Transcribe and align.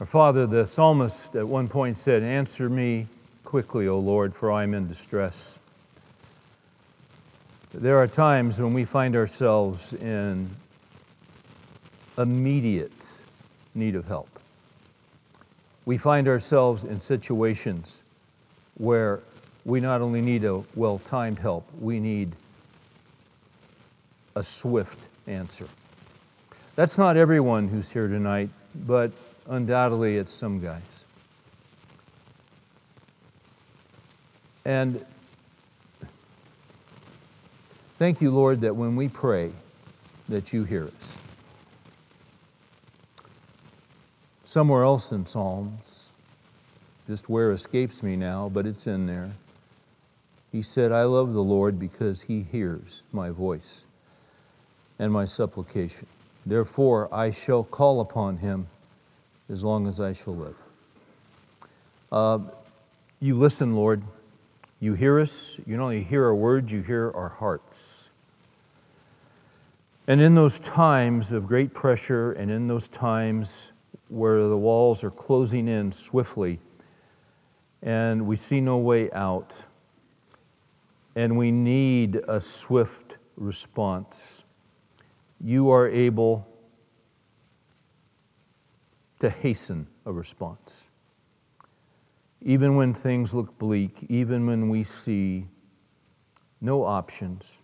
Our 0.00 0.06
Father, 0.06 0.44
the 0.44 0.66
psalmist 0.66 1.36
at 1.36 1.46
one 1.46 1.68
point 1.68 1.96
said, 1.96 2.24
Answer 2.24 2.68
me 2.68 3.06
quickly, 3.44 3.86
O 3.86 4.00
Lord, 4.00 4.34
for 4.34 4.50
I 4.50 4.64
am 4.64 4.74
in 4.74 4.88
distress. 4.88 5.56
There 7.72 7.96
are 7.98 8.08
times 8.08 8.60
when 8.60 8.74
we 8.74 8.84
find 8.84 9.14
ourselves 9.14 9.92
in 9.92 10.50
immediate 12.18 12.92
need 13.76 13.94
of 13.94 14.08
help. 14.08 14.28
We 15.84 15.96
find 15.96 16.26
ourselves 16.26 16.82
in 16.82 16.98
situations 16.98 18.02
where 18.78 19.20
we 19.64 19.78
not 19.78 20.00
only 20.00 20.22
need 20.22 20.44
a 20.44 20.64
well 20.74 20.98
timed 20.98 21.38
help, 21.38 21.68
we 21.80 22.00
need 22.00 22.32
a 24.34 24.42
swift 24.42 24.98
answer. 25.28 25.68
That's 26.74 26.98
not 26.98 27.16
everyone 27.16 27.68
who's 27.68 27.90
here 27.90 28.08
tonight, 28.08 28.50
but 28.74 29.12
undoubtedly 29.48 30.16
it's 30.16 30.32
some 30.32 30.60
guys. 30.60 31.04
And 34.64 35.04
thank 37.98 38.20
you, 38.20 38.30
Lord, 38.30 38.60
that 38.62 38.74
when 38.74 38.96
we 38.96 39.08
pray, 39.08 39.52
that 40.28 40.52
you 40.52 40.64
hear 40.64 40.86
us. 40.96 41.18
Somewhere 44.44 44.84
else 44.84 45.12
in 45.12 45.26
Psalms, 45.26 46.10
just 47.06 47.28
where 47.28 47.52
escapes 47.52 48.02
me 48.02 48.16
now, 48.16 48.48
but 48.48 48.66
it's 48.66 48.86
in 48.86 49.06
there. 49.06 49.30
He 50.52 50.62
said, 50.62 50.92
I 50.92 51.02
love 51.04 51.34
the 51.34 51.42
Lord 51.42 51.78
because 51.78 52.22
he 52.22 52.42
hears 52.42 53.02
my 53.12 53.30
voice 53.30 53.84
and 54.98 55.12
my 55.12 55.24
supplication. 55.24 56.06
Therefore, 56.46 57.12
I 57.12 57.30
shall 57.32 57.64
call 57.64 58.00
upon 58.00 58.38
him 58.38 58.66
as 59.54 59.62
long 59.62 59.86
as 59.86 60.00
I 60.00 60.12
shall 60.12 60.34
live. 60.34 60.56
Uh, 62.10 62.40
you 63.20 63.36
listen, 63.36 63.76
Lord. 63.76 64.02
You 64.80 64.94
hear 64.94 65.20
us. 65.20 65.60
You 65.64 65.76
not 65.76 65.84
only 65.84 66.02
hear 66.02 66.24
our 66.24 66.34
words, 66.34 66.72
you 66.72 66.82
hear 66.82 67.12
our 67.12 67.28
hearts. 67.28 68.10
And 70.08 70.20
in 70.20 70.34
those 70.34 70.58
times 70.58 71.32
of 71.32 71.46
great 71.46 71.72
pressure 71.72 72.32
and 72.32 72.50
in 72.50 72.66
those 72.66 72.88
times 72.88 73.70
where 74.08 74.42
the 74.42 74.58
walls 74.58 75.04
are 75.04 75.10
closing 75.12 75.68
in 75.68 75.92
swiftly 75.92 76.58
and 77.80 78.26
we 78.26 78.34
see 78.34 78.60
no 78.60 78.78
way 78.78 79.08
out, 79.12 79.64
and 81.14 81.38
we 81.38 81.52
need 81.52 82.16
a 82.26 82.40
swift 82.40 83.18
response 83.36 84.42
you 85.40 85.70
are 85.70 85.86
able 85.88 86.48
to 89.20 89.30
hasten 89.30 89.86
a 90.06 90.12
response. 90.12 90.88
Even 92.40 92.76
when 92.76 92.92
things 92.92 93.32
look 93.32 93.58
bleak, 93.58 94.04
even 94.08 94.46
when 94.46 94.68
we 94.68 94.82
see 94.82 95.46
no 96.60 96.84
options, 96.84 97.62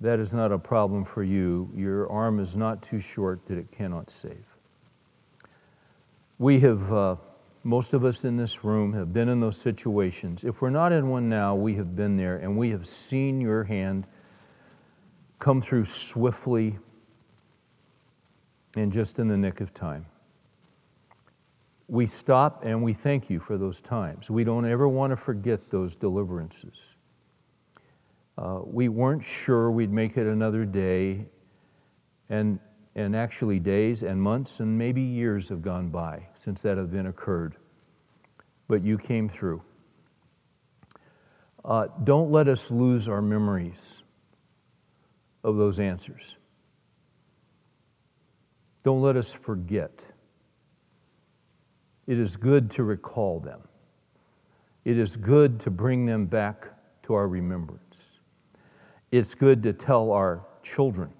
that 0.00 0.18
is 0.18 0.34
not 0.34 0.52
a 0.52 0.58
problem 0.58 1.04
for 1.04 1.22
you. 1.22 1.70
Your 1.74 2.10
arm 2.10 2.40
is 2.40 2.56
not 2.56 2.82
too 2.82 3.00
short 3.00 3.46
that 3.46 3.56
it 3.56 3.70
cannot 3.70 4.10
save. 4.10 4.44
We 6.38 6.60
have, 6.60 6.92
uh, 6.92 7.16
most 7.62 7.94
of 7.94 8.04
us 8.04 8.24
in 8.24 8.36
this 8.36 8.64
room 8.64 8.92
have 8.94 9.12
been 9.12 9.28
in 9.28 9.40
those 9.40 9.56
situations. 9.56 10.44
If 10.44 10.60
we're 10.60 10.70
not 10.70 10.92
in 10.92 11.08
one 11.08 11.28
now, 11.28 11.54
we 11.54 11.74
have 11.76 11.94
been 11.94 12.16
there 12.16 12.36
and 12.36 12.58
we 12.58 12.70
have 12.70 12.86
seen 12.86 13.40
your 13.40 13.64
hand 13.64 14.06
come 15.38 15.60
through 15.60 15.84
swiftly 15.84 16.78
and 18.76 18.92
just 18.92 19.18
in 19.18 19.28
the 19.28 19.36
nick 19.36 19.60
of 19.60 19.72
time. 19.72 20.06
We 21.86 22.06
stop 22.06 22.64
and 22.64 22.82
we 22.82 22.92
thank 22.94 23.28
you 23.28 23.40
for 23.40 23.58
those 23.58 23.80
times. 23.80 24.30
We 24.30 24.44
don't 24.44 24.66
ever 24.66 24.88
want 24.88 25.10
to 25.10 25.16
forget 25.16 25.70
those 25.70 25.96
deliverances. 25.96 26.96
Uh, 28.36 28.60
we 28.64 28.88
weren't 28.88 29.22
sure 29.22 29.70
we'd 29.70 29.92
make 29.92 30.16
it 30.16 30.26
another 30.26 30.64
day, 30.64 31.26
and, 32.28 32.58
and 32.94 33.14
actually, 33.14 33.60
days 33.60 34.02
and 34.02 34.20
months 34.20 34.60
and 34.60 34.76
maybe 34.76 35.02
years 35.02 35.48
have 35.50 35.62
gone 35.62 35.88
by 35.90 36.26
since 36.34 36.62
that 36.62 36.78
event 36.78 37.06
occurred. 37.06 37.56
But 38.66 38.82
you 38.82 38.98
came 38.98 39.28
through. 39.28 39.62
Uh, 41.64 41.86
don't 42.02 42.30
let 42.30 42.48
us 42.48 42.70
lose 42.70 43.08
our 43.08 43.22
memories 43.22 44.02
of 45.44 45.56
those 45.56 45.78
answers. 45.78 46.36
Don't 48.82 49.00
let 49.00 49.16
us 49.16 49.32
forget. 49.32 50.04
It 52.06 52.18
is 52.18 52.36
good 52.36 52.70
to 52.72 52.84
recall 52.84 53.40
them. 53.40 53.60
It 54.84 54.98
is 54.98 55.16
good 55.16 55.58
to 55.60 55.70
bring 55.70 56.04
them 56.04 56.26
back 56.26 56.68
to 57.04 57.14
our 57.14 57.28
remembrance. 57.28 58.20
It's 59.10 59.34
good 59.34 59.62
to 59.62 59.72
tell 59.72 60.10
our 60.10 60.44
children 60.62 61.12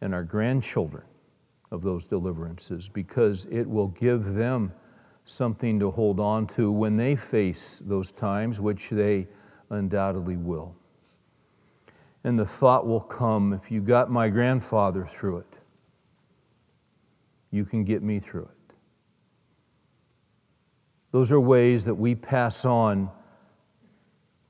and 0.00 0.14
our 0.14 0.24
grandchildren 0.24 1.04
of 1.70 1.82
those 1.82 2.06
deliverances 2.06 2.88
because 2.88 3.46
it 3.46 3.68
will 3.68 3.88
give 3.88 4.34
them 4.34 4.72
something 5.24 5.78
to 5.80 5.90
hold 5.90 6.20
on 6.20 6.46
to 6.46 6.70
when 6.70 6.96
they 6.96 7.16
face 7.16 7.82
those 7.86 8.12
times, 8.12 8.60
which 8.60 8.90
they 8.90 9.26
undoubtedly 9.70 10.36
will. 10.36 10.76
And 12.24 12.38
the 12.38 12.46
thought 12.46 12.86
will 12.86 13.00
come 13.00 13.52
if 13.52 13.70
you 13.70 13.80
got 13.80 14.10
my 14.10 14.28
grandfather 14.28 15.06
through 15.06 15.38
it, 15.38 15.60
you 17.50 17.64
can 17.64 17.84
get 17.84 18.02
me 18.02 18.18
through 18.18 18.44
it. 18.44 18.55
Those 21.12 21.32
are 21.32 21.40
ways 21.40 21.84
that 21.84 21.94
we 21.94 22.14
pass 22.14 22.64
on 22.64 23.10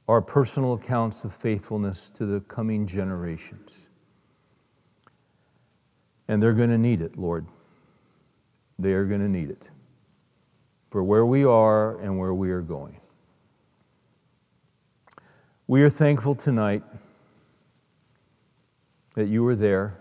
our 0.09 0.21
personal 0.23 0.75
accounts 0.75 1.25
of 1.25 1.33
faithfulness 1.33 2.11
to 2.13 2.27
the 2.27 2.41
coming 2.41 2.87
generations. 2.87 3.89
And 6.29 6.43
they're 6.43 6.53
going 6.53 6.71
to 6.71 6.79
need 6.79 7.01
it, 7.01 7.17
Lord. 7.19 7.47
They 8.79 8.93
are 8.93 9.05
going 9.05 9.21
to 9.21 9.29
need 9.29 9.51
it 9.51 9.71
for 10.91 11.03
where 11.03 11.27
we 11.27 11.45
are 11.45 11.99
and 12.01 12.19
where 12.19 12.35
we 12.35 12.51
are 12.51 12.63
going. 12.63 13.01
We 15.67 15.83
are 15.83 15.91
thankful 15.91 16.35
tonight 16.35 16.83
that 19.15 19.27
you 19.27 19.43
were 19.43 19.57
there. 19.57 19.99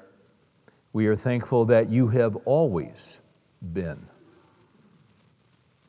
We 0.94 1.08
are 1.08 1.16
thankful 1.16 1.66
that 1.66 1.90
you 1.90 2.08
have 2.10 2.36
always 2.46 3.22
been. 3.74 4.08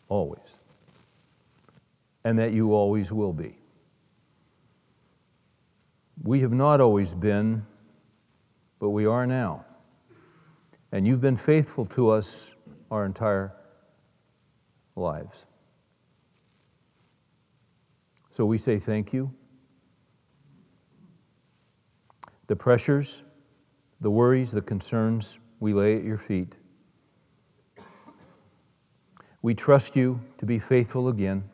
Always. 0.08 0.58
And 2.24 2.38
that 2.38 2.52
you 2.52 2.72
always 2.72 3.12
will 3.12 3.32
be. 3.32 3.58
We 6.22 6.40
have 6.40 6.52
not 6.52 6.80
always 6.80 7.14
been, 7.14 7.64
but 8.78 8.90
we 8.90 9.06
are 9.06 9.26
now. 9.26 9.64
And 10.92 11.06
you've 11.06 11.20
been 11.20 11.36
faithful 11.36 11.84
to 11.86 12.10
us 12.10 12.54
our 12.90 13.04
entire 13.04 13.52
lives. 14.94 15.46
So 18.30 18.44
we 18.44 18.58
say 18.58 18.78
thank 18.78 19.12
you. 19.12 19.32
The 22.48 22.56
pressures, 22.56 23.24
the 24.00 24.10
worries, 24.10 24.52
the 24.52 24.62
concerns, 24.62 25.38
we 25.58 25.72
lay 25.72 25.96
at 25.96 26.04
your 26.04 26.18
feet. 26.18 26.54
We 29.46 29.54
trust 29.54 29.94
you 29.94 30.18
to 30.38 30.44
be 30.44 30.58
faithful 30.58 31.06
again, 31.06 31.44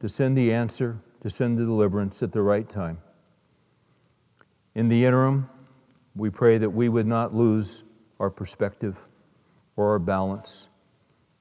to 0.00 0.08
send 0.08 0.34
the 0.34 0.50
answer, 0.50 0.98
to 1.20 1.28
send 1.28 1.58
the 1.58 1.66
deliverance 1.66 2.22
at 2.22 2.32
the 2.32 2.40
right 2.40 2.66
time. 2.66 3.02
In 4.74 4.88
the 4.88 5.04
interim, 5.04 5.50
we 6.16 6.30
pray 6.30 6.56
that 6.56 6.70
we 6.70 6.88
would 6.88 7.06
not 7.06 7.34
lose 7.34 7.84
our 8.18 8.30
perspective 8.30 8.96
or 9.76 9.90
our 9.90 9.98
balance 9.98 10.70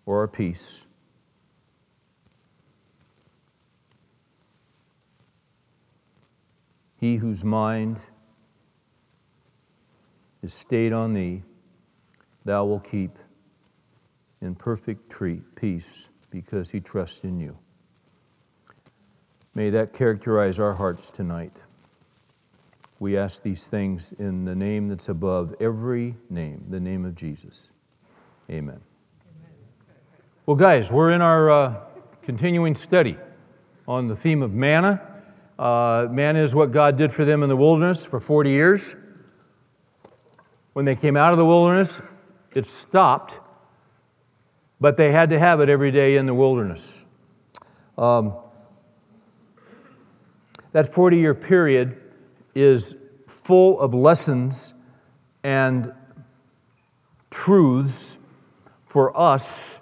or 0.06 0.20
our 0.20 0.28
peace 0.28 0.88
He 6.98 7.16
whose 7.16 7.46
mind 7.46 8.02
is 10.44 10.54
stayed 10.54 10.92
on 10.92 11.14
thee, 11.14 11.44
thou 12.44 12.66
will 12.66 12.82
keep 12.82 13.18
in 14.42 14.56
perfect 14.56 15.14
peace 15.56 16.10
because 16.30 16.72
he 16.72 16.80
trusts 16.80 17.20
in 17.24 17.40
you. 17.40 17.58
May 19.56 19.70
that 19.72 19.94
characterize 19.94 20.60
our 20.60 20.74
hearts 20.74 21.12
tonight. 21.12 21.64
We 23.00 23.18
ask 23.18 23.44
these 23.44 23.68
things 23.68 24.14
in 24.14 24.46
the 24.46 24.56
name 24.56 24.90
that's 24.90 25.10
above 25.10 25.56
every 25.60 26.16
name, 26.30 26.66
the 26.68 26.80
name 26.80 27.06
of 27.06 27.16
Jesus. 27.16 27.72
Amen. 28.50 28.82
Well, 30.46 30.56
guys, 30.56 30.92
we're 30.92 31.12
in 31.12 31.22
our 31.22 31.50
uh, 31.50 31.76
continuing 32.22 32.76
study 32.76 33.18
on 33.88 34.08
the 34.08 34.16
theme 34.16 34.42
of 34.42 34.54
manna. 34.54 35.02
Uh, 35.58 36.08
manna 36.10 36.42
is 36.42 36.56
what 36.56 36.72
God 36.72 36.98
did 36.98 37.12
for 37.12 37.26
them 37.26 37.44
in 37.44 37.50
the 37.50 37.56
wilderness 37.56 38.06
for 38.06 38.20
40 38.20 38.50
years. 38.50 38.96
When 40.74 40.86
they 40.86 40.96
came 40.96 41.18
out 41.18 41.32
of 41.34 41.38
the 41.38 41.46
wilderness, 41.46 42.02
it 42.54 42.66
stopped 42.66 43.40
but 44.82 44.98
they 44.98 45.12
had 45.12 45.30
to 45.30 45.40
have 45.40 45.60
it 45.60 45.70
every 45.70 45.92
day 45.92 46.16
in 46.16 46.26
the 46.26 46.34
wilderness. 46.34 47.06
Um, 47.98 48.34
that 50.72 50.94
40 50.94 51.18
year 51.18 51.34
period 51.34 52.00
is 52.56 52.96
full 53.28 53.80
of 53.80 53.94
lessons 53.94 54.74
and 55.44 55.94
truths 57.30 58.20
for 58.88 59.18
us 59.18 59.82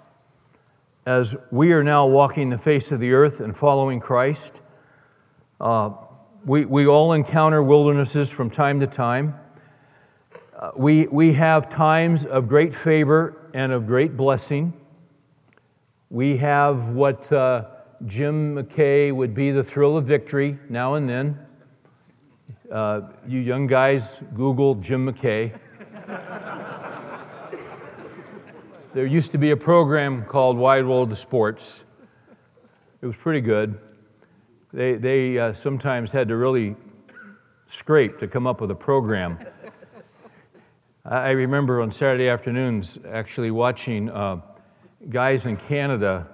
as 1.06 1.36
we 1.50 1.72
are 1.72 1.82
now 1.82 2.06
walking 2.06 2.50
the 2.50 2.58
face 2.58 2.92
of 2.92 3.00
the 3.00 3.12
earth 3.12 3.40
and 3.40 3.56
following 3.56 4.00
Christ. 4.00 4.60
Uh, 5.60 5.92
we, 6.44 6.64
we 6.64 6.86
all 6.86 7.12
encounter 7.12 7.62
wildernesses 7.62 8.32
from 8.32 8.50
time 8.50 8.80
to 8.80 8.86
time. 8.86 9.34
Uh, 10.54 10.70
we, 10.76 11.06
we 11.06 11.32
have 11.32 11.68
times 11.68 12.26
of 12.26 12.48
great 12.48 12.74
favor 12.74 13.50
and 13.54 13.72
of 13.72 13.86
great 13.86 14.16
blessing. 14.16 14.72
We 16.10 16.38
have 16.38 16.92
what 16.92 17.30
uh, 17.30 17.66
Jim 18.06 18.54
McKay 18.54 19.12
would 19.12 19.34
be 19.34 19.50
the 19.50 19.62
thrill 19.62 19.98
of 19.98 20.06
victory 20.06 20.58
now 20.70 20.94
and 20.94 21.06
then. 21.06 21.38
Uh, 22.72 23.02
you 23.26 23.40
young 23.40 23.66
guys, 23.66 24.18
Google 24.34 24.74
Jim 24.76 25.06
McKay. 25.06 25.52
there 28.94 29.04
used 29.04 29.32
to 29.32 29.38
be 29.38 29.50
a 29.50 29.56
program 29.56 30.24
called 30.24 30.56
Wide 30.56 30.86
World 30.86 31.12
of 31.12 31.18
Sports. 31.18 31.84
It 33.02 33.06
was 33.06 33.18
pretty 33.18 33.42
good. 33.42 33.78
They, 34.72 34.94
they 34.94 35.38
uh, 35.38 35.52
sometimes 35.52 36.10
had 36.10 36.28
to 36.28 36.36
really 36.36 36.74
scrape 37.66 38.18
to 38.20 38.28
come 38.28 38.46
up 38.46 38.62
with 38.62 38.70
a 38.70 38.74
program. 38.74 39.38
I 41.04 41.30
remember 41.32 41.82
on 41.82 41.90
Saturday 41.90 42.28
afternoons 42.28 42.98
actually 43.10 43.50
watching 43.50 44.08
uh, 44.08 44.40
guys 45.08 45.46
in 45.46 45.56
Canada 45.56 46.26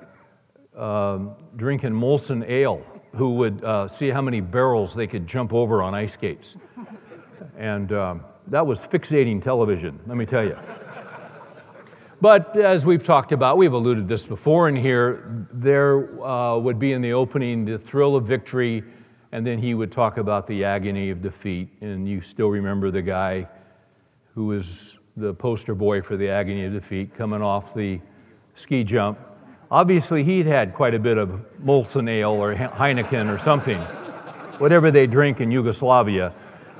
um, 0.76 1.36
drinking 1.56 1.92
Molson 1.92 2.48
Ale 2.48 2.84
who 3.14 3.34
would 3.34 3.62
uh, 3.62 3.86
see 3.86 4.10
how 4.10 4.20
many 4.20 4.40
barrels 4.40 4.94
they 4.94 5.06
could 5.06 5.26
jump 5.26 5.52
over 5.52 5.82
on 5.82 5.94
ice 5.94 6.14
skates. 6.14 6.56
And 7.56 7.92
um, 7.92 8.24
that 8.48 8.66
was 8.66 8.86
fixating 8.86 9.40
television, 9.40 10.00
let 10.06 10.16
me 10.16 10.26
tell 10.26 10.44
you. 10.44 10.58
But 12.20 12.56
as 12.56 12.84
we've 12.84 13.04
talked 13.04 13.32
about, 13.32 13.58
we've 13.58 13.72
alluded 13.72 14.08
this 14.08 14.26
before 14.26 14.68
in 14.68 14.76
here, 14.76 15.46
there 15.52 16.20
uh, 16.24 16.58
would 16.58 16.78
be 16.78 16.92
in 16.92 17.02
the 17.02 17.12
opening 17.12 17.64
the 17.64 17.78
thrill 17.78 18.16
of 18.16 18.24
victory, 18.24 18.82
and 19.30 19.46
then 19.46 19.58
he 19.58 19.74
would 19.74 19.92
talk 19.92 20.16
about 20.16 20.46
the 20.46 20.64
agony 20.64 21.10
of 21.10 21.22
defeat. 21.22 21.68
And 21.80 22.08
you 22.08 22.20
still 22.20 22.48
remember 22.48 22.90
the 22.90 23.02
guy 23.02 23.48
who 24.34 24.46
was 24.46 24.98
the 25.16 25.34
poster 25.34 25.74
boy 25.74 26.02
for 26.02 26.16
the 26.16 26.28
agony 26.28 26.64
of 26.64 26.72
defeat 26.72 27.14
coming 27.14 27.42
off 27.42 27.74
the 27.74 28.00
ski 28.54 28.84
jump. 28.84 29.18
Obviously, 29.70 30.22
he'd 30.24 30.46
had 30.46 30.72
quite 30.72 30.94
a 30.94 30.98
bit 30.98 31.18
of 31.18 31.44
Molson 31.62 32.08
Ale 32.08 32.30
or 32.30 32.54
Heineken 32.54 33.32
or 33.32 33.38
something, 33.38 33.80
whatever 34.58 34.90
they 34.90 35.06
drink 35.06 35.40
in 35.40 35.50
Yugoslavia, 35.50 36.32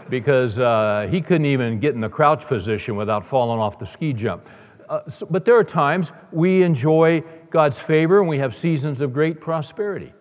because 0.09 0.59
uh, 0.59 1.09
he 1.11 1.21
couldn't 1.21 1.47
even 1.47 1.79
get 1.81 1.95
in 1.95 2.01
the 2.01 2.09
crouch 2.09 2.47
position 2.47 2.97
without 2.97 3.25
falling 3.27 3.61
off 3.61 3.79
the 3.79 3.87
ski 3.87 4.13
jump. 4.13 4.49
Uh, 4.89 5.01
so, 5.09 5.27
but 5.29 5.45
there 5.45 5.57
are 5.57 5.65
times 5.65 6.13
we 6.31 6.63
enjoy 6.63 7.23
God's 7.51 7.81
favor 7.81 8.21
and 8.21 8.29
we 8.29 8.39
have 8.39 8.55
seasons 8.55 9.01
of 9.01 9.13
great 9.13 9.41
prosperity. 9.41 10.13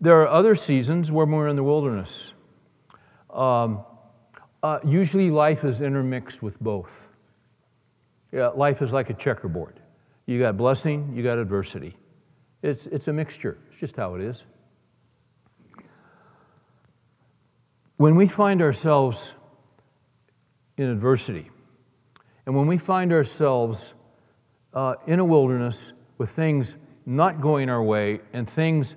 There 0.00 0.20
are 0.20 0.28
other 0.28 0.54
seasons 0.54 1.10
where 1.12 1.24
we're 1.24 1.48
in 1.48 1.56
the 1.56 1.62
wilderness. 1.62 2.34
Um, 3.30 3.84
uh, 4.62 4.80
usually, 4.84 5.30
life 5.30 5.64
is 5.64 5.80
intermixed 5.80 6.42
with 6.42 6.60
both. 6.60 7.08
Yeah, 8.32 8.48
life 8.48 8.82
is 8.82 8.92
like 8.92 9.10
a 9.10 9.14
checkerboard. 9.14 9.80
You 10.26 10.38
got 10.38 10.56
blessing, 10.56 11.12
you 11.14 11.22
got 11.22 11.38
adversity. 11.38 11.96
It's, 12.62 12.86
it's 12.86 13.08
a 13.08 13.12
mixture, 13.12 13.58
it's 13.68 13.76
just 13.76 13.96
how 13.96 14.14
it 14.14 14.22
is. 14.22 14.46
When 17.96 18.16
we 18.16 18.26
find 18.26 18.62
ourselves 18.62 19.34
in 20.76 20.88
adversity, 20.88 21.50
and 22.46 22.56
when 22.56 22.66
we 22.66 22.78
find 22.78 23.12
ourselves 23.12 23.94
uh, 24.72 24.96
in 25.06 25.20
a 25.20 25.24
wilderness 25.24 25.92
with 26.18 26.30
things 26.30 26.76
not 27.06 27.40
going 27.40 27.68
our 27.68 27.82
way 27.82 28.20
and 28.32 28.48
things 28.48 28.96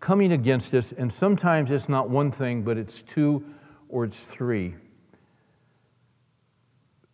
coming 0.00 0.32
against 0.32 0.74
us, 0.74 0.92
and 0.92 1.12
sometimes 1.12 1.70
it's 1.70 1.88
not 1.88 2.08
one 2.08 2.30
thing, 2.30 2.62
but 2.62 2.76
it's 2.76 3.02
two 3.02 3.44
or 3.88 4.04
it's 4.04 4.24
three, 4.26 4.76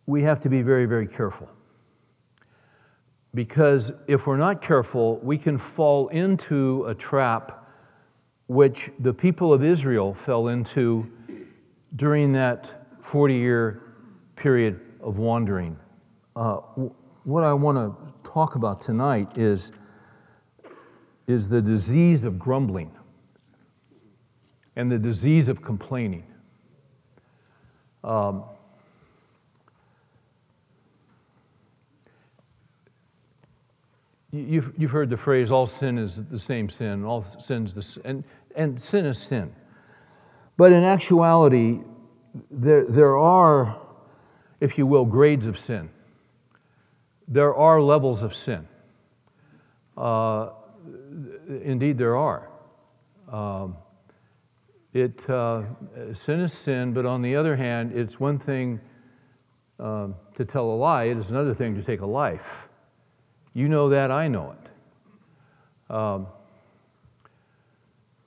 we 0.05 0.23
have 0.23 0.39
to 0.41 0.49
be 0.49 0.61
very, 0.61 0.85
very 0.85 1.07
careful. 1.07 1.49
Because 3.35 3.91
if 4.07 4.25
we're 4.25 4.37
not 4.37 4.61
careful, 4.61 5.19
we 5.19 5.37
can 5.37 5.57
fall 5.57 6.07
into 6.07 6.85
a 6.85 6.95
trap 6.95 7.67
which 8.47 8.91
the 8.99 9.13
people 9.13 9.53
of 9.53 9.63
Israel 9.63 10.13
fell 10.13 10.47
into 10.47 11.11
during 11.95 12.31
that 12.31 12.87
40 13.01 13.33
year 13.35 13.81
period 14.37 14.79
of 15.01 15.17
wandering. 15.17 15.77
Uh, 16.35 16.55
what 17.23 17.43
I 17.43 17.53
want 17.53 17.77
to 17.77 18.29
talk 18.29 18.55
about 18.55 18.79
tonight 18.79 19.37
is, 19.37 19.73
is 21.27 21.49
the 21.49 21.61
disease 21.61 22.23
of 22.23 22.39
grumbling 22.39 22.91
and 24.77 24.91
the 24.91 24.99
disease 24.99 25.49
of 25.49 25.61
complaining. 25.61 26.25
Um, 28.03 28.45
you've, 34.35 34.73
you've 34.77 34.91
heard 34.91 35.09
the 35.09 35.17
phrase, 35.17 35.51
all 35.51 35.67
sin 35.67 35.97
is 35.97 36.23
the 36.25 36.39
same 36.39 36.69
sin, 36.69 37.03
all 37.03 37.25
sin's 37.39 37.75
the 37.75 38.01
and, 38.05 38.23
and 38.55 38.79
sin 38.79 39.05
is 39.05 39.17
sin. 39.17 39.53
But 40.57 40.71
in 40.71 40.83
actuality, 40.83 41.81
there, 42.49 42.85
there 42.85 43.17
are 43.17 43.79
if 44.59 44.77
you 44.77 44.85
will, 44.87 45.05
grades 45.05 45.45
of 45.45 45.57
sin. 45.57 45.89
There 47.27 47.53
are 47.55 47.81
levels 47.81 48.23
of 48.23 48.33
sin. 48.33 48.67
Uh, 49.97 50.49
indeed, 51.47 51.97
there 51.97 52.15
are. 52.15 52.49
Um, 53.31 53.77
it, 54.93 55.29
uh, 55.29 55.63
sin 56.13 56.39
is 56.39 56.53
sin, 56.53 56.93
but 56.93 57.05
on 57.05 57.21
the 57.21 57.35
other 57.35 57.55
hand, 57.55 57.91
it's 57.93 58.19
one 58.19 58.39
thing 58.39 58.79
um, 59.79 60.15
to 60.35 60.45
tell 60.45 60.65
a 60.65 60.75
lie, 60.75 61.05
it 61.05 61.17
is 61.17 61.31
another 61.31 61.53
thing 61.53 61.75
to 61.75 61.83
take 61.83 62.01
a 62.01 62.05
life. 62.05 62.69
You 63.55 63.69
know 63.69 63.89
that, 63.89 64.11
I 64.11 64.27
know 64.27 64.53
it. 65.89 65.93
Um, 65.93 66.27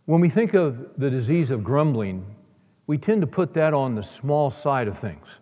when 0.06 0.22
we 0.22 0.30
think 0.30 0.54
of 0.54 0.88
the 0.96 1.10
disease 1.10 1.50
of 1.50 1.62
grumbling, 1.62 2.24
we 2.86 2.96
tend 2.96 3.20
to 3.20 3.26
put 3.26 3.52
that 3.52 3.74
on 3.74 3.94
the 3.94 4.02
small 4.02 4.50
side 4.50 4.88
of 4.88 4.98
things. 4.98 5.38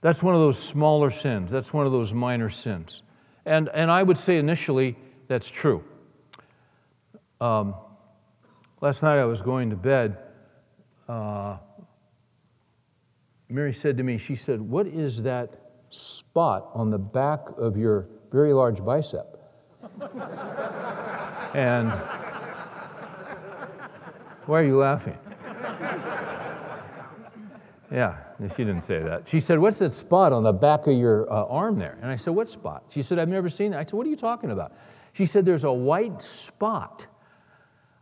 That's 0.00 0.24
one 0.24 0.34
of 0.34 0.40
those 0.40 0.60
smaller 0.60 1.08
sins. 1.08 1.52
That's 1.52 1.72
one 1.72 1.86
of 1.86 1.92
those 1.92 2.12
minor 2.12 2.50
sins. 2.50 3.02
And, 3.46 3.70
and 3.72 3.92
I 3.92 4.02
would 4.02 4.18
say 4.18 4.38
initially 4.38 4.96
that's 5.28 5.48
true. 5.48 5.84
Um, 7.40 7.76
last 8.80 9.04
night 9.04 9.18
I 9.18 9.24
was 9.24 9.40
going 9.40 9.70
to 9.70 9.76
bed. 9.76 10.16
Uh, 11.08 11.58
Mary 13.48 13.72
said 13.72 13.96
to 13.98 14.02
me, 14.02 14.18
she 14.18 14.34
said, 14.34 14.60
What 14.60 14.88
is 14.88 15.22
that 15.22 15.70
spot 15.90 16.70
on 16.74 16.90
the 16.90 16.98
back 16.98 17.40
of 17.56 17.76
your 17.76 18.08
very 18.30 18.52
large 18.52 18.84
bicep? 18.84 19.36
and 21.54 21.90
why 24.46 24.60
are 24.60 24.64
you 24.64 24.78
laughing? 24.78 25.18
Yeah, 27.90 28.18
she 28.56 28.64
didn't 28.64 28.82
say 28.82 29.00
that. 29.00 29.28
She 29.28 29.40
said, 29.40 29.58
What's 29.58 29.80
that 29.80 29.90
spot 29.90 30.32
on 30.32 30.44
the 30.44 30.52
back 30.52 30.86
of 30.86 30.96
your 30.96 31.30
uh, 31.30 31.44
arm 31.46 31.78
there? 31.78 31.98
And 32.00 32.10
I 32.10 32.16
said, 32.16 32.34
What 32.34 32.48
spot? 32.50 32.84
She 32.88 33.02
said, 33.02 33.18
I've 33.18 33.28
never 33.28 33.48
seen 33.48 33.72
that. 33.72 33.80
I 33.80 33.84
said, 33.84 33.94
What 33.94 34.06
are 34.06 34.10
you 34.10 34.16
talking 34.16 34.52
about? 34.52 34.72
She 35.12 35.26
said, 35.26 35.44
There's 35.44 35.64
a 35.64 35.72
white 35.72 36.22
spot. 36.22 37.08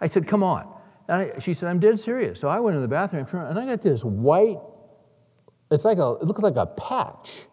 I 0.00 0.06
said, 0.06 0.26
Come 0.26 0.42
on. 0.42 0.70
And 1.08 1.22
I, 1.22 1.38
she 1.38 1.54
said, 1.54 1.70
I'm 1.70 1.80
dead 1.80 1.98
serious. 1.98 2.38
So 2.38 2.48
I 2.48 2.60
went 2.60 2.76
in 2.76 2.82
the 2.82 2.88
bathroom 2.88 3.26
and 3.32 3.58
I 3.58 3.64
got 3.64 3.80
this 3.80 4.04
white, 4.04 4.58
it's 5.70 5.86
like 5.86 5.98
a, 5.98 6.16
it 6.20 6.24
looks 6.24 6.42
like 6.42 6.56
a 6.56 6.66
patch. 6.66 7.46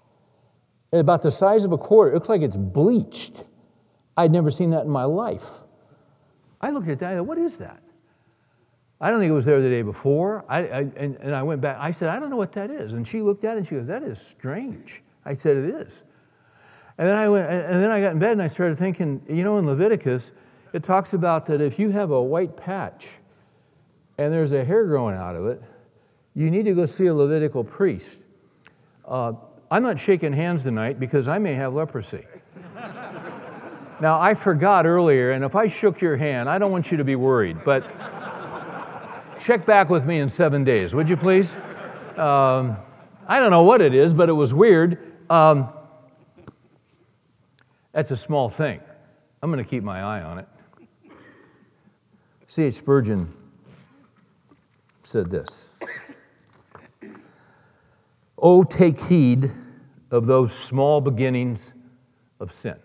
About 0.99 1.21
the 1.21 1.31
size 1.31 1.65
of 1.65 1.71
a 1.71 1.77
quarter. 1.77 2.11
It 2.11 2.15
looks 2.15 2.29
like 2.29 2.41
it's 2.41 2.57
bleached. 2.57 3.43
I'd 4.17 4.31
never 4.31 4.49
seen 4.49 4.71
that 4.71 4.85
in 4.85 4.89
my 4.89 5.03
life. 5.03 5.49
I 6.61 6.71
looked 6.71 6.87
at 6.87 6.99
that, 6.99 7.11
I 7.11 7.15
said, 7.15 7.21
What 7.21 7.37
is 7.37 7.57
that? 7.59 7.81
I 9.01 9.11
don't 9.11 9.19
think 9.19 9.29
it 9.29 9.35
was 9.35 9.45
there 9.45 9.61
the 9.61 9.69
day 9.69 9.81
before. 9.81 10.45
I, 10.47 10.59
I, 10.59 10.79
and, 10.95 11.17
and 11.17 11.35
I 11.35 11.43
went 11.43 11.61
back. 11.61 11.77
I 11.79 11.91
said, 11.91 12.09
I 12.09 12.19
don't 12.19 12.29
know 12.29 12.37
what 12.37 12.53
that 12.53 12.71
is. 12.71 12.93
And 12.93 13.05
she 13.05 13.21
looked 13.21 13.43
at 13.43 13.55
it 13.55 13.57
and 13.57 13.67
she 13.67 13.75
goes, 13.75 13.87
That 13.87 14.03
is 14.03 14.19
strange. 14.19 15.01
I 15.25 15.35
said, 15.35 15.57
It 15.57 15.75
is. 15.75 16.03
And 16.97 17.07
then 17.07 17.15
I 17.15 17.27
went, 17.27 17.49
and 17.49 17.83
then 17.83 17.91
I 17.91 17.99
got 17.99 18.13
in 18.13 18.19
bed 18.19 18.31
and 18.33 18.41
I 18.41 18.47
started 18.47 18.77
thinking, 18.77 19.21
you 19.27 19.43
know, 19.43 19.57
in 19.57 19.65
Leviticus, 19.65 20.31
it 20.71 20.83
talks 20.83 21.13
about 21.13 21.45
that 21.47 21.59
if 21.59 21.77
you 21.77 21.89
have 21.89 22.11
a 22.11 22.21
white 22.21 22.55
patch 22.55 23.07
and 24.17 24.31
there's 24.31 24.53
a 24.53 24.63
hair 24.63 24.85
growing 24.85 25.15
out 25.15 25.35
of 25.35 25.45
it, 25.45 25.61
you 26.35 26.49
need 26.49 26.63
to 26.65 26.73
go 26.73 26.85
see 26.85 27.07
a 27.07 27.13
Levitical 27.13 27.63
priest. 27.63 28.17
Uh, 29.05 29.33
I'm 29.71 29.81
not 29.81 29.99
shaking 29.99 30.33
hands 30.33 30.63
tonight 30.63 30.99
because 30.99 31.27
I 31.27 31.39
may 31.39 31.55
have 31.55 31.73
leprosy. 31.73 32.25
now, 33.99 34.19
I 34.19 34.35
forgot 34.35 34.85
earlier, 34.85 35.31
and 35.31 35.43
if 35.43 35.55
I 35.55 35.67
shook 35.67 36.01
your 36.01 36.17
hand, 36.17 36.49
I 36.49 36.59
don't 36.59 36.71
want 36.71 36.91
you 36.91 36.97
to 36.97 37.03
be 37.03 37.15
worried, 37.15 37.57
but 37.65 37.83
check 39.39 39.65
back 39.65 39.89
with 39.89 40.05
me 40.05 40.19
in 40.19 40.29
seven 40.29 40.63
days, 40.63 40.93
would 40.93 41.09
you 41.09 41.17
please? 41.17 41.55
Um, 42.15 42.77
I 43.27 43.39
don't 43.39 43.51
know 43.51 43.63
what 43.63 43.81
it 43.81 43.95
is, 43.95 44.13
but 44.13 44.29
it 44.29 44.33
was 44.33 44.53
weird. 44.53 44.99
Um, 45.29 45.69
that's 47.91 48.11
a 48.11 48.17
small 48.17 48.49
thing. 48.49 48.81
I'm 49.41 49.51
going 49.51 49.63
to 49.63 49.69
keep 49.69 49.83
my 49.83 50.01
eye 50.01 50.21
on 50.21 50.39
it. 50.39 50.47
C.H. 52.47 52.75
Spurgeon 52.75 53.33
said 55.03 55.31
this 55.31 55.64
Oh, 58.47 58.63
take 58.63 58.99
heed 58.99 59.51
of 60.11 60.27
those 60.27 60.53
small 60.53 61.01
beginnings 61.01 61.73
of 62.39 62.51
sin. 62.51 62.77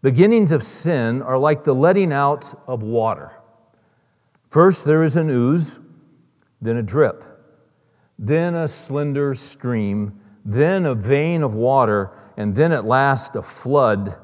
Beginnings 0.00 0.50
of 0.50 0.62
sin 0.62 1.20
are 1.20 1.36
like 1.36 1.62
the 1.62 1.74
letting 1.74 2.10
out 2.10 2.54
of 2.66 2.82
water. 2.82 3.32
First, 4.48 4.86
there 4.86 5.04
is 5.04 5.16
an 5.16 5.28
ooze, 5.28 5.78
then 6.62 6.78
a 6.78 6.82
drip, 6.82 7.22
then 8.18 8.54
a 8.54 8.66
slender 8.66 9.34
stream, 9.34 10.18
then 10.42 10.86
a 10.86 10.94
vein 10.94 11.42
of 11.42 11.52
water, 11.52 12.12
and 12.38 12.54
then 12.54 12.72
at 12.72 12.86
last 12.86 13.36
a 13.36 13.42
flood, 13.42 14.16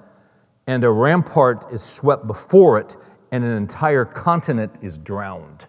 and 0.66 0.82
a 0.82 0.90
rampart 0.90 1.70
is 1.70 1.82
swept 1.82 2.26
before 2.26 2.78
it, 2.78 2.96
and 3.30 3.44
an 3.44 3.52
entire 3.52 4.06
continent 4.06 4.78
is 4.80 4.96
drowned. 4.96 5.66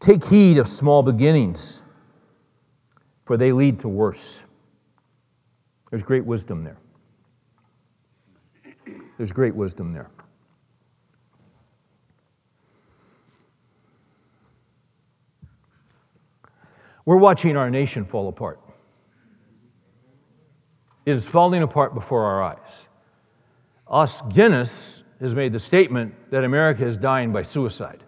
Take 0.00 0.24
heed 0.24 0.56
of 0.56 0.66
small 0.66 1.02
beginnings, 1.02 1.82
for 3.24 3.36
they 3.36 3.52
lead 3.52 3.78
to 3.80 3.88
worse. 3.88 4.46
There's 5.90 6.02
great 6.02 6.24
wisdom 6.24 6.62
there. 6.62 6.78
There's 9.18 9.32
great 9.32 9.54
wisdom 9.54 9.90
there. 9.90 10.10
We're 17.04 17.16
watching 17.16 17.56
our 17.56 17.68
nation 17.70 18.04
fall 18.04 18.28
apart. 18.28 18.60
It 21.04 21.14
is 21.14 21.24
falling 21.24 21.62
apart 21.62 21.92
before 21.92 22.24
our 22.24 22.42
eyes. 22.42 22.88
Os 23.86 24.22
Guinness 24.22 25.02
has 25.18 25.34
made 25.34 25.52
the 25.52 25.58
statement 25.58 26.14
that 26.30 26.44
America 26.44 26.86
is 26.86 26.96
dying 26.96 27.32
by 27.32 27.42
suicide. 27.42 28.04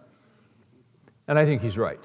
And 1.32 1.38
I 1.38 1.46
think 1.46 1.62
he's 1.62 1.78
right. 1.78 1.98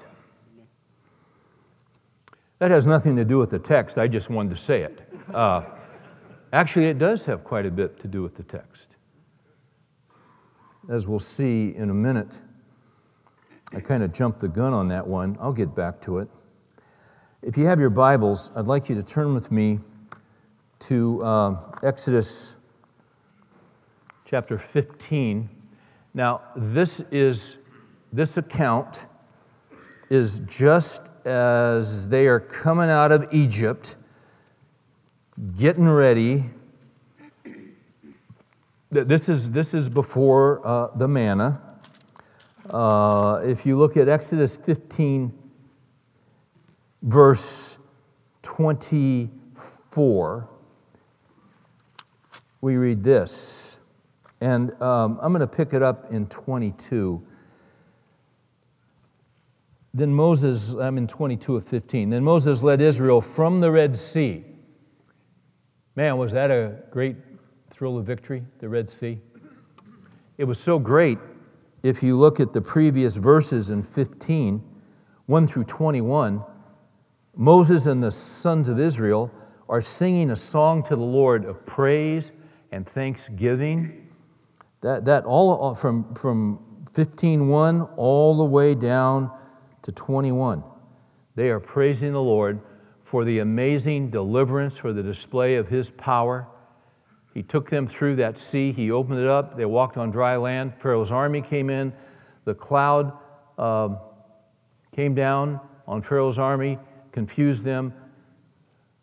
That 2.60 2.70
has 2.70 2.86
nothing 2.86 3.14
to 3.16 3.26
do 3.26 3.38
with 3.38 3.50
the 3.50 3.58
text, 3.58 3.98
I 3.98 4.08
just 4.08 4.30
wanted 4.30 4.48
to 4.48 4.56
say 4.56 4.80
it. 4.80 5.06
Uh, 5.34 5.64
actually, 6.50 6.86
it 6.86 6.96
does 6.96 7.26
have 7.26 7.44
quite 7.44 7.66
a 7.66 7.70
bit 7.70 8.00
to 8.00 8.08
do 8.08 8.22
with 8.22 8.36
the 8.36 8.42
text. 8.42 8.88
As 10.88 11.06
we'll 11.06 11.18
see 11.18 11.74
in 11.76 11.90
a 11.90 11.94
minute, 11.94 12.38
I 13.74 13.80
kind 13.80 14.02
of 14.02 14.14
jumped 14.14 14.38
the 14.38 14.48
gun 14.48 14.72
on 14.72 14.88
that 14.88 15.06
one. 15.06 15.36
I'll 15.42 15.52
get 15.52 15.74
back 15.74 16.00
to 16.04 16.20
it. 16.20 16.30
If 17.42 17.58
you 17.58 17.66
have 17.66 17.78
your 17.78 17.90
Bibles, 17.90 18.50
I'd 18.56 18.66
like 18.66 18.88
you 18.88 18.94
to 18.94 19.02
turn 19.02 19.34
with 19.34 19.52
me 19.52 19.78
to 20.78 21.22
uh, 21.22 21.56
Exodus 21.82 22.56
chapter 24.24 24.56
15. 24.56 25.50
Now, 26.14 26.40
this 26.56 27.02
is 27.10 27.58
this 28.10 28.38
account 28.38 29.04
is 30.10 30.40
just 30.40 31.02
as 31.24 32.08
they 32.08 32.26
are 32.26 32.40
coming 32.40 32.88
out 32.88 33.12
of 33.12 33.32
Egypt, 33.32 33.96
getting 35.56 35.88
ready. 35.88 36.44
This 38.90 39.28
is, 39.28 39.50
this 39.50 39.74
is 39.74 39.88
before 39.88 40.66
uh, 40.66 40.96
the 40.96 41.06
manna. 41.06 41.60
Uh, 42.70 43.42
if 43.44 43.66
you 43.66 43.78
look 43.78 43.96
at 43.96 44.08
Exodus 44.08 44.56
15, 44.56 45.32
verse 47.02 47.78
24, 48.42 50.48
we 52.60 52.76
read 52.76 53.02
this. 53.02 53.78
And 54.40 54.70
um, 54.80 55.18
I'm 55.20 55.32
going 55.32 55.40
to 55.40 55.46
pick 55.46 55.74
it 55.74 55.82
up 55.82 56.12
in 56.12 56.26
22. 56.26 57.22
Then 59.98 60.14
Moses, 60.14 60.74
I'm 60.74 60.96
in 60.96 61.08
22 61.08 61.56
of 61.56 61.64
15. 61.64 62.10
Then 62.10 62.22
Moses 62.22 62.62
led 62.62 62.80
Israel 62.80 63.20
from 63.20 63.60
the 63.60 63.68
Red 63.72 63.96
Sea. 63.96 64.44
Man, 65.96 66.16
was 66.18 66.30
that 66.30 66.52
a 66.52 66.76
great 66.92 67.16
thrill 67.70 67.98
of 67.98 68.06
victory, 68.06 68.44
the 68.60 68.68
Red 68.68 68.88
Sea? 68.88 69.18
It 70.36 70.44
was 70.44 70.60
so 70.60 70.78
great 70.78 71.18
if 71.82 72.00
you 72.00 72.16
look 72.16 72.38
at 72.38 72.52
the 72.52 72.60
previous 72.60 73.16
verses 73.16 73.72
in 73.72 73.82
15, 73.82 74.62
1 75.26 75.46
through 75.48 75.64
21. 75.64 76.44
Moses 77.34 77.86
and 77.86 78.00
the 78.00 78.12
sons 78.12 78.68
of 78.68 78.78
Israel 78.78 79.32
are 79.68 79.80
singing 79.80 80.30
a 80.30 80.36
song 80.36 80.84
to 80.84 80.94
the 80.94 81.02
Lord 81.02 81.44
of 81.44 81.66
praise 81.66 82.32
and 82.70 82.86
thanksgiving. 82.86 84.08
That, 84.82 85.04
that 85.06 85.24
all 85.24 85.74
from, 85.74 86.14
from 86.14 86.60
15.1 86.92 87.94
all 87.96 88.36
the 88.36 88.44
way 88.44 88.76
down 88.76 89.32
to 89.88 89.92
21. 89.92 90.62
They 91.34 91.48
are 91.48 91.60
praising 91.60 92.12
the 92.12 92.22
Lord 92.22 92.60
for 93.04 93.24
the 93.24 93.38
amazing 93.38 94.10
deliverance, 94.10 94.76
for 94.76 94.92
the 94.92 95.02
display 95.02 95.54
of 95.54 95.68
His 95.68 95.90
power. 95.90 96.46
He 97.32 97.42
took 97.42 97.70
them 97.70 97.86
through 97.86 98.16
that 98.16 98.36
sea, 98.36 98.70
He 98.70 98.90
opened 98.90 99.18
it 99.18 99.26
up, 99.26 99.56
they 99.56 99.64
walked 99.64 99.96
on 99.96 100.10
dry 100.10 100.36
land. 100.36 100.74
Pharaoh's 100.76 101.10
army 101.10 101.40
came 101.40 101.70
in, 101.70 101.94
the 102.44 102.54
cloud 102.54 103.16
uh, 103.56 103.96
came 104.94 105.14
down 105.14 105.58
on 105.86 106.02
Pharaoh's 106.02 106.38
army, 106.38 106.78
confused 107.10 107.64
them. 107.64 107.94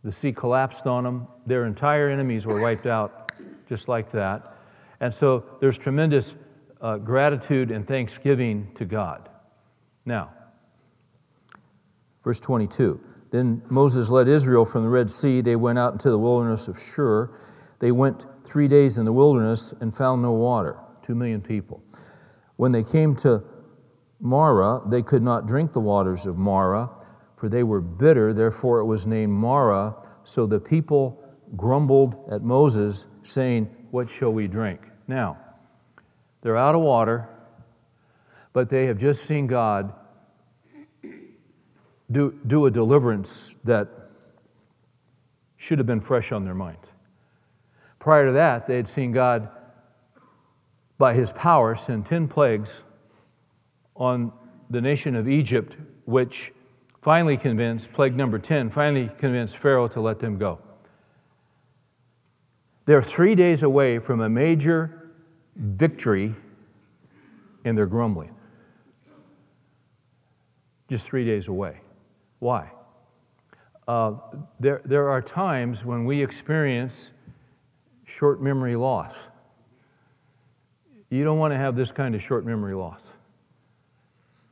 The 0.04 0.12
sea 0.12 0.34
collapsed 0.34 0.86
on 0.86 1.04
them. 1.04 1.28
Their 1.48 1.66
entire 1.66 2.10
enemies 2.10 2.46
were 2.46 2.62
wiped 2.62 2.86
out 2.86 3.32
just 3.68 3.88
like 3.88 4.12
that. 4.12 4.56
And 5.00 5.12
so 5.12 5.46
there's 5.60 5.80
tremendous 5.80 6.36
uh, 6.80 6.98
gratitude 7.00 7.72
and 7.72 7.88
thanksgiving 7.88 8.70
to 8.76 8.86
God. 8.86 9.30
Now, 10.06 10.35
Verse 12.26 12.40
22 12.40 13.00
Then 13.30 13.62
Moses 13.70 14.10
led 14.10 14.28
Israel 14.28 14.66
from 14.66 14.84
the 14.84 14.90
Red 14.90 15.10
Sea. 15.10 15.40
They 15.40 15.56
went 15.56 15.80
out 15.80 15.94
into 15.94 16.10
the 16.10 16.18
wilderness 16.18 16.68
of 16.68 16.78
Shur. 16.78 17.30
They 17.80 17.92
went 17.92 18.26
three 18.44 18.68
days 18.68 18.98
in 18.98 19.06
the 19.06 19.14
wilderness 19.14 19.74
and 19.80 19.96
found 19.96 20.24
no 20.24 20.32
water. 20.32 20.78
Two 21.04 21.14
million 21.14 21.40
people. 21.40 21.84
When 22.56 22.72
they 22.72 22.84
came 22.84 23.16
to 23.18 23.44
Marah, 24.20 24.82
they 24.88 25.04
could 25.04 25.22
not 25.22 25.46
drink 25.46 25.72
the 25.72 25.80
waters 25.80 26.26
of 26.26 26.36
Marah, 26.38 26.90
for 27.38 27.48
they 27.48 27.62
were 27.62 27.82
bitter. 27.82 28.34
Therefore, 28.34 28.80
it 28.80 28.86
was 28.86 29.06
named 29.06 29.32
Marah. 29.32 29.96
So 30.24 30.48
the 30.48 30.60
people 30.60 31.22
grumbled 31.56 32.28
at 32.32 32.42
Moses, 32.42 33.06
saying, 33.22 33.66
What 33.92 34.10
shall 34.10 34.34
we 34.34 34.48
drink? 34.48 34.90
Now, 35.08 35.38
they're 36.42 36.58
out 36.58 36.74
of 36.74 36.82
water, 36.82 37.30
but 38.52 38.68
they 38.68 38.88
have 38.88 38.98
just 38.98 39.26
seen 39.26 39.46
God 39.46 39.94
do, 42.12 42.38
do 42.46 42.66
a 42.66 42.72
deliverance 42.72 43.56
that 43.64 43.90
should 45.58 45.80
have 45.80 45.88
been 45.88 46.02
fresh 46.02 46.32
on 46.32 46.44
their 46.46 46.54
mind. 46.54 46.92
Prior 48.00 48.28
to 48.28 48.32
that, 48.34 48.68
they 48.68 48.76
had 48.76 48.88
seen 48.88 49.12
God, 49.12 49.50
by 50.98 51.14
his 51.14 51.34
power, 51.34 51.76
send 51.76 52.06
10 52.06 52.28
plagues 52.28 52.84
on 53.96 54.32
the 54.70 54.82
nation 54.82 55.16
of 55.16 55.28
Egypt, 55.28 55.76
which 56.06 56.54
finally 57.02 57.38
convinced, 57.38 57.94
plague 57.94 58.16
number 58.16 58.40
10, 58.40 58.70
finally 58.70 59.10
convinced 59.18 59.58
Pharaoh 59.58 59.88
to 59.88 60.02
let 60.02 60.20
them 60.20 60.38
go. 60.38 60.60
They're 62.86 63.02
three 63.02 63.36
days 63.36 63.64
away 63.64 64.00
from 64.00 64.22
a 64.22 64.30
major 64.30 65.12
victory 65.56 66.36
in 67.64 67.76
their 67.76 67.88
grumbling. 67.88 68.36
Just 70.88 71.08
three 71.08 71.26
days 71.26 71.48
away. 71.48 71.82
Why? 72.46 72.70
Uh, 73.88 74.18
there, 74.60 74.80
there 74.86 75.10
are 75.10 75.20
times 75.20 75.84
when 75.84 76.06
we 76.06 76.22
experience 76.22 77.12
short 78.04 78.40
memory 78.40 78.76
loss. 78.76 79.16
You 81.10 81.24
don't 81.24 81.40
want 81.40 81.54
to 81.54 81.58
have 81.58 81.76
this 81.76 81.92
kind 81.92 82.14
of 82.14 82.22
short 82.22 82.46
memory 82.46 82.76
loss. 82.76 83.14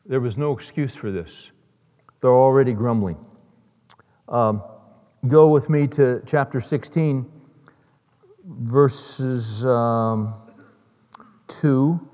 There 0.08 0.20
was 0.20 0.40
no 0.40 0.54
excuse 0.54 0.96
for 0.96 1.12
this. 1.12 1.52
They're 2.20 2.32
already 2.32 2.74
grumbling. 2.74 3.24
Um, 4.28 4.64
go 5.28 5.50
with 5.50 5.70
me 5.70 5.86
to 5.90 6.24
chapter 6.26 6.60
16, 6.60 7.32
verses 8.44 9.68
um, 9.68 10.34
2 11.48 12.10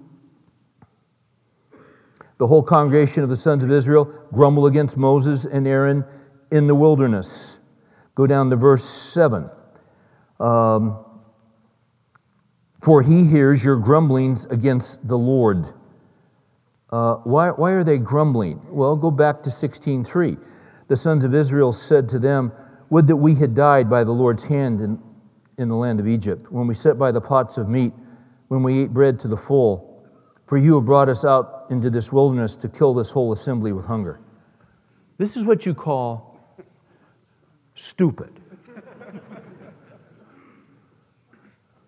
the 2.39 2.47
whole 2.47 2.63
congregation 2.63 3.21
of 3.21 3.29
the 3.29 3.35
sons 3.35 3.63
of 3.63 3.71
Israel 3.71 4.05
grumble 4.31 4.65
against 4.65 4.97
Moses 4.97 5.45
and 5.45 5.67
Aaron 5.67 6.05
in 6.51 6.67
the 6.67 6.73
wilderness. 6.73 7.59
Go 8.15 8.25
down 8.25 8.49
to 8.49 8.55
verse 8.55 8.83
7. 8.83 9.49
Um, 10.39 11.05
for 12.81 13.01
he 13.01 13.25
hears 13.25 13.63
your 13.63 13.75
grumblings 13.75 14.45
against 14.45 15.05
the 15.05 15.17
Lord. 15.17 15.65
Uh, 16.89 17.15
why, 17.17 17.49
why 17.49 17.71
are 17.71 17.83
they 17.83 17.97
grumbling? 17.97 18.61
Well, 18.69 18.95
go 18.95 19.11
back 19.11 19.43
to 19.43 19.49
16.3. 19.49 20.39
The 20.87 20.95
sons 20.95 21.25
of 21.25 21.35
Israel 21.35 21.73
said 21.73 22.07
to 22.09 22.19
them, 22.19 22.53
Would 22.89 23.07
that 23.07 23.17
we 23.17 23.35
had 23.35 23.53
died 23.53 23.89
by 23.89 24.05
the 24.05 24.13
Lord's 24.13 24.43
hand 24.43 24.79
in, 24.79 24.97
in 25.57 25.67
the 25.67 25.75
land 25.75 25.99
of 25.99 26.07
Egypt, 26.07 26.49
when 26.49 26.67
we 26.67 26.73
sat 26.73 26.97
by 26.97 27.11
the 27.11 27.21
pots 27.21 27.57
of 27.57 27.67
meat, 27.67 27.91
when 28.47 28.63
we 28.63 28.83
ate 28.83 28.93
bread 28.93 29.19
to 29.19 29.27
the 29.27 29.37
full. 29.37 30.01
For 30.47 30.57
you 30.57 30.75
have 30.75 30.85
brought 30.85 31.09
us 31.09 31.25
out 31.25 31.58
into 31.69 31.89
this 31.89 32.11
wilderness 32.11 32.55
to 32.57 32.69
kill 32.69 32.93
this 32.93 33.11
whole 33.11 33.31
assembly 33.31 33.71
with 33.71 33.85
hunger. 33.85 34.19
This 35.17 35.35
is 35.35 35.45
what 35.45 35.65
you 35.65 35.73
call 35.73 36.39
stupid. 37.75 38.39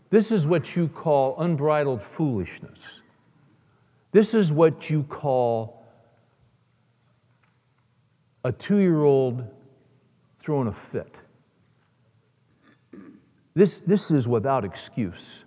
This 0.10 0.30
is 0.32 0.46
what 0.46 0.76
you 0.76 0.90
call 0.90 1.40
unbridled 1.40 2.04
foolishness. 2.04 3.02
This 4.12 4.34
is 4.34 4.52
what 4.52 4.90
you 4.90 5.04
call 5.04 5.86
a 8.44 8.52
two 8.52 8.78
year 8.78 9.04
old 9.04 9.46
throwing 10.40 10.68
a 10.68 10.74
fit. 10.74 11.22
This, 13.54 13.80
this 13.80 14.12
is 14.12 14.28
without 14.28 14.66
excuse. 14.66 15.46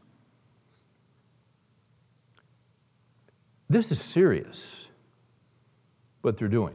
This 3.68 3.90
is 3.90 4.00
serious, 4.00 4.88
what 6.23 6.37
they're 6.37 6.49
doing. 6.49 6.75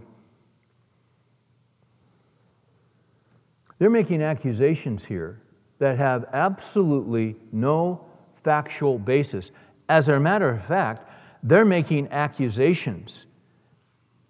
They're 3.77 3.89
making 3.89 4.21
accusations 4.21 5.05
here 5.05 5.39
that 5.77 5.97
have 5.97 6.25
absolutely 6.33 7.37
no 7.51 8.05
factual 8.35 8.99
basis. 8.99 9.51
As 9.87 10.09
a 10.09 10.19
matter 10.19 10.49
of 10.49 10.63
fact, 10.63 11.09
they're 11.41 11.65
making 11.65 12.09
accusations, 12.11 13.25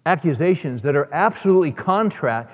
accusations 0.06 0.82
that 0.82 0.94
are 0.94 1.08
absolutely 1.12 1.72
contra- 1.72 2.48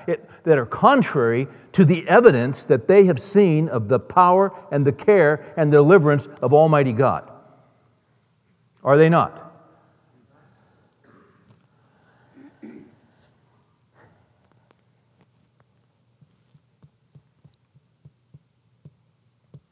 that 0.45 0.59
are 0.59 0.67
contrary 0.67 1.47
to 1.73 1.85
the 1.85 2.09
evidence 2.09 2.65
that 2.65 2.89
they 2.89 3.05
have 3.05 3.19
seen 3.19 3.69
of 3.69 3.89
the 3.89 4.01
power 4.01 4.51
and 4.73 4.87
the 4.87 4.93
care 4.93 5.53
and 5.59 5.71
deliverance 5.71 6.27
of 6.41 6.55
Almighty 6.55 6.93
God. 6.93 7.31
Are 8.83 8.97
they 8.97 9.11
not? 9.11 9.46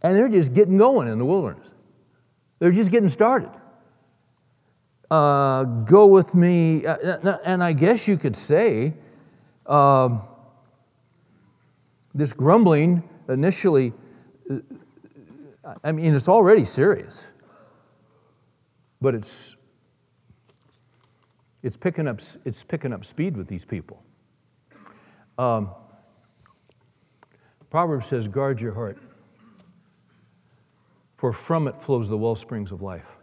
And 0.04 0.14
they're 0.14 0.28
just 0.28 0.52
getting 0.52 0.76
going 0.76 1.08
in 1.08 1.18
the 1.18 1.24
wilderness. 1.24 1.74
They're 2.58 2.70
just 2.70 2.90
getting 2.90 3.08
started. 3.08 3.50
Uh, 5.10 5.64
go 5.64 6.06
with 6.06 6.34
me, 6.34 6.84
uh, 6.84 6.94
uh 6.94 7.38
and 7.44 7.64
I 7.64 7.72
guess 7.72 8.06
you 8.06 8.18
could 8.18 8.36
say 8.36 8.92
uh, 9.66 10.18
this 12.14 12.32
grumbling 12.34 13.02
initially, 13.28 13.94
uh, 14.50 14.58
I 15.82 15.92
mean, 15.92 16.14
it's 16.14 16.28
already 16.28 16.64
serious, 16.64 17.32
but 19.00 19.14
it's 19.14 19.56
it's 21.62 21.78
picking 21.78 22.06
up 22.06 22.20
it's 22.44 22.62
picking 22.62 22.92
up 22.92 23.06
speed 23.06 23.36
with 23.38 23.48
these 23.48 23.64
people. 23.64 24.02
Um, 25.38 25.70
Proverbs 27.70 28.06
says, 28.06 28.28
"Guard 28.28 28.60
your 28.60 28.74
heart." 28.74 28.98
For 31.24 31.32
from 31.32 31.66
it 31.66 31.80
flows 31.80 32.10
the 32.10 32.18
well 32.18 32.36
springs 32.36 32.70
of 32.70 32.82
life. 32.82 33.16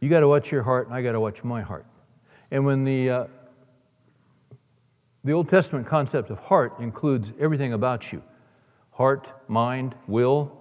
You 0.00 0.10
got 0.10 0.20
to 0.20 0.28
watch 0.28 0.52
your 0.52 0.62
heart, 0.62 0.86
and 0.86 0.94
I 0.94 1.00
got 1.00 1.12
to 1.12 1.20
watch 1.20 1.42
my 1.42 1.62
heart. 1.62 1.86
And 2.50 2.66
when 2.66 2.84
the, 2.84 3.08
uh, 3.08 3.26
the 5.24 5.32
Old 5.32 5.48
Testament 5.48 5.86
concept 5.86 6.28
of 6.28 6.38
heart 6.40 6.78
includes 6.78 7.32
everything 7.40 7.72
about 7.72 8.12
you 8.12 8.22
heart, 8.90 9.32
mind, 9.48 9.94
will, 10.06 10.52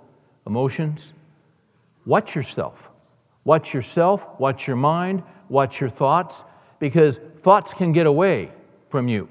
emotions. 0.47 1.11
Watch 2.05 2.37
yourself. 2.37 2.89
Watch 3.43 3.73
yourself, 3.73 4.25
watch 4.39 4.65
your 4.65 4.77
mind, 4.77 5.23
watch 5.49 5.81
your 5.81 5.89
thoughts, 5.89 6.45
because 6.79 7.17
thoughts 7.39 7.73
can 7.73 7.91
get 7.91 8.05
away 8.05 8.49
from 8.87 9.09
you. 9.09 9.27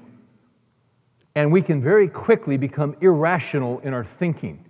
And 1.33 1.51
we 1.51 1.63
can 1.63 1.81
very 1.81 2.07
quickly 2.07 2.55
become 2.57 2.95
irrational 3.01 3.79
in 3.79 3.95
our 3.95 4.03
thinking 4.03 4.63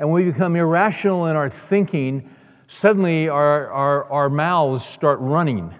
and 0.00 0.10
we 0.10 0.24
become 0.24 0.56
irrational 0.56 1.26
in 1.26 1.36
our 1.36 1.50
thinking, 1.50 2.28
suddenly 2.66 3.28
our, 3.28 3.68
our, 3.68 4.04
our 4.06 4.30
mouths 4.30 4.82
start 4.82 5.20
running. 5.20 5.74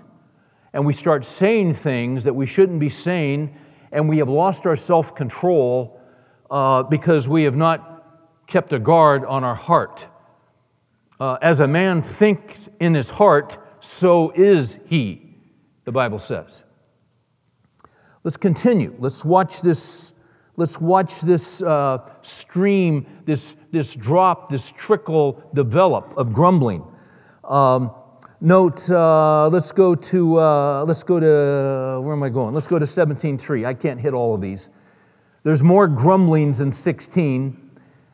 And 0.74 0.85
we 0.85 0.92
start 0.92 1.24
saying 1.24 1.72
things 1.72 2.24
that 2.24 2.35
we 2.35 2.44
shouldn't 2.44 2.80
be 2.80 2.90
saying, 2.90 3.56
and 3.90 4.11
we 4.11 4.18
have 4.18 4.28
lost 4.28 4.66
our 4.66 4.76
self 4.76 5.14
control 5.14 5.98
uh, 6.50 6.83
because 6.83 7.30
we 7.30 7.44
have 7.44 7.56
not 7.56 8.46
kept 8.46 8.74
a 8.74 8.78
guard 8.78 9.24
on 9.24 9.42
our 9.42 9.54
heart. 9.54 10.06
Uh, 11.18 11.38
as 11.40 11.61
a 11.61 11.66
man 11.66 12.02
thinks 12.02 12.68
in 12.78 12.92
his 12.92 13.09
heart, 13.09 13.56
so 13.83 14.33
is 14.35 14.78
he, 14.85 15.35
the 15.85 15.92
Bible 15.92 16.18
says. 16.18 16.64
Let's 18.22 18.37
continue. 18.37 18.94
Let's 18.98 19.24
watch 19.24 19.62
this 19.62 20.12
Let's 20.61 20.79
watch 20.79 21.23
this 21.23 21.62
uh, 21.62 22.07
stream, 22.20 23.07
this, 23.25 23.57
this 23.70 23.94
drop, 23.94 24.51
this 24.51 24.70
trickle 24.70 25.42
develop 25.55 26.12
of 26.18 26.35
grumbling. 26.35 26.85
Um, 27.44 27.90
note, 28.42 28.90
uh, 28.90 29.49
let's 29.49 29.73
go 29.73 29.94
to, 29.94 30.38
uh, 30.38 30.85
let's 30.87 31.03
go 31.03 31.18
to, 31.18 32.03
where 32.05 32.12
am 32.12 32.23
I 32.23 32.29
going? 32.29 32.53
Let's 32.53 32.66
go 32.66 32.79
to 32.79 32.85
17.3. 32.85 33.64
I 33.64 33.73
can't 33.73 33.99
hit 33.99 34.12
all 34.12 34.35
of 34.35 34.42
these. 34.42 34.68
There's 35.44 35.62
more 35.62 35.88
grumblings 35.88 36.61
in 36.61 36.73
16. 36.73 37.70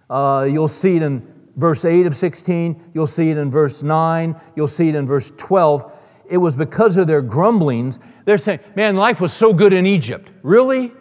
Uh, 0.08 0.46
you'll 0.48 0.68
see 0.68 0.94
it 0.94 1.02
in 1.02 1.26
verse 1.56 1.84
8 1.84 2.06
of 2.06 2.14
16. 2.14 2.92
You'll 2.94 3.08
see 3.08 3.30
it 3.30 3.38
in 3.38 3.50
verse 3.50 3.82
9. 3.82 4.40
You'll 4.54 4.68
see 4.68 4.88
it 4.88 4.94
in 4.94 5.04
verse 5.04 5.32
12. 5.36 5.92
It 6.30 6.36
was 6.36 6.54
because 6.54 6.96
of 6.96 7.08
their 7.08 7.22
grumblings. 7.22 7.98
They're 8.24 8.38
saying, 8.38 8.60
man, 8.76 8.94
life 8.94 9.20
was 9.20 9.32
so 9.32 9.52
good 9.52 9.72
in 9.72 9.84
Egypt. 9.84 10.30
Really? 10.44 10.92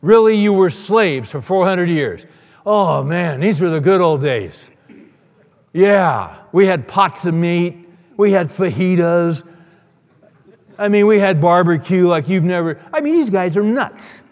Really, 0.00 0.36
you 0.36 0.52
were 0.52 0.70
slaves 0.70 1.30
for 1.30 1.40
400 1.40 1.88
years. 1.88 2.22
Oh 2.64 3.02
man, 3.02 3.40
these 3.40 3.60
were 3.60 3.70
the 3.70 3.80
good 3.80 4.00
old 4.00 4.22
days. 4.22 4.68
Yeah, 5.72 6.38
we 6.52 6.66
had 6.66 6.86
pots 6.86 7.26
of 7.26 7.34
meat, 7.34 7.76
we 8.16 8.32
had 8.32 8.48
fajitas. 8.48 9.42
I 10.78 10.88
mean, 10.88 11.06
we 11.06 11.18
had 11.18 11.40
barbecue 11.40 12.06
like 12.06 12.28
you've 12.28 12.44
never. 12.44 12.80
I 12.92 13.00
mean, 13.00 13.14
these 13.14 13.30
guys 13.30 13.56
are 13.56 13.62
nuts. 13.62 14.22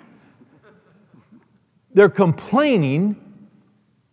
They're 1.92 2.08
complaining. 2.08 3.16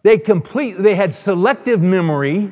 They 0.01 0.17
complete. 0.17 0.77
They 0.79 0.95
had 0.95 1.13
selective 1.13 1.81
memory. 1.81 2.51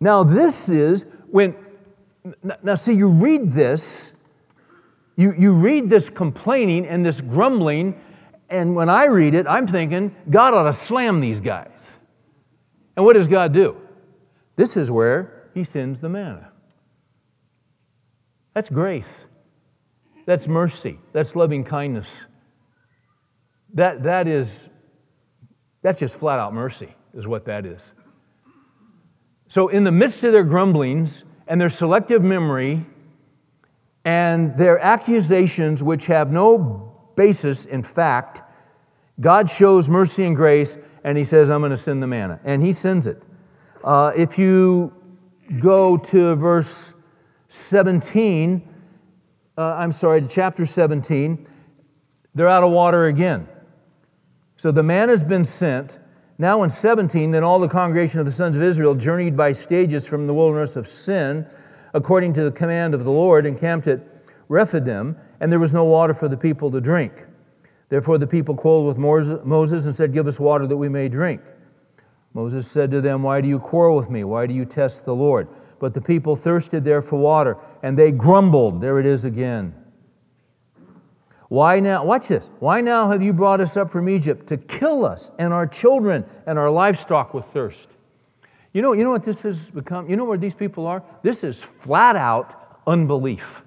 Now, 0.00 0.24
this 0.24 0.68
is 0.68 1.06
when. 1.30 1.54
Now, 2.62 2.74
see, 2.74 2.94
you 2.94 3.08
read 3.08 3.52
this 3.52 4.14
you, 5.20 5.34
you 5.36 5.52
read 5.52 5.90
this 5.90 6.08
complaining 6.08 6.86
and 6.86 7.04
this 7.04 7.20
grumbling, 7.20 8.00
and 8.48 8.74
when 8.74 8.88
I 8.88 9.04
read 9.04 9.34
it, 9.34 9.46
I'm 9.46 9.66
thinking, 9.66 10.16
God 10.30 10.54
ought 10.54 10.62
to 10.62 10.72
slam 10.72 11.20
these 11.20 11.42
guys. 11.42 11.98
And 12.96 13.04
what 13.04 13.12
does 13.12 13.28
God 13.28 13.52
do? 13.52 13.76
This 14.56 14.78
is 14.78 14.90
where 14.90 15.50
He 15.52 15.62
sends 15.62 16.00
the 16.00 16.08
manna. 16.08 16.50
That's 18.54 18.70
grace. 18.70 19.26
That's 20.24 20.48
mercy. 20.48 20.96
That's 21.12 21.36
loving 21.36 21.64
kindness. 21.64 22.24
That, 23.74 24.02
that 24.04 24.26
is, 24.26 24.70
that's 25.82 26.00
just 26.00 26.18
flat 26.18 26.38
out 26.38 26.54
mercy, 26.54 26.94
is 27.12 27.26
what 27.26 27.44
that 27.44 27.66
is. 27.66 27.92
So, 29.48 29.68
in 29.68 29.84
the 29.84 29.92
midst 29.92 30.24
of 30.24 30.32
their 30.32 30.44
grumblings 30.44 31.26
and 31.46 31.60
their 31.60 31.68
selective 31.68 32.22
memory, 32.22 32.86
and 34.04 34.56
their 34.56 34.78
accusations, 34.78 35.82
which 35.82 36.06
have 36.06 36.32
no 36.32 36.90
basis 37.16 37.66
in 37.66 37.82
fact, 37.82 38.42
God 39.20 39.50
shows 39.50 39.90
mercy 39.90 40.24
and 40.24 40.34
grace, 40.34 40.78
and 41.04 41.18
He 41.18 41.24
says, 41.24 41.50
I'm 41.50 41.60
going 41.60 41.70
to 41.70 41.76
send 41.76 42.02
the 42.02 42.06
manna. 42.06 42.40
And 42.44 42.62
He 42.62 42.72
sends 42.72 43.06
it. 43.06 43.22
Uh, 43.84 44.12
if 44.16 44.38
you 44.38 44.94
go 45.58 45.96
to 45.96 46.34
verse 46.36 46.94
17, 47.48 48.66
uh, 49.58 49.62
I'm 49.62 49.92
sorry, 49.92 50.26
chapter 50.28 50.64
17, 50.64 51.46
they're 52.34 52.48
out 52.48 52.62
of 52.62 52.70
water 52.70 53.06
again. 53.06 53.48
So 54.56 54.70
the 54.70 54.82
man 54.82 55.08
has 55.08 55.24
been 55.24 55.44
sent. 55.44 55.98
Now 56.38 56.62
in 56.62 56.70
17, 56.70 57.30
then 57.30 57.42
all 57.42 57.58
the 57.58 57.68
congregation 57.68 58.20
of 58.20 58.26
the 58.26 58.32
sons 58.32 58.56
of 58.56 58.62
Israel 58.62 58.94
journeyed 58.94 59.36
by 59.36 59.52
stages 59.52 60.06
from 60.06 60.26
the 60.26 60.32
wilderness 60.32 60.76
of 60.76 60.86
Sin 60.86 61.46
according 61.94 62.34
to 62.34 62.44
the 62.44 62.52
command 62.52 62.94
of 62.94 63.04
the 63.04 63.10
Lord, 63.10 63.46
encamped 63.46 63.86
at 63.86 64.00
Rephidim, 64.48 65.16
and 65.40 65.50
there 65.50 65.58
was 65.58 65.72
no 65.72 65.84
water 65.84 66.14
for 66.14 66.28
the 66.28 66.36
people 66.36 66.70
to 66.70 66.80
drink. 66.80 67.26
Therefore 67.88 68.18
the 68.18 68.26
people 68.26 68.54
quarreled 68.54 68.86
with 68.86 68.98
Moses 68.98 69.86
and 69.86 69.94
said, 69.94 70.12
Give 70.12 70.26
us 70.26 70.38
water 70.38 70.66
that 70.66 70.76
we 70.76 70.88
may 70.88 71.08
drink. 71.08 71.42
Moses 72.34 72.70
said 72.70 72.90
to 72.92 73.00
them, 73.00 73.22
Why 73.22 73.40
do 73.40 73.48
you 73.48 73.58
quarrel 73.58 73.96
with 73.96 74.10
me? 74.10 74.24
Why 74.24 74.46
do 74.46 74.54
you 74.54 74.64
test 74.64 75.04
the 75.04 75.14
Lord? 75.14 75.48
But 75.80 75.94
the 75.94 76.00
people 76.00 76.36
thirsted 76.36 76.84
there 76.84 77.02
for 77.02 77.18
water, 77.18 77.56
and 77.82 77.98
they 77.98 78.12
grumbled. 78.12 78.80
There 78.80 79.00
it 79.00 79.06
is 79.06 79.24
again. 79.24 79.74
Why 81.48 81.80
now? 81.80 82.04
Watch 82.04 82.28
this. 82.28 82.48
Why 82.60 82.80
now 82.80 83.10
have 83.10 83.22
you 83.22 83.32
brought 83.32 83.60
us 83.60 83.76
up 83.76 83.90
from 83.90 84.08
Egypt 84.08 84.46
to 84.48 84.56
kill 84.56 85.04
us 85.04 85.32
and 85.38 85.52
our 85.52 85.66
children 85.66 86.24
and 86.46 86.58
our 86.58 86.70
livestock 86.70 87.34
with 87.34 87.46
thirst? 87.46 87.90
You 88.72 88.82
know, 88.82 88.92
you 88.92 89.02
know 89.02 89.10
what 89.10 89.24
this 89.24 89.42
has 89.42 89.70
become? 89.70 90.08
You 90.08 90.16
know 90.16 90.24
where 90.24 90.38
these 90.38 90.54
people 90.54 90.86
are? 90.86 91.02
This 91.22 91.42
is 91.42 91.62
flat 91.62 92.16
out 92.16 92.54
unbelief. 92.86 93.64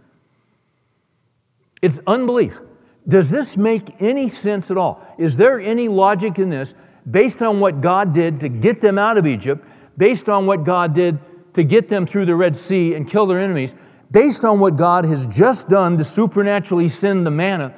It's 1.81 1.99
unbelief. 2.07 2.61
Does 3.07 3.29
this 3.29 3.57
make 3.57 4.01
any 4.01 4.29
sense 4.29 4.71
at 4.71 4.77
all? 4.77 5.05
Is 5.17 5.35
there 5.35 5.59
any 5.59 5.89
logic 5.89 6.39
in 6.39 6.49
this 6.49 6.73
based 7.09 7.41
on 7.41 7.59
what 7.59 7.81
God 7.81 8.13
did 8.13 8.39
to 8.39 8.49
get 8.49 8.79
them 8.79 8.97
out 8.97 9.17
of 9.17 9.27
Egypt, 9.27 9.65
based 9.97 10.29
on 10.29 10.45
what 10.45 10.63
God 10.63 10.93
did 10.93 11.19
to 11.53 11.63
get 11.65 11.89
them 11.89 12.05
through 12.05 12.25
the 12.25 12.35
Red 12.35 12.55
Sea 12.55 12.93
and 12.93 13.09
kill 13.09 13.25
their 13.25 13.39
enemies, 13.39 13.75
based 14.09 14.45
on 14.45 14.61
what 14.61 14.77
God 14.77 15.03
has 15.03 15.27
just 15.27 15.67
done 15.67 15.97
to 15.97 16.05
supernaturally 16.05 16.87
send 16.87 17.25
the 17.25 17.31
manna? 17.31 17.75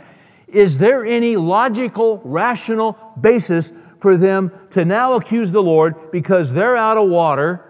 Is 0.47 0.77
there 0.77 1.03
any 1.03 1.35
logical, 1.35 2.21
rational 2.23 2.97
basis 3.19 3.73
for 4.05 4.17
them 4.17 4.51
to 4.69 4.85
now 4.85 5.13
accuse 5.13 5.51
the 5.51 5.63
Lord 5.63 6.11
because 6.11 6.53
they're 6.53 6.75
out 6.75 6.95
of 6.95 7.09
water? 7.09 7.65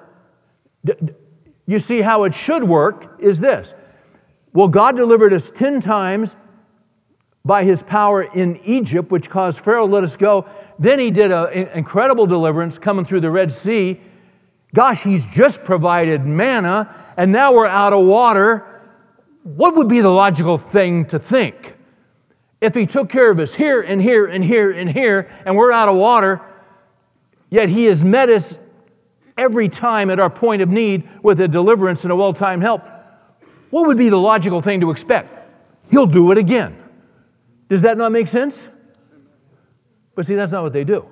You 1.66 1.80
see, 1.80 2.02
how 2.02 2.26
it 2.26 2.34
should 2.34 2.66
work 2.66 3.16
is 3.22 3.40
this 3.40 3.74
well, 4.52 4.68
God 4.68 4.98
delivered 4.98 5.32
us 5.32 5.50
10 5.50 5.80
times 5.80 6.36
by 7.46 7.64
his 7.64 7.84
power 7.84 8.24
in 8.24 8.58
Egypt, 8.66 9.12
which 9.12 9.30
caused 9.30 9.64
Pharaoh 9.64 9.88
to 9.88 9.94
let 9.94 10.04
us 10.04 10.18
go. 10.18 10.46
Then 10.78 11.00
he 11.00 11.10
did 11.10 11.32
an 11.32 11.70
incredible 11.70 12.26
deliverance 12.26 12.78
coming 12.78 13.06
through 13.06 13.22
the 13.22 13.32
Red 13.32 13.54
Sea. 13.54 14.02
Gosh, 14.74 15.04
he's 15.04 15.26
just 15.28 15.64
provided 15.64 16.26
manna, 16.26 16.94
and 17.16 17.32
now 17.32 17.54
we're 17.54 17.66
out 17.66 17.94
of 17.94 18.06
water. 18.06 18.84
What 19.44 19.78
would 19.78 19.88
be 19.88 20.02
the 20.02 20.10
logical 20.10 20.58
thing 20.58 21.06
to 21.06 21.18
think? 21.18 21.75
If 22.62 22.74
he 22.74 22.86
took 22.86 23.10
care 23.10 23.32
of 23.32 23.40
us 23.40 23.56
here 23.56 23.82
and 23.82 24.02
here 24.02 24.26
and 24.26 24.44
here 24.44 24.72
and 24.72 24.90
here, 24.90 25.30
and 25.46 25.56
we're 25.56 25.72
out 25.72 25.90
of 25.90 25.96
water, 25.96 26.42
yet 27.50 27.70
he 27.70 27.86
has 27.86 28.04
met 28.04 28.30
us 28.30 28.58
every 29.38 29.70
time 29.70 30.10
at 30.10 30.20
our 30.20 30.30
point 30.30 30.62
of 30.62 30.70
need 30.70 31.08
with 31.22 31.40
a 31.42 31.48
deliverance 31.48 32.04
and 32.04 32.12
a 32.12 32.16
well 32.16 32.34
timed 32.34 32.64
help 32.64 32.88
what 33.76 33.88
would 33.88 33.98
be 33.98 34.08
the 34.08 34.18
logical 34.18 34.62
thing 34.62 34.80
to 34.80 34.90
expect? 34.90 35.34
He'll 35.92 36.08
do 36.08 36.32
it 36.32 36.38
again. 36.38 36.82
Does 37.68 37.82
that 37.82 37.98
not 37.98 38.14
make 38.14 38.30
sense? 38.30 38.70
But 40.16 40.26
see, 40.26 40.36
that's 40.36 40.54
not 40.54 40.64
what 40.64 40.72
they 40.72 40.86
do. 40.86 41.06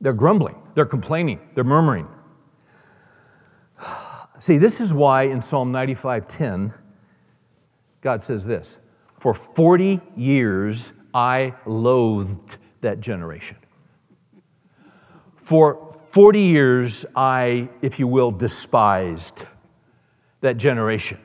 They're 0.00 0.12
grumbling, 0.12 0.56
they're 0.74 0.86
complaining, 0.86 1.38
they're 1.54 1.62
murmuring. 1.62 2.08
See, 4.40 4.58
this 4.58 4.80
is 4.80 4.92
why 4.92 5.22
in 5.24 5.40
Psalm 5.40 5.72
95:10 5.72 6.72
God 8.00 8.22
says 8.22 8.44
this, 8.44 8.78
"For 9.18 9.34
40 9.34 10.00
years 10.16 10.92
I 11.12 11.54
loathed 11.66 12.58
that 12.80 13.00
generation." 13.00 13.56
For 15.34 15.88
40 16.10 16.40
years, 16.40 17.06
I, 17.14 17.68
if 17.82 17.98
you 17.98 18.06
will, 18.06 18.30
despised 18.30 19.44
that 20.40 20.56
generation. 20.56 21.18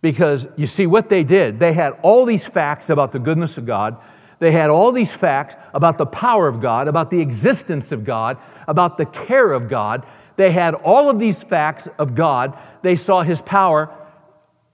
Because 0.00 0.46
you 0.56 0.66
see, 0.66 0.86
what 0.86 1.08
they 1.08 1.24
did, 1.24 1.58
they 1.58 1.72
had 1.72 1.94
all 2.02 2.24
these 2.24 2.46
facts 2.46 2.90
about 2.90 3.12
the 3.12 3.18
goodness 3.18 3.58
of 3.58 3.66
God. 3.66 3.96
They 4.38 4.52
had 4.52 4.70
all 4.70 4.92
these 4.92 5.16
facts 5.16 5.56
about 5.74 5.98
the 5.98 6.06
power 6.06 6.46
of 6.46 6.60
God, 6.60 6.86
about 6.86 7.10
the 7.10 7.20
existence 7.20 7.90
of 7.90 8.04
God, 8.04 8.38
about 8.68 8.98
the 8.98 9.06
care 9.06 9.52
of 9.52 9.68
God. 9.68 10.06
They 10.36 10.52
had 10.52 10.74
all 10.74 11.10
of 11.10 11.18
these 11.18 11.42
facts 11.42 11.88
of 11.98 12.14
God. 12.14 12.56
They 12.82 12.94
saw 12.94 13.22
His 13.22 13.42
power 13.42 13.90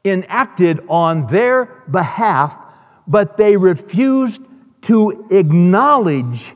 enacted 0.05 0.81
on 0.89 1.27
their 1.27 1.83
behalf, 1.91 2.59
but 3.07 3.37
they 3.37 3.57
refused 3.57 4.43
to 4.83 5.27
acknowledge 5.31 6.55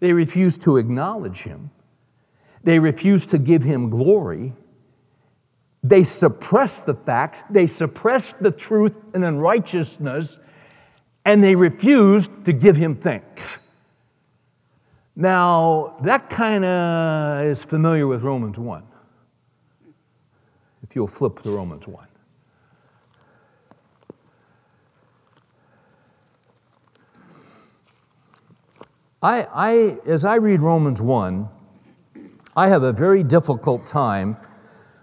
they 0.00 0.12
refused 0.12 0.62
to 0.62 0.76
acknowledge 0.76 1.42
him. 1.42 1.70
They 2.62 2.78
refused 2.78 3.30
to 3.30 3.38
give 3.38 3.62
him 3.62 3.90
glory. 3.90 4.52
They 5.82 6.04
suppressed 6.04 6.86
the 6.86 6.94
facts. 6.94 7.42
They 7.48 7.66
suppressed 7.66 8.36
the 8.40 8.50
truth 8.50 8.94
and 9.14 9.24
unrighteousness, 9.24 10.38
and 11.24 11.42
they 11.42 11.56
refused 11.56 12.30
to 12.44 12.52
give 12.52 12.76
him 12.76 12.96
thanks. 12.96 13.60
Now, 15.14 15.96
that 16.02 16.28
kind 16.28 16.64
of 16.64 17.44
is 17.46 17.64
familiar 17.64 18.06
with 18.06 18.22
Romans 18.22 18.58
1. 18.58 18.82
If 20.88 20.94
you'll 20.94 21.08
flip 21.08 21.42
to 21.42 21.50
Romans 21.50 21.88
1. 21.88 22.06
I, 29.20 29.48
I, 29.52 29.98
as 30.06 30.24
I 30.24 30.36
read 30.36 30.60
Romans 30.60 31.02
1, 31.02 31.48
I 32.54 32.68
have 32.68 32.84
a 32.84 32.92
very 32.92 33.24
difficult 33.24 33.84
time 33.84 34.36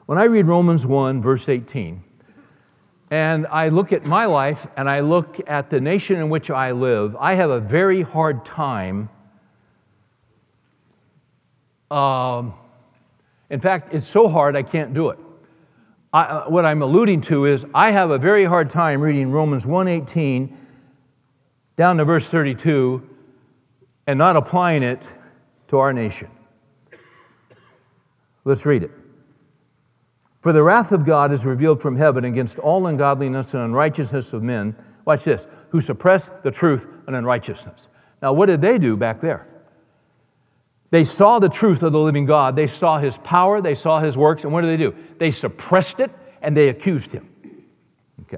when 0.06 0.18
I 0.18 0.24
read 0.24 0.46
Romans 0.46 0.86
1, 0.86 1.22
verse 1.22 1.50
18, 1.50 2.02
and 3.12 3.46
I 3.48 3.68
look 3.68 3.92
at 3.92 4.06
my 4.06 4.26
life 4.26 4.66
and 4.78 4.90
I 4.90 5.02
look 5.02 5.42
at 5.50 5.70
the 5.70 5.82
nation 5.82 6.18
in 6.18 6.30
which 6.30 6.50
I 6.50 6.72
live, 6.72 7.14
I 7.20 7.34
have 7.34 7.50
a 7.50 7.60
very 7.60 8.04
hard 8.04 8.46
time. 8.46 9.10
Um, 11.92 12.54
in 13.50 13.60
fact, 13.60 13.94
it's 13.94 14.08
so 14.08 14.30
hard 14.30 14.56
I 14.56 14.64
can't 14.64 14.94
do 14.94 15.10
it. 15.10 15.20
I, 16.14 16.24
uh, 16.26 16.50
what 16.50 16.64
I'm 16.64 16.82
alluding 16.84 17.22
to 17.22 17.46
is 17.46 17.66
I 17.74 17.90
have 17.92 18.12
a 18.12 18.20
very 18.20 18.46
hard 18.46 18.70
time 18.70 19.02
reading 19.02 19.32
Romans 19.32 19.66
1:18 19.66 20.56
down 21.76 21.98
to 21.98 22.06
verse 22.06 22.30
32 22.30 23.02
and 24.06 24.20
not 24.20 24.36
applying 24.36 24.84
it 24.84 25.08
to 25.70 25.80
our 25.80 25.92
nation. 25.92 26.30
Let's 28.46 28.66
read 28.66 28.84
it. 28.84 28.92
For 30.42 30.52
the 30.52 30.62
wrath 30.62 30.92
of 30.92 31.06
God 31.06 31.32
is 31.32 31.46
revealed 31.46 31.82
from 31.82 31.96
heaven 31.96 32.26
against 32.26 32.60
all 32.60 32.86
ungodliness 32.86 33.54
and 33.54 33.64
unrighteousness 33.64 34.34
of 34.34 34.44
men, 34.44 34.76
watch 35.06 35.24
this, 35.24 35.48
who 35.70 35.80
suppress 35.80 36.30
the 36.44 36.52
truth 36.52 36.88
and 37.08 37.16
unrighteousness. 37.16 37.88
Now, 38.22 38.34
what 38.34 38.48
did 38.48 38.62
they 38.62 38.78
do 38.78 38.98
back 38.98 39.22
there? 39.22 39.48
They 40.94 41.04
saw 41.04 41.40
the 41.40 41.50
truth 41.50 41.82
of 41.82 41.92
the 41.92 41.98
living 41.98 42.26
God, 42.26 42.56
they 42.56 42.68
saw 42.68 43.00
his 43.00 43.18
power, 43.18 43.62
they 43.62 43.74
saw 43.74 44.00
his 44.00 44.16
works, 44.16 44.44
and 44.44 44.54
what 44.54 44.62
did 44.62 44.68
they 44.68 44.78
do? 44.78 44.96
They 45.18 45.32
suppressed 45.32 46.00
it 46.00 46.12
and 46.40 46.56
they 46.56 46.70
accused 46.70 47.12
him. 47.12 47.28
Okay. 48.22 48.38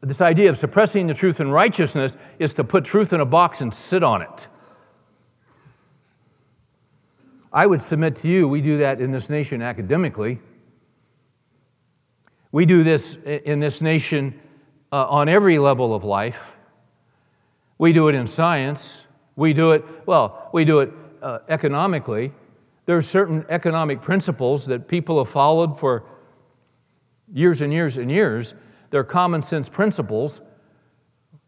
This 0.00 0.20
idea 0.20 0.50
of 0.50 0.56
suppressing 0.56 1.06
the 1.06 1.14
truth 1.14 1.38
and 1.38 1.52
righteousness 1.52 2.16
is 2.40 2.52
to 2.54 2.64
put 2.64 2.84
truth 2.84 3.12
in 3.12 3.20
a 3.20 3.24
box 3.24 3.60
and 3.60 3.72
sit 3.72 4.02
on 4.02 4.22
it. 4.22 4.48
I 7.52 7.68
would 7.68 7.80
submit 7.80 8.16
to 8.16 8.28
you, 8.28 8.48
we 8.48 8.60
do 8.60 8.78
that 8.78 9.00
in 9.00 9.12
this 9.12 9.30
nation 9.30 9.62
academically. 9.62 10.40
We 12.50 12.66
do 12.66 12.82
this 12.82 13.14
in 13.24 13.60
this 13.60 13.80
nation 13.80 14.40
uh, 14.90 15.06
on 15.06 15.28
every 15.28 15.60
level 15.60 15.94
of 15.94 16.02
life. 16.02 16.56
We 17.78 17.92
do 17.92 18.08
it 18.08 18.16
in 18.16 18.26
science. 18.26 19.04
We 19.36 19.52
do 19.52 19.70
it, 19.70 19.84
well, 20.06 20.50
we 20.52 20.64
do 20.64 20.80
it 20.80 20.92
uh, 21.26 21.40
economically. 21.48 22.32
There 22.86 22.96
are 22.96 23.02
certain 23.02 23.44
economic 23.48 24.00
principles 24.00 24.66
that 24.66 24.86
people 24.86 25.18
have 25.18 25.28
followed 25.28 25.76
for 25.78 26.04
years 27.32 27.60
and 27.60 27.72
years 27.72 27.96
and 27.96 28.08
years 28.10 28.54
they're 28.90 29.02
common 29.02 29.42
sense 29.42 29.68
principles. 29.68 30.40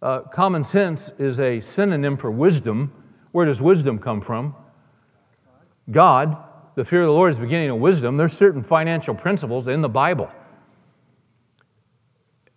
Uh, 0.02 0.22
common 0.22 0.64
sense 0.64 1.12
is 1.18 1.38
a 1.38 1.60
synonym 1.60 2.16
for 2.16 2.30
wisdom. 2.30 2.92
Where 3.30 3.46
does 3.46 3.62
wisdom 3.62 4.00
come 4.00 4.20
from? 4.20 4.56
God. 5.90 6.36
The 6.74 6.84
fear 6.84 7.02
of 7.02 7.06
the 7.06 7.12
Lord 7.12 7.30
is 7.30 7.38
the 7.38 7.44
beginning 7.44 7.70
of 7.70 7.78
wisdom. 7.78 8.16
There's 8.16 8.32
certain 8.32 8.62
financial 8.62 9.14
principles 9.14 9.68
in 9.68 9.80
the 9.80 9.88
Bible. 9.88 10.30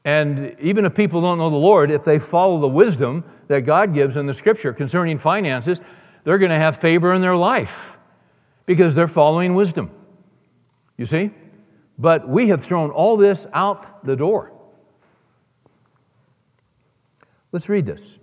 And 0.03 0.55
even 0.59 0.85
if 0.85 0.95
people 0.95 1.21
don't 1.21 1.37
know 1.37 1.49
the 1.49 1.55
Lord, 1.55 1.91
if 1.91 2.03
they 2.03 2.19
follow 2.19 2.59
the 2.59 2.67
wisdom 2.67 3.23
that 3.47 3.61
God 3.61 3.93
gives 3.93 4.17
in 4.17 4.25
the 4.25 4.33
scripture 4.33 4.73
concerning 4.73 5.19
finances, 5.19 5.81
they're 6.23 6.37
going 6.37 6.51
to 6.51 6.57
have 6.57 6.77
favor 6.77 7.13
in 7.13 7.21
their 7.21 7.35
life 7.35 7.97
because 8.65 8.95
they're 8.95 9.07
following 9.07 9.55
wisdom. 9.55 9.91
You 10.97 11.05
see? 11.05 11.31
But 11.97 12.27
we 12.27 12.49
have 12.49 12.63
thrown 12.63 12.89
all 12.89 13.17
this 13.17 13.47
out 13.53 14.05
the 14.05 14.15
door. 14.15 14.51
Let's 17.51 17.69
read 17.69 17.85
this. 17.85 18.17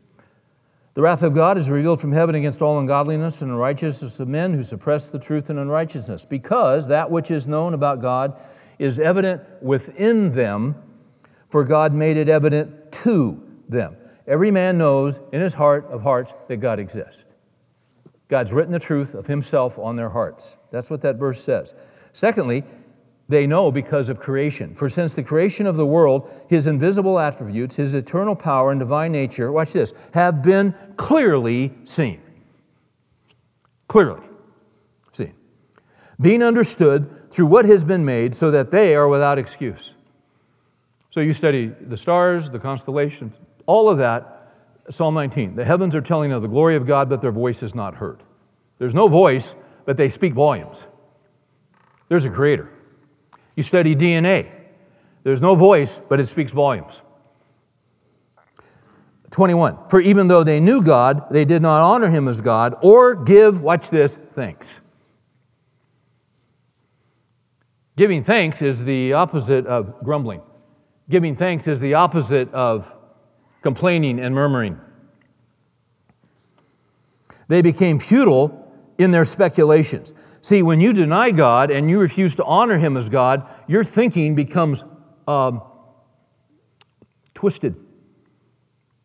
The 0.94 1.02
wrath 1.02 1.22
of 1.22 1.32
God 1.32 1.58
is 1.58 1.70
revealed 1.70 2.00
from 2.00 2.10
heaven 2.10 2.34
against 2.34 2.60
all 2.60 2.80
ungodliness 2.80 3.40
and 3.40 3.52
unrighteousness 3.52 4.18
of 4.18 4.26
men 4.26 4.54
who 4.54 4.64
suppress 4.64 5.10
the 5.10 5.18
truth 5.18 5.48
and 5.48 5.58
unrighteousness, 5.58 6.24
because 6.24 6.88
that 6.88 7.08
which 7.08 7.30
is 7.30 7.46
known 7.46 7.72
about 7.72 8.02
God 8.02 8.36
is 8.80 8.98
evident 8.98 9.42
within 9.62 10.32
them, 10.32 10.74
for 11.50 11.62
God 11.62 11.92
made 11.92 12.16
it 12.16 12.28
evident 12.28 12.90
to 12.90 13.40
them. 13.68 13.96
Every 14.26 14.50
man 14.50 14.76
knows 14.76 15.20
in 15.32 15.40
his 15.40 15.54
heart 15.54 15.86
of 15.86 16.02
hearts 16.02 16.34
that 16.48 16.56
God 16.56 16.80
exists. 16.80 17.26
God's 18.28 18.52
written 18.52 18.72
the 18.72 18.78
truth 18.78 19.14
of 19.14 19.26
himself 19.26 19.78
on 19.78 19.96
their 19.96 20.10
hearts. 20.10 20.58
That's 20.70 20.90
what 20.90 21.00
that 21.00 21.16
verse 21.16 21.42
says. 21.42 21.74
Secondly, 22.12 22.62
they 23.28 23.46
know 23.46 23.70
because 23.70 24.08
of 24.08 24.20
creation. 24.20 24.74
For 24.74 24.88
since 24.88 25.12
the 25.14 25.22
creation 25.22 25.66
of 25.66 25.76
the 25.76 25.84
world, 25.86 26.30
his 26.48 26.66
invisible 26.66 27.18
attributes, 27.18 27.76
his 27.76 27.94
eternal 27.94 28.34
power 28.34 28.70
and 28.70 28.80
divine 28.80 29.12
nature, 29.12 29.52
watch 29.52 29.72
this, 29.72 29.92
have 30.14 30.42
been 30.42 30.74
clearly 30.96 31.72
seen. 31.84 32.22
Clearly 33.86 34.24
seen. 35.12 35.34
Being 36.20 36.42
understood 36.42 37.30
through 37.30 37.46
what 37.46 37.66
has 37.66 37.84
been 37.84 38.04
made, 38.04 38.34
so 38.34 38.50
that 38.50 38.70
they 38.70 38.96
are 38.96 39.08
without 39.08 39.38
excuse. 39.38 39.94
So 41.10 41.20
you 41.20 41.32
study 41.34 41.66
the 41.66 41.96
stars, 41.96 42.50
the 42.50 42.58
constellations, 42.58 43.40
all 43.66 43.90
of 43.90 43.98
that. 43.98 44.37
Psalm 44.90 45.14
19. 45.14 45.56
The 45.56 45.64
heavens 45.64 45.94
are 45.94 46.00
telling 46.00 46.32
of 46.32 46.42
the 46.42 46.48
glory 46.48 46.76
of 46.76 46.86
God, 46.86 47.08
but 47.08 47.20
their 47.20 47.32
voice 47.32 47.62
is 47.62 47.74
not 47.74 47.96
heard. 47.96 48.22
There's 48.78 48.94
no 48.94 49.08
voice, 49.08 49.54
but 49.84 49.96
they 49.96 50.08
speak 50.08 50.32
volumes. 50.32 50.86
There's 52.08 52.24
a 52.24 52.30
creator. 52.30 52.70
You 53.56 53.62
study 53.62 53.94
DNA. 53.94 54.50
There's 55.24 55.42
no 55.42 55.54
voice, 55.54 56.00
but 56.08 56.20
it 56.20 56.26
speaks 56.26 56.52
volumes. 56.52 57.02
21. 59.30 59.76
For 59.90 60.00
even 60.00 60.28
though 60.28 60.42
they 60.42 60.58
knew 60.60 60.82
God, 60.82 61.30
they 61.30 61.44
did 61.44 61.60
not 61.60 61.82
honor 61.82 62.08
him 62.08 62.28
as 62.28 62.40
God 62.40 62.76
or 62.82 63.14
give, 63.14 63.60
watch 63.60 63.90
this, 63.90 64.16
thanks. 64.16 64.80
Giving 67.96 68.22
thanks 68.22 68.62
is 68.62 68.84
the 68.84 69.12
opposite 69.12 69.66
of 69.66 70.02
grumbling. 70.02 70.40
Giving 71.10 71.36
thanks 71.36 71.66
is 71.66 71.80
the 71.80 71.94
opposite 71.94 72.52
of 72.54 72.94
complaining 73.62 74.20
and 74.20 74.34
murmuring. 74.34 74.80
They 77.48 77.62
became 77.62 77.98
futile 77.98 78.72
in 78.98 79.10
their 79.10 79.24
speculations. 79.24 80.12
See, 80.40 80.62
when 80.62 80.80
you 80.80 80.92
deny 80.92 81.30
God 81.30 81.70
and 81.70 81.90
you 81.90 81.98
refuse 81.98 82.36
to 82.36 82.44
honor 82.44 82.78
Him 82.78 82.96
as 82.96 83.08
God, 83.08 83.46
your 83.66 83.82
thinking 83.82 84.34
becomes 84.34 84.84
um, 85.26 85.62
twisted. 87.34 87.74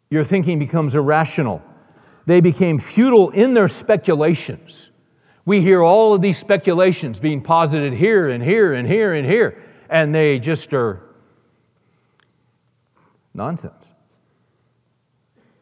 Your 0.09 0.23
thinking 0.23 0.59
becomes 0.59 0.93
irrational. 0.93 1.63
They 2.25 2.39
became 2.39 2.77
futile 2.77 3.29
in 3.31 3.53
their 3.53 3.67
speculations. 3.67 4.91
We 5.45 5.61
hear 5.61 5.81
all 5.81 6.13
of 6.13 6.21
these 6.21 6.37
speculations 6.37 7.19
being 7.19 7.41
posited 7.41 7.93
here 7.93 8.29
and 8.29 8.43
here 8.43 8.73
and 8.73 8.87
here 8.87 9.13
and 9.13 9.27
here, 9.27 9.61
and 9.89 10.13
they 10.13 10.39
just 10.39 10.73
are 10.73 11.01
nonsense 13.33 13.92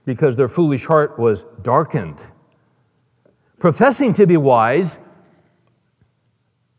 because 0.05 0.37
their 0.37 0.47
foolish 0.47 0.85
heart 0.85 1.17
was 1.19 1.43
darkened. 1.61 2.21
Professing 3.59 4.13
to 4.15 4.25
be 4.25 4.37
wise, 4.37 4.97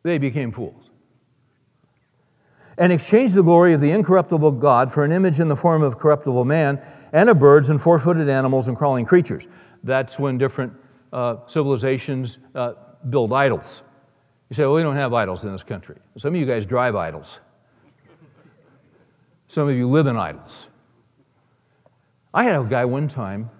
they 0.02 0.18
became 0.18 0.50
fools 0.50 0.82
and 2.78 2.92
exchanged 2.92 3.34
the 3.34 3.42
glory 3.42 3.74
of 3.74 3.80
the 3.80 3.90
incorruptible 3.90 4.52
God 4.52 4.92
for 4.92 5.04
an 5.04 5.12
image 5.12 5.40
in 5.40 5.48
the 5.48 5.56
form 5.56 5.82
of 5.82 5.98
corruptible 5.98 6.44
man 6.44 6.80
and 7.12 7.28
of 7.28 7.38
birds 7.38 7.68
and 7.68 7.80
four 7.80 7.98
footed 7.98 8.28
animals 8.28 8.68
and 8.68 8.76
crawling 8.76 9.04
creatures. 9.04 9.46
That's 9.84 10.18
when 10.18 10.38
different 10.38 10.72
uh, 11.12 11.36
civilizations 11.46 12.38
uh, 12.54 12.72
build 13.10 13.32
idols. 13.32 13.82
You 14.48 14.56
say, 14.56 14.62
well, 14.62 14.74
we 14.74 14.82
don't 14.82 14.96
have 14.96 15.12
idols 15.12 15.44
in 15.44 15.52
this 15.52 15.62
country. 15.62 15.96
Some 16.16 16.34
of 16.34 16.40
you 16.40 16.46
guys 16.46 16.66
drive 16.66 16.96
idols, 16.96 17.40
some 19.48 19.68
of 19.68 19.76
you 19.76 19.88
live 19.88 20.06
in 20.06 20.16
idols. 20.16 20.68
I 22.34 22.44
had 22.44 22.56
a 22.56 22.64
guy 22.64 22.84
one 22.84 23.08
time, 23.08 23.50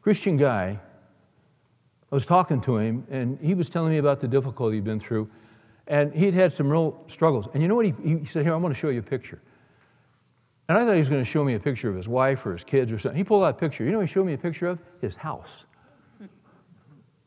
Christian 0.00 0.36
guy, 0.36 0.80
I 2.10 2.14
was 2.14 2.24
talking 2.24 2.60
to 2.62 2.78
him, 2.78 3.06
and 3.10 3.38
he 3.42 3.54
was 3.54 3.68
telling 3.68 3.90
me 3.90 3.98
about 3.98 4.20
the 4.20 4.28
difficulty 4.28 4.76
he'd 4.76 4.84
been 4.84 5.00
through. 5.00 5.28
And 5.88 6.12
he'd 6.14 6.34
had 6.34 6.52
some 6.52 6.68
real 6.68 7.02
struggles. 7.08 7.48
And 7.52 7.62
you 7.62 7.68
know 7.68 7.74
what? 7.74 7.86
He, 7.86 7.94
he 8.04 8.24
said, 8.24 8.44
Here, 8.44 8.54
I'm 8.54 8.60
going 8.60 8.72
to 8.72 8.78
show 8.78 8.88
you 8.88 9.00
a 9.00 9.02
picture. 9.02 9.40
And 10.68 10.76
I 10.76 10.84
thought 10.84 10.94
he 10.94 10.98
was 10.98 11.08
going 11.08 11.22
to 11.22 11.30
show 11.30 11.44
me 11.44 11.54
a 11.54 11.60
picture 11.60 11.88
of 11.88 11.96
his 11.96 12.08
wife 12.08 12.44
or 12.44 12.52
his 12.52 12.64
kids 12.64 12.90
or 12.90 12.98
something. 12.98 13.16
He 13.16 13.24
pulled 13.24 13.44
out 13.44 13.50
a 13.50 13.54
picture. 13.54 13.84
You 13.84 13.92
know 13.92 13.98
what 13.98 14.08
he 14.08 14.12
showed 14.12 14.26
me 14.26 14.32
a 14.32 14.38
picture 14.38 14.66
of? 14.66 14.80
His 15.00 15.16
house. 15.16 15.64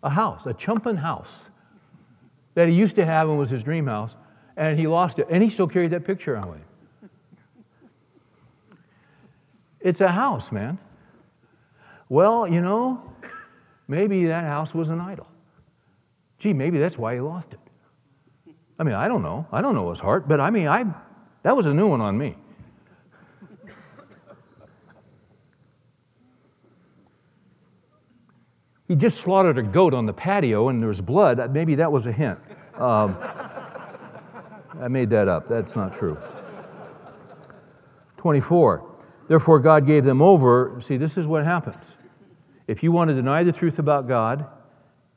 A 0.04 0.10
house, 0.10 0.45
a 0.45 0.54
chumpin 0.54 0.97
house 0.97 1.49
that 2.54 2.67
he 2.67 2.73
used 2.73 2.95
to 2.95 3.06
have 3.06 3.30
and 3.30 3.38
was 3.38 3.49
his 3.49 3.63
dream 3.63 3.88
house. 3.88 4.15
And 4.58 4.78
he 4.78 4.88
lost 4.88 5.19
it. 5.19 5.28
And 5.30 5.41
he 5.41 5.49
still 5.49 5.67
carried 5.67 5.91
that 5.91 6.04
picture 6.04 6.36
on 6.36 6.49
with 6.49 6.58
him. 6.60 6.65
It's 9.89 10.02
a 10.02 10.08
house, 10.08 10.52
man. 10.52 10.78
Well, 12.10 12.47
you 12.47 12.62
know, 12.62 13.12
maybe 13.88 14.28
that 14.28 14.43
house 14.43 14.75
was 14.75 14.89
an 14.89 15.02
idol. 15.02 15.25
Gee, 16.38 16.54
maybe 16.54 16.78
that's 16.78 16.99
why 16.99 17.15
he 17.15 17.19
lost 17.19 17.56
it. 17.56 17.60
I 18.78 18.84
mean, 18.84 18.93
I 18.93 19.08
don't 19.08 19.23
know. 19.23 19.47
I 19.52 19.63
don't 19.63 19.73
know 19.73 19.89
his 19.89 19.99
heart, 19.99 20.28
but 20.28 20.39
I 20.39 20.52
mean, 20.52 20.67
I, 20.67 20.86
that 21.41 21.56
was 21.56 21.65
a 21.65 21.73
new 21.73 21.88
one 21.88 22.02
on 22.02 22.19
me. 22.19 22.36
He 28.88 28.95
just 28.95 29.21
slaughtered 29.21 29.58
a 29.58 29.63
goat 29.63 29.95
on 29.95 30.06
the 30.06 30.13
patio 30.13 30.69
and 30.69 30.80
there 30.80 30.88
was 30.88 31.02
blood. 31.02 31.52
Maybe 31.52 31.73
that 31.75 31.91
was 31.91 32.06
a 32.06 32.12
hint. 32.12 32.38
Um, 32.75 33.17
I 34.80 34.88
made 34.88 35.10
that 35.10 35.28
up. 35.28 35.47
That's 35.47 35.75
not 35.75 35.93
true. 35.93 36.15
24. 38.17 38.88
Therefore, 39.30 39.60
God 39.60 39.86
gave 39.86 40.04
them 40.04 40.22
over. 40.22 40.76
See, 40.82 40.98
this 40.98 41.18
is 41.18 41.26
what 41.26 41.46
happens. 41.46 41.98
If 42.68 42.84
you 42.84 42.92
want 42.92 43.10
to 43.10 43.15
deny 43.15 43.46
the 43.46 43.54
truth 43.54 43.80
about 43.80 44.08
God, 44.08 44.46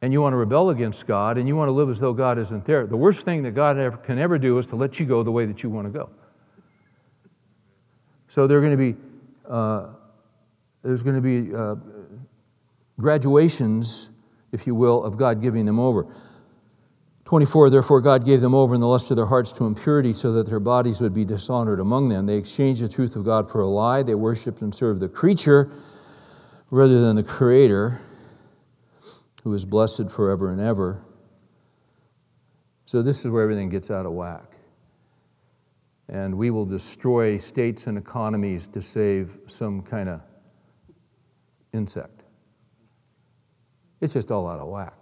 and 0.03 0.13
you 0.13 0.21
want 0.21 0.33
to 0.33 0.37
rebel 0.37 0.71
against 0.71 1.07
God 1.07 1.39
and 1.39 1.47
you 1.47 1.55
want 1.55 1.69
to 1.69 1.73
live 1.73 1.89
as 1.89 2.01
though 2.01 2.13
God 2.13 2.37
isn't 2.37 2.65
there, 2.65 2.87
the 2.87 2.97
worst 2.97 3.25
thing 3.25 3.45
that 3.45 3.53
God 3.53 3.79
ever, 3.79 3.97
can 3.97 4.19
ever 4.19 4.37
do 4.37 4.59
is 4.59 4.67
to 4.67 4.77
let 4.77 4.99
you 4.99 5.07
go 5.07 5.23
the 5.23 5.31
way 5.31 5.47
that 5.47 5.63
you 5.63 5.71
want 5.71 5.87
to 5.87 5.91
go. 5.91 6.11
So 8.27 8.49
there 8.49 8.59
are 8.59 8.61
going 8.61 8.73
to 8.73 8.93
be, 8.93 8.97
uh, 9.49 9.87
there's 10.83 11.05
going 11.05 11.15
to 11.15 11.23
be 11.23 11.55
uh, 11.55 11.77
graduations, 12.99 14.11
if 14.51 14.67
you 14.67 14.75
will, 14.75 15.05
of 15.05 15.17
God 15.17 15.41
giving 15.41 15.65
them 15.65 15.79
over. 15.79 16.13
24, 17.33 17.71
therefore 17.71 18.03
God 18.03 18.27
gave 18.27 18.43
them 18.43 18.55
over 18.55 18.75
in 18.75 18.83
the 18.83 18.87
lust 18.87 19.11
of 19.11 19.17
their 19.17 19.25
hearts 19.25 19.53
to 19.53 19.65
impurity 19.65 20.13
so 20.13 20.35
that 20.35 20.47
their 20.47 20.61
bodies 20.61 21.01
would 21.01 21.15
be 21.15 21.25
dishonored 21.25 21.81
among 21.81 22.11
them. 22.11 22.27
They 22.27 22.37
exchanged 22.37 22.83
the 22.83 22.91
truth 22.91 23.17
of 23.17 23.25
God 23.25 23.51
for 23.51 23.63
a 23.63 23.67
lie. 23.67 24.03
They 24.03 24.15
worshiped 24.15 24.61
and 24.61 24.75
served 24.75 25.01
the 25.01 25.09
creature 25.09 25.73
rather 26.71 27.01
than 27.01 27.17
the 27.17 27.23
Creator 27.23 28.03
who 29.45 29.55
is 29.55 29.65
blessed 29.65 30.11
forever 30.11 30.53
and 30.53 30.61
ever. 30.61 31.03
So, 32.85 33.01
this 33.01 33.21
is 33.21 33.31
where 33.31 33.43
everything 33.43 33.71
gets 33.71 33.91
out 33.91 34.05
of 34.05 34.13
whack. 34.13 34.59
And 36.11 36.37
we 36.37 36.51
will 36.51 36.67
destroy 36.67 37.39
states 37.39 37.87
and 37.87 37.97
economies 37.97 38.69
to 38.69 38.83
save 38.83 39.39
some 39.47 39.81
kind 39.81 40.11
of 40.11 40.21
insect. 41.73 42.25
It's 44.03 44.13
just 44.13 44.31
all 44.31 44.47
out 44.47 44.61
of 44.61 44.69
whack. 44.69 45.02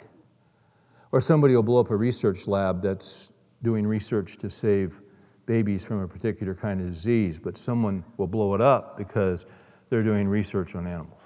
Or 1.13 1.21
somebody 1.21 1.55
will 1.55 1.63
blow 1.63 1.81
up 1.81 1.91
a 1.91 1.97
research 1.97 2.47
lab 2.47 2.83
that's 2.83 3.33
doing 3.63 3.87
research 3.87 4.37
to 4.39 4.51
save 4.51 5.01
babies 5.47 5.85
from 5.85 6.01
a 6.01 6.09
particular 6.09 6.55
kind 6.55 6.81
of 6.81 6.87
disease, 6.87 7.39
but 7.39 7.57
someone 7.57 8.05
will 8.17 8.29
blow 8.29 8.55
it 8.55 8.61
up 8.61 8.97
because 8.97 9.47
they're 9.89 10.03
doing 10.03 10.29
research 10.29 10.75
on 10.77 10.87
animals. 10.87 11.23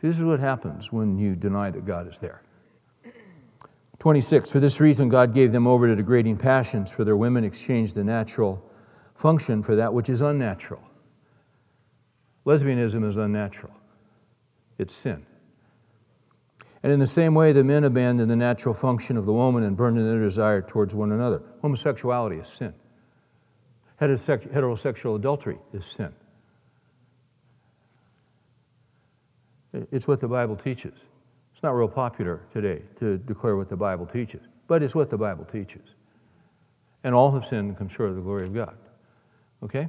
This 0.00 0.18
is 0.18 0.24
what 0.24 0.40
happens 0.40 0.92
when 0.92 1.16
you 1.16 1.36
deny 1.36 1.70
that 1.70 1.86
God 1.86 2.08
is 2.08 2.18
there. 2.18 2.42
26. 4.00 4.50
For 4.50 4.60
this 4.60 4.80
reason, 4.80 5.08
God 5.08 5.32
gave 5.32 5.52
them 5.52 5.66
over 5.66 5.86
to 5.86 5.96
degrading 5.96 6.36
passions, 6.36 6.90
for 6.90 7.04
their 7.04 7.16
women 7.16 7.44
exchanged 7.44 7.94
the 7.94 8.04
natural 8.04 8.62
function 9.14 9.62
for 9.62 9.76
that 9.76 9.94
which 9.94 10.08
is 10.08 10.20
unnatural. 10.20 10.82
Lesbianism 12.44 13.06
is 13.06 13.16
unnatural, 13.16 13.72
it's 14.78 14.92
sin. 14.92 15.24
And 16.84 16.92
in 16.92 16.98
the 16.98 17.06
same 17.06 17.34
way, 17.34 17.52
the 17.52 17.64
men 17.64 17.84
abandon 17.84 18.28
the 18.28 18.36
natural 18.36 18.74
function 18.74 19.16
of 19.16 19.24
the 19.24 19.32
woman 19.32 19.64
and 19.64 19.74
burn 19.74 19.96
in 19.96 20.06
their 20.06 20.20
desire 20.20 20.60
towards 20.60 20.94
one 20.94 21.12
another. 21.12 21.40
Homosexuality 21.62 22.36
is 22.36 22.46
sin. 22.46 22.74
Heterosexual 23.98 25.16
adultery 25.16 25.56
is 25.72 25.86
sin. 25.86 26.12
It's 29.72 30.06
what 30.06 30.20
the 30.20 30.28
Bible 30.28 30.56
teaches. 30.56 30.92
It's 31.54 31.62
not 31.62 31.70
real 31.70 31.88
popular 31.88 32.42
today 32.52 32.82
to 32.98 33.16
declare 33.16 33.56
what 33.56 33.70
the 33.70 33.76
Bible 33.76 34.04
teaches, 34.04 34.42
but 34.66 34.82
it's 34.82 34.94
what 34.94 35.08
the 35.08 35.16
Bible 35.16 35.46
teaches. 35.46 35.94
And 37.02 37.14
all 37.14 37.32
have 37.32 37.46
sinned 37.46 37.68
and 37.70 37.78
come 37.78 37.88
short 37.88 38.10
of 38.10 38.16
the 38.16 38.22
glory 38.22 38.44
of 38.44 38.52
God. 38.52 38.76
Okay? 39.62 39.88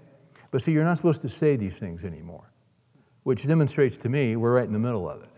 But 0.49 0.61
see, 0.61 0.71
you're 0.71 0.85
not 0.85 0.95
supposed 0.95 1.23
to 1.23 1.29
say 1.29 1.57
these 1.57 1.77
things 1.77 2.05
anymore, 2.05 2.49
which 3.23 3.45
demonstrates 3.45 3.97
to 3.97 4.07
me 4.07 4.37
we're 4.37 4.55
right 4.55 4.65
in 4.65 4.71
the 4.71 4.79
middle 4.79 5.09
of 5.09 5.23
it. 5.23 5.29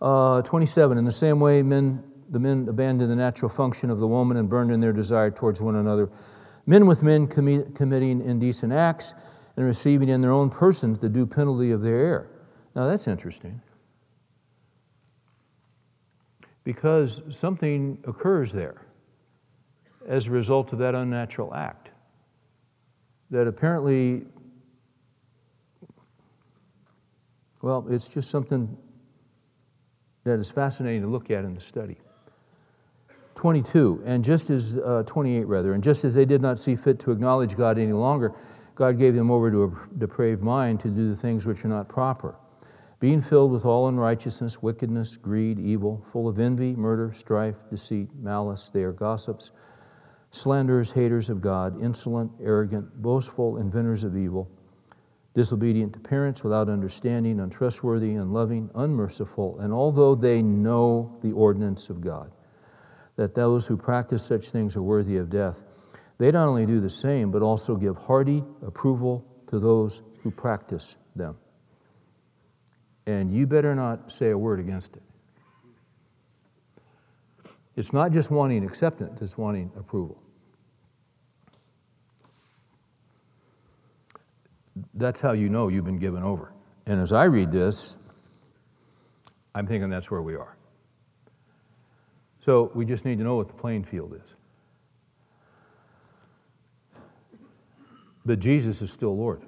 Uh, 0.00 0.42
27. 0.42 0.96
In 0.98 1.04
the 1.04 1.12
same 1.12 1.40
way, 1.40 1.62
men, 1.62 2.02
the 2.30 2.38
men 2.38 2.66
abandoned 2.68 3.10
the 3.10 3.16
natural 3.16 3.48
function 3.48 3.90
of 3.90 4.00
the 4.00 4.06
woman 4.06 4.36
and 4.36 4.48
burned 4.48 4.70
in 4.70 4.80
their 4.80 4.92
desire 4.92 5.30
towards 5.30 5.60
one 5.60 5.76
another 5.76 6.10
men 6.66 6.86
with 6.86 7.02
men 7.02 7.26
commi- 7.26 7.74
committing 7.74 8.20
indecent 8.20 8.72
acts 8.72 9.14
and 9.56 9.66
receiving 9.66 10.08
in 10.08 10.20
their 10.20 10.30
own 10.30 10.48
persons 10.48 11.00
the 11.00 11.08
due 11.08 11.26
penalty 11.26 11.72
of 11.72 11.82
their 11.82 11.98
error. 11.98 12.30
Now 12.74 12.86
that's 12.86 13.08
interesting. 13.08 13.60
Because 16.62 17.22
something 17.30 17.98
occurs 18.06 18.52
there 18.52 18.86
as 20.06 20.28
a 20.28 20.30
result 20.30 20.72
of 20.72 20.78
that 20.78 20.94
unnatural 20.94 21.52
act 21.54 21.90
that 23.30 23.48
apparently, 23.48 24.26
well, 27.62 27.84
it's 27.90 28.08
just 28.08 28.30
something 28.30 28.76
that 30.24 30.38
is 30.38 30.50
fascinating 30.50 31.02
to 31.02 31.08
look 31.08 31.30
at 31.30 31.44
in 31.44 31.54
the 31.54 31.60
study. 31.60 31.96
22, 33.34 34.02
and 34.04 34.22
just 34.22 34.50
as, 34.50 34.78
uh, 34.78 35.02
28 35.06 35.44
rather, 35.44 35.72
and 35.72 35.82
just 35.82 36.04
as 36.04 36.14
they 36.14 36.26
did 36.26 36.42
not 36.42 36.58
see 36.58 36.76
fit 36.76 36.98
to 36.98 37.10
acknowledge 37.10 37.56
God 37.56 37.78
any 37.78 37.92
longer, 37.92 38.34
God 38.74 38.98
gave 38.98 39.14
them 39.14 39.30
over 39.30 39.50
to 39.50 39.64
a 39.64 39.98
depraved 39.98 40.42
mind 40.42 40.80
to 40.80 40.88
do 40.88 41.08
the 41.08 41.16
things 41.16 41.46
which 41.46 41.64
are 41.64 41.68
not 41.68 41.88
proper. 41.88 42.34
Being 42.98 43.20
filled 43.22 43.50
with 43.50 43.64
all 43.64 43.88
unrighteousness, 43.88 44.62
wickedness, 44.62 45.16
greed, 45.16 45.58
evil, 45.58 46.04
full 46.12 46.28
of 46.28 46.38
envy, 46.38 46.76
murder, 46.76 47.12
strife, 47.12 47.56
deceit, 47.70 48.10
malice, 48.14 48.68
they 48.68 48.82
are 48.82 48.92
gossips, 48.92 49.52
slanderers, 50.32 50.92
haters 50.92 51.30
of 51.30 51.40
God, 51.40 51.82
insolent, 51.82 52.30
arrogant, 52.42 53.00
boastful, 53.00 53.56
inventors 53.56 54.04
of 54.04 54.18
evil 54.18 54.50
disobedient 55.34 55.92
to 55.92 56.00
parents, 56.00 56.42
without 56.42 56.68
understanding, 56.68 57.40
untrustworthy, 57.40 58.14
unloving, 58.14 58.68
unmerciful, 58.74 59.58
and 59.60 59.72
although 59.72 60.14
they 60.14 60.42
know 60.42 61.18
the 61.22 61.32
ordinance 61.32 61.88
of 61.88 62.00
God, 62.00 62.32
that 63.16 63.34
those 63.34 63.66
who 63.66 63.76
practice 63.76 64.24
such 64.24 64.50
things 64.50 64.76
are 64.76 64.82
worthy 64.82 65.16
of 65.16 65.30
death, 65.30 65.62
they 66.18 66.30
not 66.30 66.48
only 66.48 66.66
do 66.66 66.80
the 66.80 66.90
same, 66.90 67.30
but 67.30 67.42
also 67.42 67.76
give 67.76 67.96
hearty 67.96 68.42
approval 68.66 69.24
to 69.46 69.58
those 69.58 70.02
who 70.22 70.30
practice 70.30 70.96
them. 71.14 71.36
And 73.06 73.32
you 73.32 73.46
better 73.46 73.74
not 73.74 74.12
say 74.12 74.30
a 74.30 74.38
word 74.38 74.60
against 74.60 74.96
it. 74.96 75.02
It's 77.76 77.92
not 77.92 78.12
just 78.12 78.30
wanting 78.30 78.64
acceptance, 78.64 79.22
it's 79.22 79.38
wanting 79.38 79.70
approval. 79.76 80.20
That's 84.94 85.20
how 85.20 85.32
you 85.32 85.48
know 85.48 85.68
you've 85.68 85.84
been 85.84 85.98
given 85.98 86.22
over. 86.22 86.52
And 86.86 87.00
as 87.00 87.12
I 87.12 87.24
read 87.24 87.50
this, 87.50 87.96
I'm 89.54 89.66
thinking 89.66 89.90
that's 89.90 90.10
where 90.10 90.22
we 90.22 90.36
are. 90.36 90.56
So 92.40 92.70
we 92.74 92.84
just 92.84 93.04
need 93.04 93.18
to 93.18 93.24
know 93.24 93.36
what 93.36 93.48
the 93.48 93.54
playing 93.54 93.84
field 93.84 94.14
is. 94.22 94.34
But 98.24 98.38
Jesus 98.38 98.82
is 98.82 98.92
still 98.92 99.16
Lord. 99.16 99.42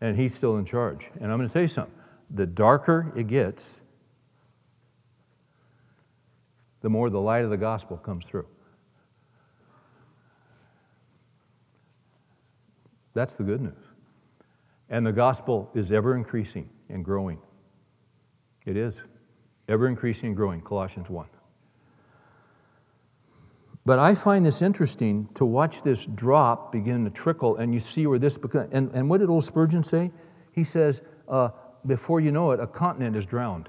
And 0.00 0.16
He's 0.16 0.34
still 0.34 0.56
in 0.56 0.64
charge. 0.64 1.10
And 1.20 1.30
I'm 1.30 1.38
going 1.38 1.48
to 1.48 1.52
tell 1.52 1.62
you 1.62 1.68
something 1.68 1.94
the 2.30 2.46
darker 2.46 3.12
it 3.16 3.26
gets, 3.26 3.80
the 6.80 6.90
more 6.90 7.10
the 7.10 7.20
light 7.20 7.44
of 7.44 7.50
the 7.50 7.56
gospel 7.56 7.96
comes 7.96 8.26
through. 8.26 8.46
That's 13.18 13.34
the 13.34 13.42
good 13.42 13.60
news. 13.60 13.84
And 14.88 15.04
the 15.04 15.10
gospel 15.10 15.72
is 15.74 15.90
ever 15.90 16.14
increasing 16.14 16.70
and 16.88 17.04
growing. 17.04 17.40
It 18.64 18.76
is. 18.76 19.02
Ever 19.68 19.88
increasing 19.88 20.28
and 20.28 20.36
growing, 20.36 20.60
Colossians 20.60 21.10
1. 21.10 21.26
But 23.84 23.98
I 23.98 24.14
find 24.14 24.46
this 24.46 24.62
interesting 24.62 25.28
to 25.34 25.44
watch 25.44 25.82
this 25.82 26.06
drop 26.06 26.70
begin 26.70 27.04
to 27.06 27.10
trickle, 27.10 27.56
and 27.56 27.74
you 27.74 27.80
see 27.80 28.06
where 28.06 28.20
this 28.20 28.38
becomes. 28.38 28.68
And, 28.70 28.88
and 28.94 29.10
what 29.10 29.18
did 29.18 29.30
old 29.30 29.42
Spurgeon 29.42 29.82
say? 29.82 30.12
He 30.52 30.62
says, 30.62 31.02
uh, 31.26 31.48
before 31.86 32.20
you 32.20 32.30
know 32.30 32.52
it, 32.52 32.60
a 32.60 32.68
continent 32.68 33.16
is 33.16 33.26
drowned. 33.26 33.68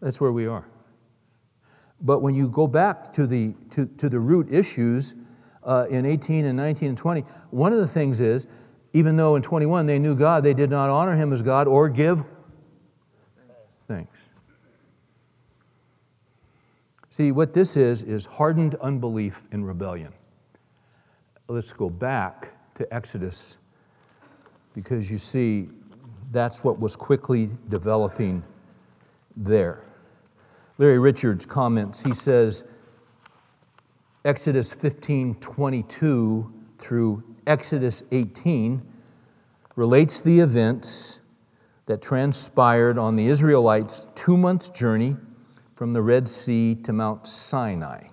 That's 0.00 0.20
where 0.20 0.32
we 0.32 0.48
are. 0.48 0.66
But 2.00 2.18
when 2.18 2.34
you 2.34 2.48
go 2.48 2.66
back 2.66 3.12
to 3.12 3.28
the, 3.28 3.54
to, 3.70 3.86
to 3.86 4.08
the 4.08 4.18
root 4.18 4.52
issues, 4.52 5.14
uh, 5.64 5.86
in 5.90 6.06
18 6.06 6.44
and 6.44 6.56
19 6.56 6.88
and 6.90 6.98
20. 6.98 7.24
One 7.50 7.72
of 7.72 7.78
the 7.78 7.88
things 7.88 8.20
is, 8.20 8.46
even 8.92 9.16
though 9.16 9.36
in 9.36 9.42
21 9.42 9.86
they 9.86 9.98
knew 9.98 10.14
God, 10.14 10.42
they 10.44 10.54
did 10.54 10.70
not 10.70 10.90
honor 10.90 11.16
him 11.16 11.32
as 11.32 11.42
God 11.42 11.66
or 11.66 11.88
give 11.88 12.24
thanks. 13.88 14.28
See, 17.10 17.30
what 17.30 17.52
this 17.52 17.76
is, 17.76 18.04
is 18.04 18.24
hardened 18.24 18.74
unbelief 18.76 19.42
in 19.52 19.64
rebellion. 19.64 20.14
Let's 21.48 21.72
go 21.72 21.90
back 21.90 22.52
to 22.76 22.94
Exodus 22.94 23.58
because 24.74 25.10
you 25.10 25.18
see, 25.18 25.68
that's 26.30 26.64
what 26.64 26.80
was 26.80 26.96
quickly 26.96 27.50
developing 27.68 28.42
there. 29.36 29.84
Larry 30.78 30.98
Richards 30.98 31.44
comments, 31.44 32.02
he 32.02 32.14
says, 32.14 32.64
Exodus 34.24 34.72
15 34.72 35.34
22 35.36 36.52
through 36.78 37.24
Exodus 37.48 38.04
18 38.12 38.80
relates 39.74 40.20
the 40.20 40.38
events 40.38 41.18
that 41.86 42.00
transpired 42.00 42.98
on 42.98 43.16
the 43.16 43.26
Israelites' 43.26 44.06
two 44.14 44.36
month 44.36 44.72
journey 44.72 45.16
from 45.74 45.92
the 45.92 46.00
Red 46.00 46.28
Sea 46.28 46.76
to 46.84 46.92
Mount 46.92 47.26
Sinai. 47.26 48.06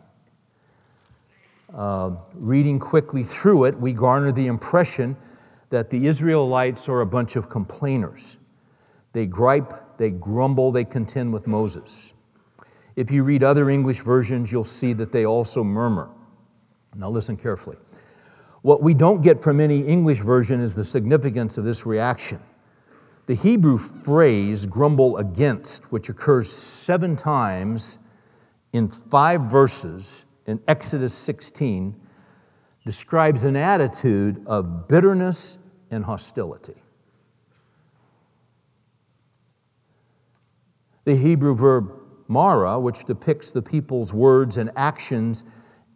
Uh, 1.72 2.16
reading 2.34 2.80
quickly 2.80 3.22
through 3.22 3.66
it, 3.66 3.80
we 3.80 3.94
garner 3.94 4.32
the 4.32 4.48
impression 4.48 5.16
that 5.70 5.92
the 5.92 6.08
Israelites 6.08 6.90
are 6.90 7.02
a 7.02 7.06
bunch 7.06 7.36
of 7.36 7.50
complainers. 7.50 8.40
They 9.14 9.28
gripe, 9.28 9.98
they 9.98 10.10
grumble, 10.10 10.72
they 10.72 10.86
contend 10.86 11.32
with 11.32 11.46
Moses. 11.46 12.16
If 13.00 13.12
you 13.12 13.24
read 13.24 13.46
other 13.46 13.70
English 13.70 14.02
versions, 14.02 14.52
you'll 14.52 14.66
see 14.66 14.92
that 14.92 15.14
they 15.14 15.26
also 15.26 15.64
murmur. 15.64 16.10
Now, 16.94 17.10
listen 17.10 17.38
carefully. 17.38 17.78
What 18.62 18.84
we 18.84 18.94
don't 18.94 19.22
get 19.22 19.42
from 19.42 19.62
any 19.62 19.88
English 19.88 20.20
version 20.20 20.60
is 20.60 20.76
the 20.76 20.84
significance 20.84 21.58
of 21.58 21.64
this 21.64 21.86
reaction. 21.86 22.42
The 23.28 23.36
Hebrew 23.36 23.78
phrase 23.78 24.66
grumble 24.66 25.16
against, 25.16 25.94
which 25.94 26.10
occurs 26.10 26.52
seven 26.52 27.16
times 27.16 28.00
in 28.74 28.90
five 28.90 29.44
verses 29.44 30.26
in 30.46 30.60
Exodus 30.68 31.14
16, 31.14 31.96
describes 32.86 33.46
an 33.46 33.56
attitude 33.56 34.44
of 34.46 34.90
bitterness 34.90 35.58
and 35.90 36.04
hostility. 36.04 36.76
The 41.06 41.16
Hebrew 41.16 41.56
verb 41.56 41.99
Mara, 42.30 42.80
which 42.80 43.06
depicts 43.06 43.50
the 43.50 43.62
people's 43.62 44.14
words 44.14 44.58
and 44.58 44.72
actions 44.76 45.44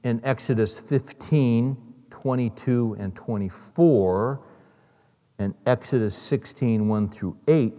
in 0.04 0.20
Exodus 0.24 0.78
15, 0.78 1.78
22, 2.10 2.98
and 3.00 3.16
24, 3.16 4.42
and 5.38 5.54
Exodus 5.68 6.16
16, 6.16 6.88
1 6.88 7.10
through 7.10 7.38
8, 7.48 7.74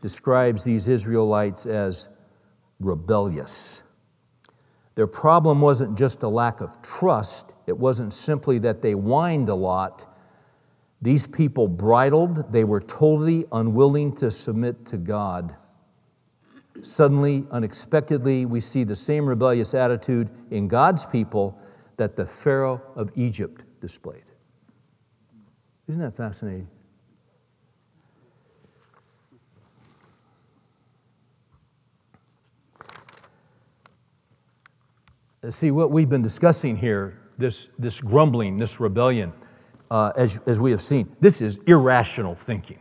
describes 0.00 0.64
these 0.64 0.88
Israelites 0.88 1.66
as 1.66 2.08
rebellious. 2.80 3.82
Their 4.94 5.06
problem 5.06 5.60
wasn't 5.60 5.96
just 5.96 6.22
a 6.22 6.28
lack 6.28 6.62
of 6.62 6.80
trust, 6.80 7.54
it 7.66 7.76
wasn't 7.76 8.14
simply 8.14 8.58
that 8.60 8.80
they 8.80 8.92
whined 8.92 9.50
a 9.50 9.54
lot. 9.54 10.16
These 11.02 11.26
people 11.26 11.68
bridled, 11.68 12.50
they 12.50 12.64
were 12.64 12.80
totally 12.80 13.44
unwilling 13.52 14.14
to 14.16 14.30
submit 14.30 14.86
to 14.86 14.96
God. 14.96 15.56
Suddenly, 16.82 17.46
unexpectedly, 17.52 18.44
we 18.44 18.58
see 18.58 18.82
the 18.82 18.94
same 18.94 19.24
rebellious 19.24 19.72
attitude 19.72 20.28
in 20.50 20.66
God's 20.66 21.06
people 21.06 21.56
that 21.96 22.16
the 22.16 22.26
Pharaoh 22.26 22.82
of 22.96 23.10
Egypt 23.14 23.64
displayed. 23.80 24.24
Isn't 25.86 26.02
that 26.02 26.16
fascinating? 26.16 26.68
See, 35.50 35.70
what 35.70 35.90
we've 35.90 36.08
been 36.08 36.22
discussing 36.22 36.76
here, 36.76 37.18
this, 37.38 37.70
this 37.78 38.00
grumbling, 38.00 38.58
this 38.58 38.80
rebellion, 38.80 39.32
uh, 39.90 40.12
as, 40.16 40.40
as 40.46 40.58
we 40.58 40.72
have 40.72 40.82
seen, 40.82 41.14
this 41.20 41.40
is 41.40 41.58
irrational 41.66 42.34
thinking. 42.34 42.78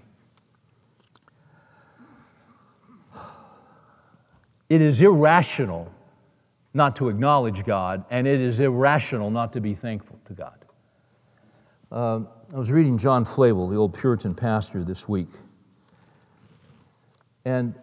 It 4.72 4.82
is 4.82 5.02
irrational 5.02 5.92
not 6.74 6.96
to 6.96 7.10
acknowledge 7.10 7.66
God, 7.66 8.06
and 8.10 8.26
it 8.26 8.40
is 8.40 8.62
irrational 8.62 9.30
not 9.30 9.52
to 9.52 9.60
be 9.60 9.76
thankful 9.76 10.18
to 10.24 10.34
God. 10.34 10.66
Uh, 11.92 12.22
I 12.54 12.58
was 12.58 12.72
reading 12.72 12.98
John 12.98 13.26
Flavel, 13.26 13.68
the 13.68 13.76
old 13.76 13.94
Puritan 13.94 14.34
pastor, 14.34 14.86
this 14.86 15.10
week. 15.10 15.28
And 17.44 17.76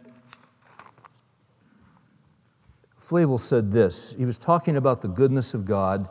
Flavel 2.96 3.36
said 3.36 3.70
this. 3.70 4.14
He 4.14 4.24
was 4.24 4.38
talking 4.38 4.78
about 4.78 5.02
the 5.02 5.08
goodness 5.08 5.52
of 5.52 5.66
God, 5.66 6.08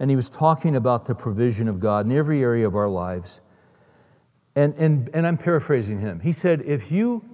and 0.00 0.10
he 0.10 0.16
was 0.16 0.28
talking 0.28 0.74
about 0.74 1.06
the 1.06 1.14
provision 1.14 1.68
of 1.68 1.78
God 1.78 2.06
in 2.06 2.10
every 2.10 2.42
area 2.42 2.66
of 2.66 2.74
our 2.74 2.88
lives. 2.88 3.40
And, 4.56 4.74
and, 4.78 5.10
and 5.14 5.24
I'm 5.24 5.38
paraphrasing 5.38 6.00
him. 6.00 6.18
He 6.18 6.32
said, 6.32 6.62
if 6.62 6.90
you, 6.90 7.24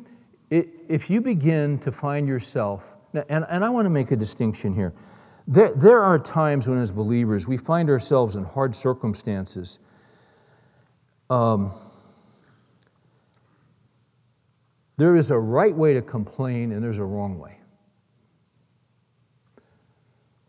if 0.93 1.09
you 1.09 1.23
begin 1.23 1.79
to 1.79 1.91
find 1.91 2.29
yourself, 2.29 2.95
and, 3.15 3.47
and 3.49 3.65
I 3.65 3.71
want 3.71 3.87
to 3.87 3.91
make 3.91 4.11
a 4.11 4.17
distinction 4.17 4.75
here. 4.75 4.93
There, 5.49 5.73
there 5.75 6.03
are 6.03 6.19
times 6.19 6.69
when, 6.69 6.79
as 6.79 6.93
believers, 6.93 7.49
we 7.49 7.57
find 7.57 7.89
ourselves 7.89 8.37
in 8.37 8.45
hard 8.45 8.75
circumstances. 8.75 9.79
Um, 11.31 11.73
there 14.99 15.17
is 15.17 15.31
a 15.31 15.39
right 15.39 15.75
way 15.75 15.95
to 15.95 16.03
complain, 16.03 16.73
and 16.73 16.85
there's 16.85 16.99
a 16.99 17.05
wrong 17.05 17.39
way. 17.39 17.59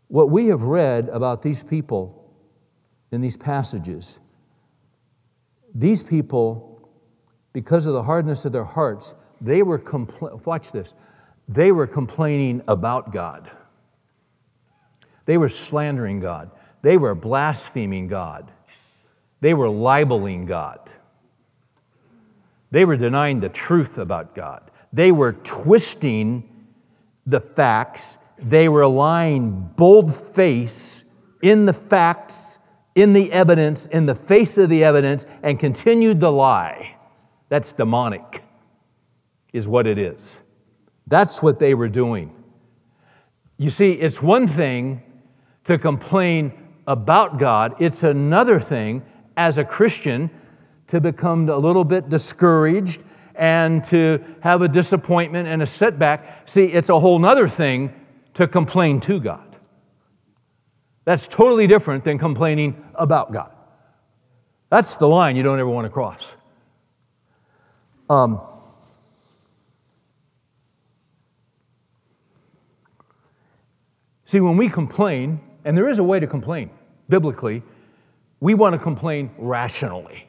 What 0.08 0.28
we 0.28 0.48
have 0.48 0.64
read 0.64 1.08
about 1.08 1.40
these 1.40 1.64
people 1.64 2.30
in 3.12 3.22
these 3.22 3.38
passages, 3.38 4.20
these 5.74 6.02
people, 6.02 6.86
because 7.54 7.86
of 7.86 7.94
the 7.94 8.02
hardness 8.02 8.44
of 8.44 8.52
their 8.52 8.64
hearts, 8.64 9.14
they 9.40 9.62
were 9.62 9.78
compl- 9.78 10.44
watch 10.46 10.72
this, 10.72 10.94
they 11.48 11.72
were 11.72 11.86
complaining 11.86 12.62
about 12.68 13.12
God. 13.12 13.50
They 15.26 15.38
were 15.38 15.48
slandering 15.48 16.20
God. 16.20 16.50
They 16.82 16.96
were 16.96 17.14
blaspheming 17.14 18.08
God. 18.08 18.50
They 19.40 19.54
were 19.54 19.68
libeling 19.68 20.46
God. 20.46 20.78
They 22.70 22.84
were 22.84 22.96
denying 22.96 23.40
the 23.40 23.48
truth 23.48 23.98
about 23.98 24.34
God. 24.34 24.70
They 24.92 25.12
were 25.12 25.32
twisting 25.32 26.48
the 27.26 27.40
facts 27.40 28.18
they 28.38 28.68
were 28.68 28.86
lying 28.86 29.70
bold 29.76 30.14
face 30.14 31.04
in 31.42 31.66
the 31.66 31.72
facts, 31.72 32.58
in 32.94 33.12
the 33.12 33.32
evidence, 33.32 33.86
in 33.86 34.06
the 34.06 34.14
face 34.14 34.58
of 34.58 34.68
the 34.68 34.84
evidence, 34.84 35.26
and 35.42 35.58
continued 35.58 36.20
the 36.20 36.32
lie. 36.32 36.96
That's 37.48 37.72
demonic, 37.72 38.42
is 39.54 39.66
what 39.66 39.86
it 39.86 39.96
is. 39.96 40.42
That's 41.06 41.42
what 41.42 41.58
they 41.58 41.74
were 41.74 41.88
doing. 41.88 42.34
You 43.56 43.70
see, 43.70 43.92
it's 43.92 44.20
one 44.20 44.46
thing 44.46 45.02
to 45.64 45.78
complain 45.78 46.52
about 46.86 47.38
God, 47.38 47.76
it's 47.78 48.02
another 48.02 48.60
thing 48.60 49.02
as 49.38 49.56
a 49.56 49.64
Christian 49.64 50.28
to 50.88 51.00
become 51.00 51.48
a 51.48 51.56
little 51.56 51.84
bit 51.84 52.10
discouraged 52.10 53.02
and 53.34 53.82
to 53.84 54.22
have 54.40 54.60
a 54.60 54.68
disappointment 54.68 55.48
and 55.48 55.62
a 55.62 55.66
setback. 55.66 56.46
See, 56.46 56.64
it's 56.64 56.90
a 56.90 57.00
whole 57.00 57.24
other 57.24 57.48
thing 57.48 57.94
to 58.34 58.46
complain 58.46 59.00
to 59.00 59.18
God. 59.18 59.56
That's 61.06 61.26
totally 61.26 61.66
different 61.66 62.04
than 62.04 62.18
complaining 62.18 62.84
about 62.94 63.32
God. 63.32 63.50
That's 64.68 64.96
the 64.96 65.08
line 65.08 65.36
you 65.36 65.42
don't 65.42 65.58
ever 65.58 65.70
want 65.70 65.86
to 65.86 65.90
cross. 65.90 66.36
Um, 68.10 68.40
see, 74.24 74.40
when 74.40 74.56
we 74.56 74.68
complain, 74.68 75.40
and 75.64 75.76
there 75.76 75.88
is 75.88 75.98
a 75.98 76.04
way 76.04 76.18
to 76.20 76.26
complain 76.26 76.70
biblically, 77.08 77.62
we 78.40 78.54
want 78.54 78.74
to 78.74 78.78
complain 78.78 79.30
rationally. 79.38 80.26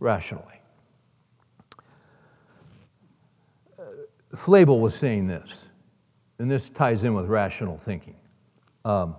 Rationally. 0.00 0.60
Uh, 3.78 3.82
Flavel 4.34 4.80
was 4.80 4.94
saying 4.94 5.26
this 5.26 5.68
and 6.38 6.50
this 6.50 6.68
ties 6.68 7.04
in 7.04 7.14
with 7.14 7.26
rational 7.26 7.78
thinking. 7.78 8.16
Um, 8.84 9.16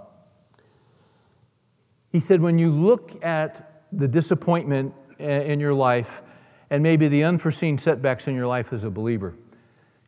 he 2.12 2.20
said, 2.20 2.42
when 2.42 2.60
you 2.60 2.72
look 2.72 3.24
at 3.24 3.84
the 3.92 4.08
disappointment 4.08 4.94
in 5.20 5.60
your 5.60 5.74
life 5.74 6.22
and 6.70 6.84
maybe 6.84 7.08
the 7.08 7.24
unforeseen 7.24 7.78
setbacks 7.78 8.28
in 8.28 8.36
your 8.36 8.48
life 8.48 8.74
as 8.74 8.84
a 8.84 8.90
believer, 8.90 9.36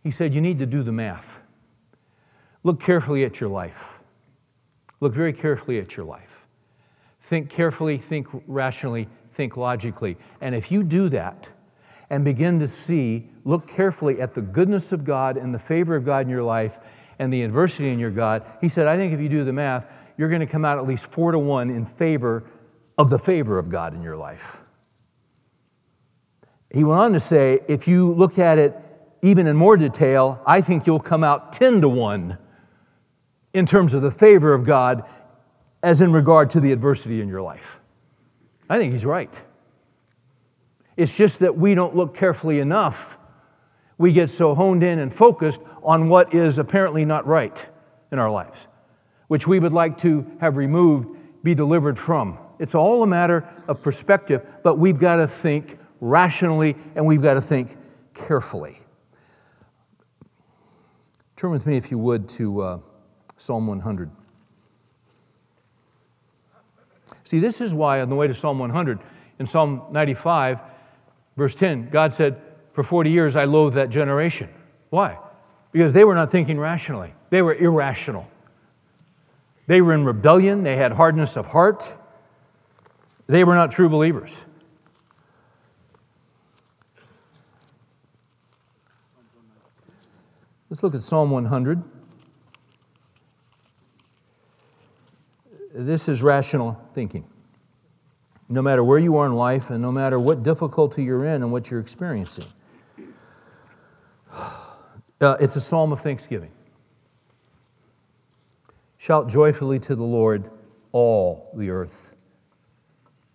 he 0.04 0.12
said, 0.12 0.34
you 0.34 0.42
need 0.42 0.60
to 0.60 0.66
do 0.66 0.84
the 0.84 0.92
math. 0.92 1.42
Look 2.68 2.82
carefully 2.82 3.24
at 3.24 3.40
your 3.40 3.50
life. 3.50 3.98
Look 5.00 5.14
very 5.14 5.32
carefully 5.32 5.80
at 5.80 5.96
your 5.96 6.06
life. 6.06 6.46
Think 7.22 7.50
carefully, 7.50 7.98
think 7.98 8.28
rationally, 8.46 9.08
think 9.32 9.56
logically. 9.56 10.18
And 10.42 10.54
if 10.54 10.70
you 10.70 10.84
do 10.84 11.08
that 11.08 11.48
and 12.10 12.26
begin 12.26 12.60
to 12.60 12.68
see, 12.68 13.30
look 13.46 13.70
carefully 13.70 14.20
at 14.20 14.34
the 14.34 14.42
goodness 14.42 14.92
of 14.92 15.06
God 15.06 15.38
and 15.38 15.56
the 15.56 15.60
favor 15.60 15.96
of 15.96 16.04
God 16.04 16.26
in 16.26 16.30
your 16.30 16.44
life, 16.44 16.82
and 17.20 17.32
the 17.32 17.42
adversity 17.44 17.88
in 17.88 18.00
your 18.00 18.12
God, 18.12 18.44
he 18.60 18.68
said, 18.68 18.86
I 18.86 18.98
think 18.98 19.14
if 19.14 19.22
you 19.22 19.30
do 19.30 19.46
the 19.46 19.54
math, 19.54 19.90
you're 20.18 20.28
going 20.28 20.42
to 20.42 20.46
come 20.46 20.66
out 20.66 20.78
at 20.78 20.86
least 20.86 21.10
four 21.10 21.32
to 21.32 21.40
one 21.40 21.70
in 21.70 21.86
favor 21.86 22.44
of 22.98 23.10
the 23.10 23.18
favor 23.18 23.58
of 23.58 23.70
God 23.70 23.94
in 23.94 24.02
your 24.02 24.18
life. 24.18 24.62
He 26.70 26.84
went 26.84 27.00
on 27.00 27.14
to 27.14 27.22
say, 27.22 27.62
if 27.70 27.88
you 27.88 28.14
look 28.14 28.38
at 28.38 28.58
it 28.58 28.76
even 29.22 29.48
in 29.48 29.56
more 29.56 29.78
detail, 29.78 30.42
I 30.46 30.60
think 30.60 30.86
you'll 30.86 31.00
come 31.00 31.24
out 31.24 31.54
10 31.54 31.80
to 31.80 31.88
1 31.88 32.40
in 33.58 33.66
terms 33.66 33.96
of 33.96 34.04
the 34.04 34.12
favor 34.12 34.54
of 34.54 34.64
God 34.64 35.04
as 35.82 36.02
in 36.02 36.12
regard 36.12 36.52
to 36.52 36.60
the 36.60 36.72
adversity 36.72 37.22
in 37.22 37.28
your 37.28 37.42
life. 37.42 37.80
I 38.70 38.78
think 38.78 38.94
he's 38.94 39.06
right. 39.06 39.42
It's 40.96 41.18
just 41.18 41.40
that 41.40 41.58
we 41.58 41.74
don't 41.74 41.96
look 41.96 42.16
carefully 42.16 42.60
enough 42.60 43.18
we 43.98 44.14
get 44.14 44.30
so 44.30 44.54
honed 44.54 44.84
in 44.84 45.00
and 45.00 45.12
focused 45.12 45.60
on 45.82 46.08
what 46.08 46.36
is 46.36 46.60
apparently 46.60 47.04
not 47.04 47.26
right 47.26 47.68
in 48.12 48.20
our 48.20 48.30
lives, 48.30 48.68
which 49.28 49.48
we 49.48 49.58
would 49.58 49.74
like 49.74 49.98
to 49.98 50.24
have 50.40 50.56
removed, 50.56 51.18
be 51.42 51.56
delivered 51.56 51.98
from. 51.98 52.38
It's 52.60 52.76
all 52.76 53.02
a 53.02 53.08
matter 53.08 53.44
of 53.68 53.82
perspective, 53.82 54.46
but 54.62 54.78
we've 54.78 55.00
got 55.00 55.16
to 55.16 55.28
think 55.28 55.80
rationally 56.00 56.76
and 56.96 57.08
we've 57.08 57.24
got 57.24 57.34
to 57.34 57.42
think 57.42 57.76
carefully. 58.14 58.78
Turn 61.36 61.50
with 61.50 61.66
me, 61.66 61.76
if 61.76 61.90
you 61.90 61.98
would, 61.98 62.30
to 62.30 62.62
uh, 62.62 62.80
Psalm 63.38 63.68
100. 63.68 64.12
See, 67.24 67.40
this 67.40 67.62
is 67.62 67.74
why 67.74 68.02
on 68.02 68.10
the 68.10 68.16
way 68.16 68.28
to 68.28 68.34
Psalm 68.34 68.60
100, 68.60 69.00
in 69.40 69.46
Psalm 69.46 69.84
95, 69.92 70.60
verse 71.36 71.56
10, 71.56 71.90
God 71.90 72.14
said, 72.14 72.42
for 72.74 72.84
40 72.84 73.10
years, 73.10 73.36
I 73.36 73.46
loathed 73.46 73.76
that 73.76 73.90
generation. 73.90 74.50
Why? 74.90 75.18
Because 75.72 75.94
they 75.94 76.04
were 76.04 76.16
not 76.16 76.32
thinking 76.32 76.60
rationally, 76.60 77.14
they 77.30 77.42
were 77.42 77.56
irrational. 77.56 78.30
They 79.68 79.82
were 79.82 79.94
in 79.94 80.06
rebellion, 80.06 80.64
they 80.64 80.78
had 80.78 80.94
hardness 80.94 81.36
of 81.36 81.48
heart, 81.48 81.98
they 83.28 83.44
were 83.44 83.56
not 83.56 83.72
true 83.72 83.90
believers. 83.90 84.46
Let's 90.70 90.84
look 90.84 90.96
at 90.96 91.02
Psalm 91.02 91.32
100. 91.32 91.84
This 95.78 96.10
is 96.10 96.24
rational 96.24 96.82
thinking. 96.94 97.24
No 98.50 98.64
matter 98.64 98.84
where 98.84 98.98
you 98.98 99.18
are 99.18 99.28
in 99.28 99.34
life 99.34 99.70
and 99.70 99.80
no 99.80 99.92
matter 99.92 100.20
what 100.20 100.42
difficulty 100.42 101.04
you're 101.04 101.26
in 101.26 101.44
and 101.44 101.52
what 101.52 101.70
you're 101.70 101.80
experiencing. 101.80 102.48
Uh, 105.20 105.36
it's 105.40 105.56
a 105.56 105.60
psalm 105.60 105.92
of 105.92 106.00
thanksgiving. 106.00 106.52
Shout 109.00 109.28
joyfully 109.28 109.80
to 109.80 109.96
the 109.96 110.04
Lord, 110.04 110.52
all 110.92 111.50
the 111.56 111.72
earth. 111.72 112.16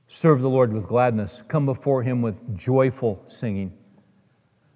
Serve 0.07 0.43
the 0.43 0.49
Lord 0.49 0.73
with 0.73 0.87
gladness. 0.87 1.43
Come 1.49 1.67
before 1.67 2.05
him 2.05 2.23
with 2.23 2.57
joyful 2.57 3.21
singing. 3.27 3.73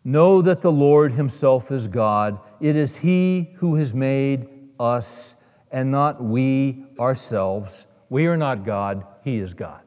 Know 0.03 0.43
that 0.43 0.62
the 0.62 0.73
Lord 0.73 1.12
himself 1.12 1.71
is 1.71 1.87
God. 1.87 2.41
It 2.61 2.75
is 2.75 2.97
he 2.97 3.51
who 3.55 3.77
has 3.77 3.95
made 3.95 4.49
us 4.81 5.37
and 5.77 5.91
not 5.91 6.22
we 6.22 6.87
ourselves. 6.99 7.87
We 8.09 8.27
are 8.27 8.37
not 8.37 8.64
God, 8.64 9.05
he 9.22 9.37
is 9.37 9.53
God. 9.53 9.83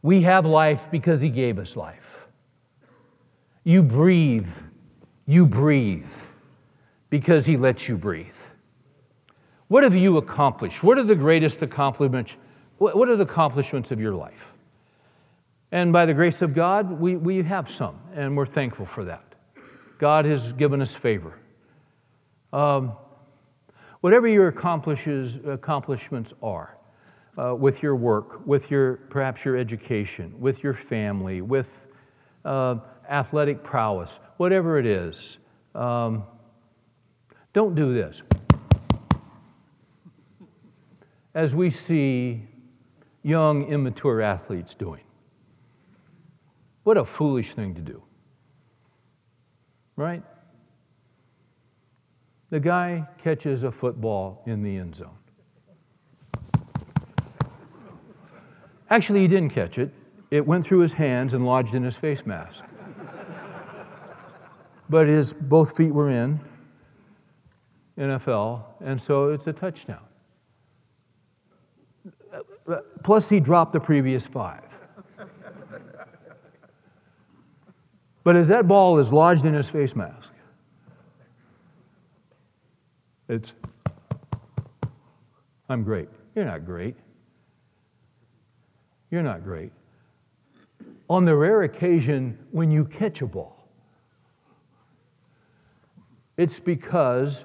We 0.00 0.22
have 0.22 0.46
life 0.46 0.90
because 0.90 1.20
he 1.20 1.28
gave 1.28 1.58
us 1.58 1.76
life. 1.76 2.26
You 3.64 3.82
breathe 3.82 4.48
you 5.28 5.46
breathe 5.46 6.10
because 7.10 7.44
He 7.44 7.58
lets 7.58 7.86
you 7.86 7.98
breathe. 7.98 8.34
What 9.68 9.84
have 9.84 9.94
you 9.94 10.16
accomplished? 10.16 10.82
What 10.82 10.96
are 10.96 11.02
the 11.02 11.14
greatest 11.14 11.60
accomplishments? 11.60 12.34
What 12.78 13.10
are 13.10 13.16
the 13.16 13.24
accomplishments 13.24 13.90
of 13.90 14.00
your 14.00 14.14
life? 14.14 14.54
And 15.70 15.92
by 15.92 16.06
the 16.06 16.14
grace 16.14 16.40
of 16.40 16.54
God, 16.54 16.98
we, 16.98 17.16
we 17.16 17.42
have 17.42 17.68
some, 17.68 18.00
and 18.14 18.38
we're 18.38 18.46
thankful 18.46 18.86
for 18.86 19.04
that. 19.04 19.34
God 19.98 20.24
has 20.24 20.54
given 20.54 20.80
us 20.80 20.94
favor. 20.96 21.38
Um, 22.50 22.92
whatever 24.00 24.26
your 24.26 24.48
accomplishments 24.48 26.34
are, 26.42 26.76
uh, 27.36 27.54
with 27.54 27.82
your 27.82 27.96
work, 27.96 28.46
with 28.46 28.70
your 28.70 28.96
perhaps 29.10 29.44
your 29.44 29.56
education, 29.56 30.34
with 30.40 30.62
your 30.62 30.74
family, 30.74 31.40
with 31.40 31.88
uh, 32.44 32.76
athletic 33.08 33.62
prowess, 33.62 34.20
whatever 34.36 34.78
it 34.78 34.86
is, 34.86 35.38
um, 35.74 36.24
don't 37.52 37.74
do 37.74 37.92
this. 37.92 38.22
as 41.38 41.54
we 41.54 41.70
see 41.70 42.42
young, 43.22 43.64
immature 43.68 44.20
athletes 44.20 44.74
doing. 44.74 45.04
What 46.82 46.98
a 46.98 47.04
foolish 47.04 47.52
thing 47.54 47.76
to 47.76 47.80
do. 47.80 48.02
Right? 49.94 50.24
The 52.50 52.60
guy 52.60 53.06
catches 53.18 53.62
a 53.62 53.70
football 53.70 54.42
in 54.46 54.62
the 54.62 54.76
end 54.76 54.94
zone. 54.94 55.18
Actually, 58.90 59.20
he 59.20 59.28
didn't 59.28 59.50
catch 59.50 59.78
it. 59.78 59.92
It 60.30 60.46
went 60.46 60.64
through 60.64 60.78
his 60.78 60.94
hands 60.94 61.34
and 61.34 61.44
lodged 61.44 61.74
in 61.74 61.82
his 61.82 61.96
face 61.96 62.24
mask. 62.24 62.64
but 64.88 65.06
his 65.06 65.34
both 65.34 65.76
feet 65.76 65.92
were 65.92 66.10
in 66.10 66.40
NFL, 67.98 68.64
and 68.80 69.00
so 69.00 69.28
it's 69.28 69.46
a 69.46 69.52
touchdown. 69.52 70.00
Plus, 73.02 73.28
he 73.28 73.40
dropped 73.40 73.72
the 73.72 73.80
previous 73.80 74.26
five. 74.26 74.64
but 78.24 78.36
as 78.36 78.48
that 78.48 78.68
ball 78.68 78.98
is 78.98 79.12
lodged 79.12 79.44
in 79.44 79.54
his 79.54 79.68
face 79.68 79.96
mask, 79.96 80.32
it's, 83.28 83.52
I'm 85.68 85.82
great. 85.82 86.08
You're 86.34 86.46
not 86.46 86.64
great. 86.64 86.96
You're 89.10 89.22
not 89.22 89.44
great. 89.44 89.72
On 91.10 91.24
the 91.24 91.34
rare 91.34 91.62
occasion 91.62 92.38
when 92.50 92.70
you 92.70 92.84
catch 92.84 93.22
a 93.22 93.26
ball, 93.26 93.68
it's 96.36 96.60
because 96.60 97.44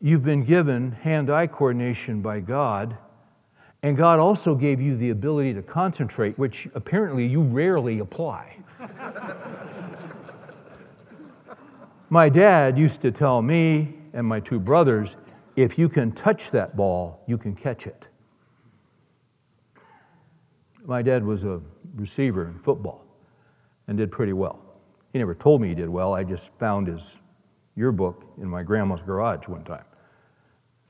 you've 0.00 0.22
been 0.22 0.44
given 0.44 0.92
hand 0.92 1.30
eye 1.30 1.46
coordination 1.46 2.22
by 2.22 2.40
God, 2.40 2.96
and 3.82 3.96
God 3.96 4.18
also 4.18 4.54
gave 4.54 4.80
you 4.80 4.96
the 4.96 5.10
ability 5.10 5.54
to 5.54 5.62
concentrate, 5.62 6.38
which 6.38 6.68
apparently 6.74 7.26
you 7.26 7.42
rarely 7.42 7.98
apply. 7.98 8.56
my 12.10 12.28
dad 12.28 12.78
used 12.78 13.00
to 13.02 13.10
tell 13.10 13.40
me 13.42 13.99
and 14.12 14.26
my 14.26 14.40
two 14.40 14.60
brothers 14.60 15.16
if 15.56 15.78
you 15.78 15.88
can 15.88 16.12
touch 16.12 16.50
that 16.50 16.76
ball, 16.76 17.22
you 17.26 17.36
can 17.36 17.54
catch 17.54 17.86
it. 17.86 18.08
My 20.84 21.02
dad 21.02 21.24
was 21.24 21.44
a 21.44 21.60
receiver 21.94 22.48
in 22.48 22.58
football 22.58 23.04
and 23.86 23.98
did 23.98 24.10
pretty 24.10 24.32
well. 24.32 24.64
He 25.12 25.18
never 25.18 25.34
told 25.34 25.60
me 25.60 25.68
he 25.68 25.74
did 25.74 25.88
well, 25.88 26.14
I 26.14 26.24
just 26.24 26.56
found 26.58 26.86
his 26.86 27.18
yearbook 27.76 28.24
in 28.38 28.48
my 28.48 28.62
grandma's 28.62 29.02
garage 29.02 29.48
one 29.48 29.64
time. 29.64 29.84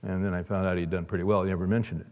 And 0.03 0.25
then 0.25 0.35
I 0.35 0.43
found 0.43 0.67
out 0.67 0.79
he'd 0.79 0.91
done 0.91 1.05
pretty 1.05 1.25
well. 1.25 1.43
He 1.43 1.49
never 1.49 1.67
mentioned 1.67 2.03
it. 2.03 2.07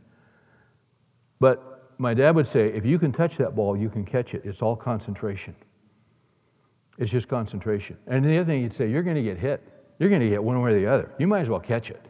But 1.38 1.92
my 1.98 2.14
dad 2.14 2.34
would 2.34 2.48
say, 2.48 2.68
if 2.68 2.84
you 2.84 2.98
can 2.98 3.12
touch 3.12 3.36
that 3.38 3.54
ball, 3.54 3.76
you 3.76 3.88
can 3.88 4.04
catch 4.04 4.34
it. 4.34 4.42
It's 4.44 4.62
all 4.62 4.76
concentration. 4.76 5.54
It's 6.98 7.10
just 7.10 7.28
concentration. 7.28 7.96
And 8.06 8.24
the 8.24 8.38
other 8.38 8.46
thing 8.46 8.62
he'd 8.62 8.72
say, 8.72 8.90
you're 8.90 9.02
going 9.02 9.16
to 9.16 9.22
get 9.22 9.38
hit. 9.38 9.62
You're 9.98 10.08
going 10.08 10.20
to 10.20 10.28
get 10.28 10.42
one 10.42 10.60
way 10.60 10.70
or 10.70 10.74
the 10.74 10.86
other. 10.86 11.10
You 11.18 11.26
might 11.26 11.40
as 11.40 11.48
well 11.48 11.60
catch 11.60 11.90
it 11.90 12.04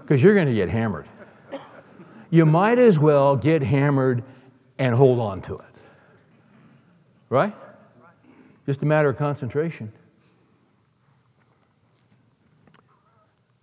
because 0.00 0.22
you're 0.22 0.34
going 0.34 0.48
to 0.48 0.54
get 0.54 0.68
hammered 0.68 1.06
you 2.34 2.44
might 2.44 2.80
as 2.80 2.98
well 2.98 3.36
get 3.36 3.62
hammered 3.62 4.24
and 4.76 4.96
hold 4.96 5.20
on 5.20 5.40
to 5.42 5.54
it. 5.54 5.74
Right? 7.28 7.54
Just 8.66 8.82
a 8.82 8.86
matter 8.86 9.08
of 9.08 9.16
concentration. 9.16 9.92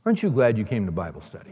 Aren't 0.05 0.23
you 0.23 0.29
glad 0.29 0.57
you 0.57 0.63
came 0.63 0.85
to 0.85 0.91
Bible 0.93 1.19
study? 1.19 1.51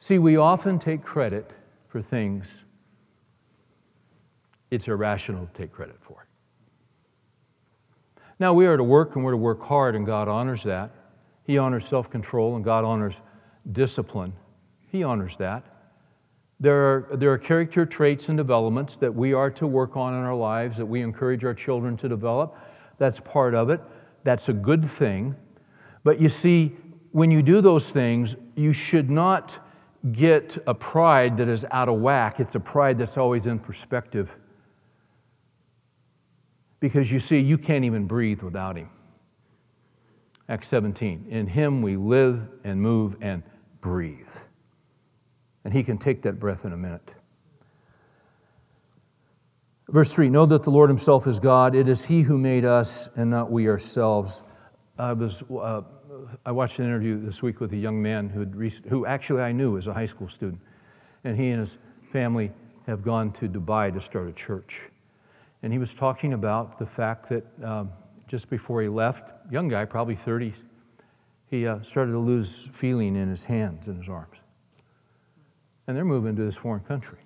See, 0.00 0.18
we 0.18 0.36
often 0.36 0.80
take 0.80 1.04
credit 1.04 1.52
for 1.86 2.02
things 2.02 2.64
it's 4.72 4.88
irrational 4.88 5.46
to 5.46 5.52
take 5.52 5.70
credit 5.70 5.98
for. 6.00 6.26
Now, 8.40 8.54
we 8.54 8.66
are 8.66 8.78
to 8.78 8.82
work 8.82 9.16
and 9.16 9.24
we're 9.24 9.32
to 9.32 9.36
work 9.36 9.62
hard, 9.62 9.94
and 9.94 10.06
God 10.06 10.26
honors 10.26 10.62
that. 10.62 10.90
He 11.44 11.58
honors 11.58 11.84
self 11.84 12.10
control, 12.10 12.56
and 12.56 12.64
God 12.64 12.84
honors 12.84 13.20
discipline. 13.70 14.32
He 14.90 15.04
honors 15.04 15.36
that. 15.36 15.62
There 16.58 16.74
are, 16.74 17.16
there 17.16 17.32
are 17.32 17.38
character 17.38 17.84
traits 17.84 18.30
and 18.30 18.38
developments 18.38 18.96
that 18.96 19.14
we 19.14 19.34
are 19.34 19.50
to 19.52 19.66
work 19.66 19.94
on 19.94 20.14
in 20.14 20.20
our 20.20 20.34
lives, 20.34 20.78
that 20.78 20.86
we 20.86 21.02
encourage 21.02 21.44
our 21.44 21.52
children 21.52 21.98
to 21.98 22.08
develop. 22.08 22.56
That's 22.96 23.20
part 23.20 23.54
of 23.54 23.68
it. 23.68 23.80
That's 24.24 24.48
a 24.48 24.54
good 24.54 24.84
thing. 24.84 25.36
But 26.02 26.18
you 26.18 26.30
see, 26.30 26.76
when 27.12 27.30
you 27.30 27.42
do 27.42 27.60
those 27.60 27.92
things, 27.92 28.36
you 28.56 28.72
should 28.72 29.10
not 29.10 29.66
get 30.12 30.56
a 30.66 30.74
pride 30.74 31.36
that 31.36 31.48
is 31.48 31.66
out 31.70 31.90
of 31.90 31.96
whack. 31.96 32.40
It's 32.40 32.54
a 32.54 32.60
pride 32.60 32.96
that's 32.96 33.18
always 33.18 33.46
in 33.46 33.58
perspective. 33.58 34.36
Because 36.80 37.12
you 37.12 37.18
see, 37.18 37.38
you 37.38 37.58
can't 37.58 37.84
even 37.84 38.06
breathe 38.06 38.42
without 38.42 38.76
Him. 38.76 38.88
Acts 40.48 40.68
17. 40.68 41.26
In 41.28 41.46
Him 41.46 41.82
we 41.82 41.96
live 41.96 42.48
and 42.64 42.80
move 42.80 43.16
and 43.20 43.42
breathe. 43.80 44.26
And 45.64 45.72
He 45.72 45.84
can 45.84 45.98
take 45.98 46.22
that 46.22 46.40
breath 46.40 46.64
in 46.64 46.72
a 46.72 46.76
minute. 46.76 47.14
Verse 49.90 50.12
3 50.12 50.30
Know 50.30 50.46
that 50.46 50.62
the 50.62 50.70
Lord 50.70 50.88
Himself 50.88 51.26
is 51.26 51.38
God. 51.38 51.74
It 51.74 51.86
is 51.86 52.04
He 52.04 52.22
who 52.22 52.38
made 52.38 52.64
us 52.64 53.10
and 53.16 53.30
not 53.30 53.52
we 53.52 53.68
ourselves. 53.68 54.42
I, 54.98 55.12
was, 55.12 55.42
uh, 55.50 55.82
I 56.44 56.52
watched 56.52 56.78
an 56.78 56.86
interview 56.86 57.20
this 57.20 57.42
week 57.42 57.60
with 57.60 57.72
a 57.72 57.76
young 57.76 58.00
man 58.00 58.28
who, 58.28 58.44
who 58.88 59.06
actually 59.06 59.42
I 59.42 59.52
knew 59.52 59.76
as 59.76 59.86
a 59.86 59.92
high 59.92 60.06
school 60.06 60.28
student. 60.28 60.60
And 61.24 61.36
he 61.36 61.50
and 61.50 61.60
his 61.60 61.78
family 62.10 62.52
have 62.86 63.02
gone 63.02 63.32
to 63.32 63.48
Dubai 63.48 63.92
to 63.92 64.00
start 64.00 64.28
a 64.28 64.32
church. 64.32 64.89
And 65.62 65.72
he 65.72 65.78
was 65.78 65.94
talking 65.94 66.32
about 66.32 66.78
the 66.78 66.86
fact 66.86 67.28
that 67.28 67.44
um, 67.62 67.90
just 68.26 68.48
before 68.48 68.82
he 68.82 68.88
left, 68.88 69.32
young 69.50 69.68
guy, 69.68 69.84
probably 69.84 70.14
30, 70.14 70.54
he 71.48 71.66
uh, 71.66 71.82
started 71.82 72.12
to 72.12 72.18
lose 72.18 72.68
feeling 72.72 73.16
in 73.16 73.28
his 73.28 73.44
hands 73.44 73.88
and 73.88 73.98
his 73.98 74.08
arms 74.08 74.40
and 75.90 75.96
they're 75.96 76.04
moving 76.04 76.36
to 76.36 76.44
this 76.44 76.56
foreign 76.56 76.84
country. 76.84 77.18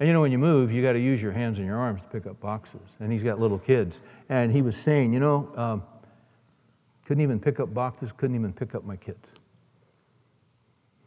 And 0.00 0.06
you 0.06 0.14
know, 0.14 0.22
when 0.22 0.32
you 0.32 0.38
move, 0.38 0.72
you 0.72 0.82
got 0.82 0.94
to 0.94 0.98
use 0.98 1.22
your 1.22 1.32
hands 1.32 1.58
and 1.58 1.66
your 1.66 1.76
arms 1.76 2.00
to 2.00 2.08
pick 2.08 2.26
up 2.26 2.40
boxes. 2.40 2.80
And 2.98 3.12
he's 3.12 3.22
got 3.22 3.38
little 3.38 3.58
kids. 3.58 4.00
And 4.30 4.50
he 4.50 4.62
was 4.62 4.74
saying, 4.74 5.12
you 5.12 5.20
know, 5.20 5.52
um, 5.54 5.82
couldn't 7.04 7.22
even 7.22 7.38
pick 7.38 7.60
up 7.60 7.74
boxes, 7.74 8.10
couldn't 8.10 8.36
even 8.36 8.54
pick 8.54 8.74
up 8.74 8.84
my 8.84 8.96
kids. 8.96 9.28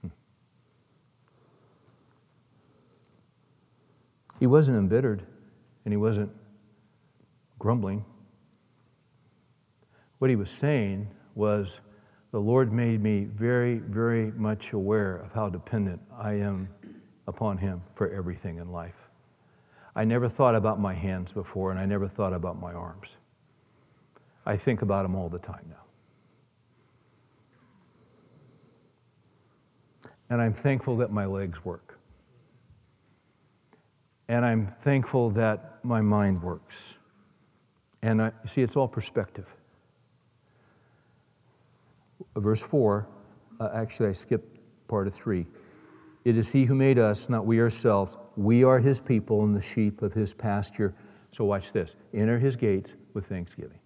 Hmm. 0.04 0.10
He 4.40 4.46
wasn't 4.46 4.78
embittered 4.78 5.24
and 5.86 5.94
he 5.94 5.98
wasn't 5.98 6.32
grumbling. 7.58 8.06
What 10.20 10.30
he 10.30 10.36
was 10.36 10.50
saying 10.50 11.08
was, 11.36 11.82
the 12.32 12.40
Lord 12.40 12.72
made 12.72 13.02
me 13.02 13.26
very, 13.26 13.80
very 13.80 14.32
much 14.32 14.74
aware 14.74 15.18
of 15.18 15.34
how 15.34 15.50
dependent 15.50 16.02
I 16.16 16.34
am 16.34 16.70
upon 17.28 17.58
Him 17.58 17.82
for 17.96 18.10
everything 18.10 18.58
in 18.58 18.72
life. 18.72 19.10
I 19.96 20.06
never 20.06 20.30
thought 20.30 20.56
about 20.56 20.80
my 20.80 20.94
hands 20.94 21.32
before, 21.32 21.72
and 21.72 21.80
I 21.80 21.86
never 21.86 22.08
thought 22.08 22.34
about 22.34 22.60
my 22.60 22.74
arms. 22.74 23.18
I 24.46 24.58
think 24.58 24.82
about 24.82 25.04
them 25.04 25.16
all 25.16 25.30
the 25.30 25.40
time 25.40 25.66
now. 25.70 25.76
And 30.30 30.42
I'm 30.42 30.54
thankful 30.54 30.98
that 30.98 31.12
my 31.12 31.26
legs 31.26 31.66
work. 31.66 31.99
And 34.30 34.46
I'm 34.46 34.68
thankful 34.80 35.32
that 35.32 35.84
my 35.84 36.00
mind 36.00 36.42
works. 36.42 37.00
And 38.02 38.22
I 38.22 38.32
see, 38.46 38.62
it's 38.62 38.78
all 38.78 38.88
perspective 38.88 39.54
verse 42.36 42.62
4, 42.62 43.08
uh, 43.60 43.70
actually, 43.74 44.10
I 44.10 44.14
skipped 44.14 44.58
part 44.88 45.08
of 45.08 45.14
3. 45.14 45.46
It 46.26 46.38
is 46.38 46.52
He 46.52 46.66
who 46.66 46.76
made 46.76 47.00
us, 47.00 47.30
not 47.30 47.46
we 47.46 47.60
ourselves. 47.60 48.18
We 48.36 48.64
are 48.64 48.80
His 48.80 49.00
people 49.00 49.44
and 49.44 49.56
the 49.56 49.62
sheep 49.62 50.02
of 50.02 50.14
His 50.14 50.34
pasture. 50.34 50.94
So 51.32 51.46
watch 51.46 51.72
this 51.72 51.96
enter 52.14 52.40
His 52.40 52.56
gates 52.56 52.96
with 53.14 53.28
thanksgiving 53.28 53.80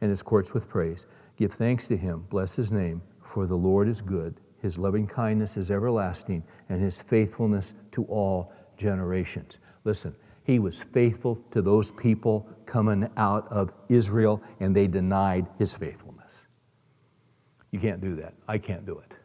and 0.00 0.10
His 0.10 0.22
courts 0.22 0.54
with 0.54 0.68
praise. 0.68 1.06
Give 1.36 1.52
thanks 1.52 1.86
to 1.88 1.96
Him, 1.96 2.26
bless 2.30 2.56
His 2.56 2.72
name, 2.72 3.02
for 3.22 3.46
the 3.46 3.56
Lord 3.56 3.88
is 3.88 4.00
good. 4.00 4.40
His 4.60 4.78
loving 4.78 5.06
kindness 5.06 5.56
is 5.56 5.70
everlasting, 5.70 6.42
and 6.68 6.80
His 6.80 7.00
faithfulness 7.00 7.74
to 7.92 8.04
all 8.04 8.52
generations. 8.76 9.58
Listen, 9.84 10.14
He 10.44 10.58
was 10.58 10.82
faithful 10.82 11.38
to 11.50 11.62
those 11.62 11.92
people 11.92 12.48
coming 12.66 13.08
out 13.16 13.46
of 13.50 13.72
Israel, 13.88 14.42
and 14.60 14.74
they 14.74 14.86
denied 14.86 15.46
His 15.58 15.74
faithfulness. 15.74 16.46
You 17.70 17.80
can't 17.80 18.00
do 18.00 18.16
that. 18.16 18.34
I 18.46 18.58
can't 18.58 18.86
do 18.86 18.98
it. 18.98 19.16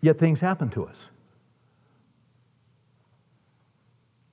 Yet 0.00 0.18
things 0.18 0.40
happen 0.40 0.68
to 0.70 0.84
us. 0.86 1.10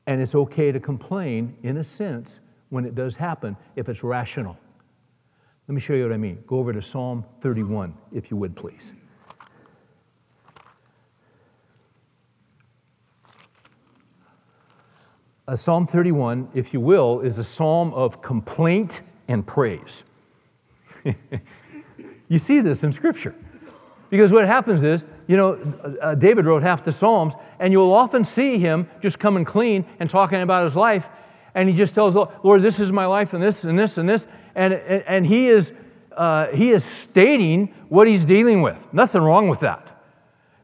And 0.07 0.21
it's 0.21 0.35
okay 0.35 0.71
to 0.71 0.79
complain, 0.79 1.57
in 1.63 1.77
a 1.77 1.83
sense, 1.83 2.39
when 2.69 2.85
it 2.85 2.93
does 2.93 3.15
happen 3.15 3.57
if 3.75 3.89
it's 3.89 4.03
rational. 4.03 4.57
Let 5.67 5.73
me 5.73 5.81
show 5.81 5.93
you 5.93 6.03
what 6.03 6.13
I 6.13 6.17
mean. 6.17 6.43
Go 6.45 6.59
over 6.59 6.71
to 6.73 6.81
Psalm 6.81 7.25
31, 7.39 7.95
if 8.13 8.29
you 8.29 8.37
would, 8.37 8.55
please. 8.55 8.93
A 15.47 15.57
psalm 15.57 15.87
31, 15.87 16.49
if 16.53 16.73
you 16.73 16.79
will, 16.79 17.21
is 17.21 17.37
a 17.37 17.43
psalm 17.43 17.93
of 17.93 18.21
complaint 18.21 19.01
and 19.27 19.45
praise. 19.45 20.03
you 22.29 22.39
see 22.39 22.61
this 22.61 22.83
in 22.83 22.91
Scripture. 22.91 23.35
Because 24.09 24.31
what 24.31 24.45
happens 24.45 24.83
is, 24.83 25.05
you 25.27 25.37
know, 25.37 25.53
uh, 26.01 26.13
David 26.15 26.45
wrote 26.45 26.61
half 26.61 26.83
the 26.83 26.91
Psalms, 26.91 27.35
and 27.59 27.71
you'll 27.73 27.93
often 27.93 28.23
see 28.23 28.59
him 28.59 28.87
just 29.01 29.17
coming 29.17 29.45
clean 29.45 29.85
and 29.99 30.09
talking 30.09 30.41
about 30.41 30.63
his 30.63 30.75
life. 30.75 31.09
And 31.55 31.69
he 31.69 31.75
just 31.75 31.95
tells, 31.95 32.15
Lord, 32.15 32.61
this 32.61 32.79
is 32.79 32.91
my 32.91 33.05
life, 33.05 33.33
and 33.33 33.41
this, 33.41 33.63
and 33.63 33.77
this, 33.77 33.97
and 33.97 34.07
this. 34.07 34.27
And, 34.55 34.73
and 34.73 35.25
he, 35.25 35.47
is, 35.47 35.73
uh, 36.13 36.47
he 36.47 36.71
is 36.71 36.83
stating 36.83 37.73
what 37.89 38.07
he's 38.07 38.25
dealing 38.25 38.61
with. 38.61 38.91
Nothing 38.93 39.21
wrong 39.21 39.49
with 39.49 39.59
that. 39.59 40.01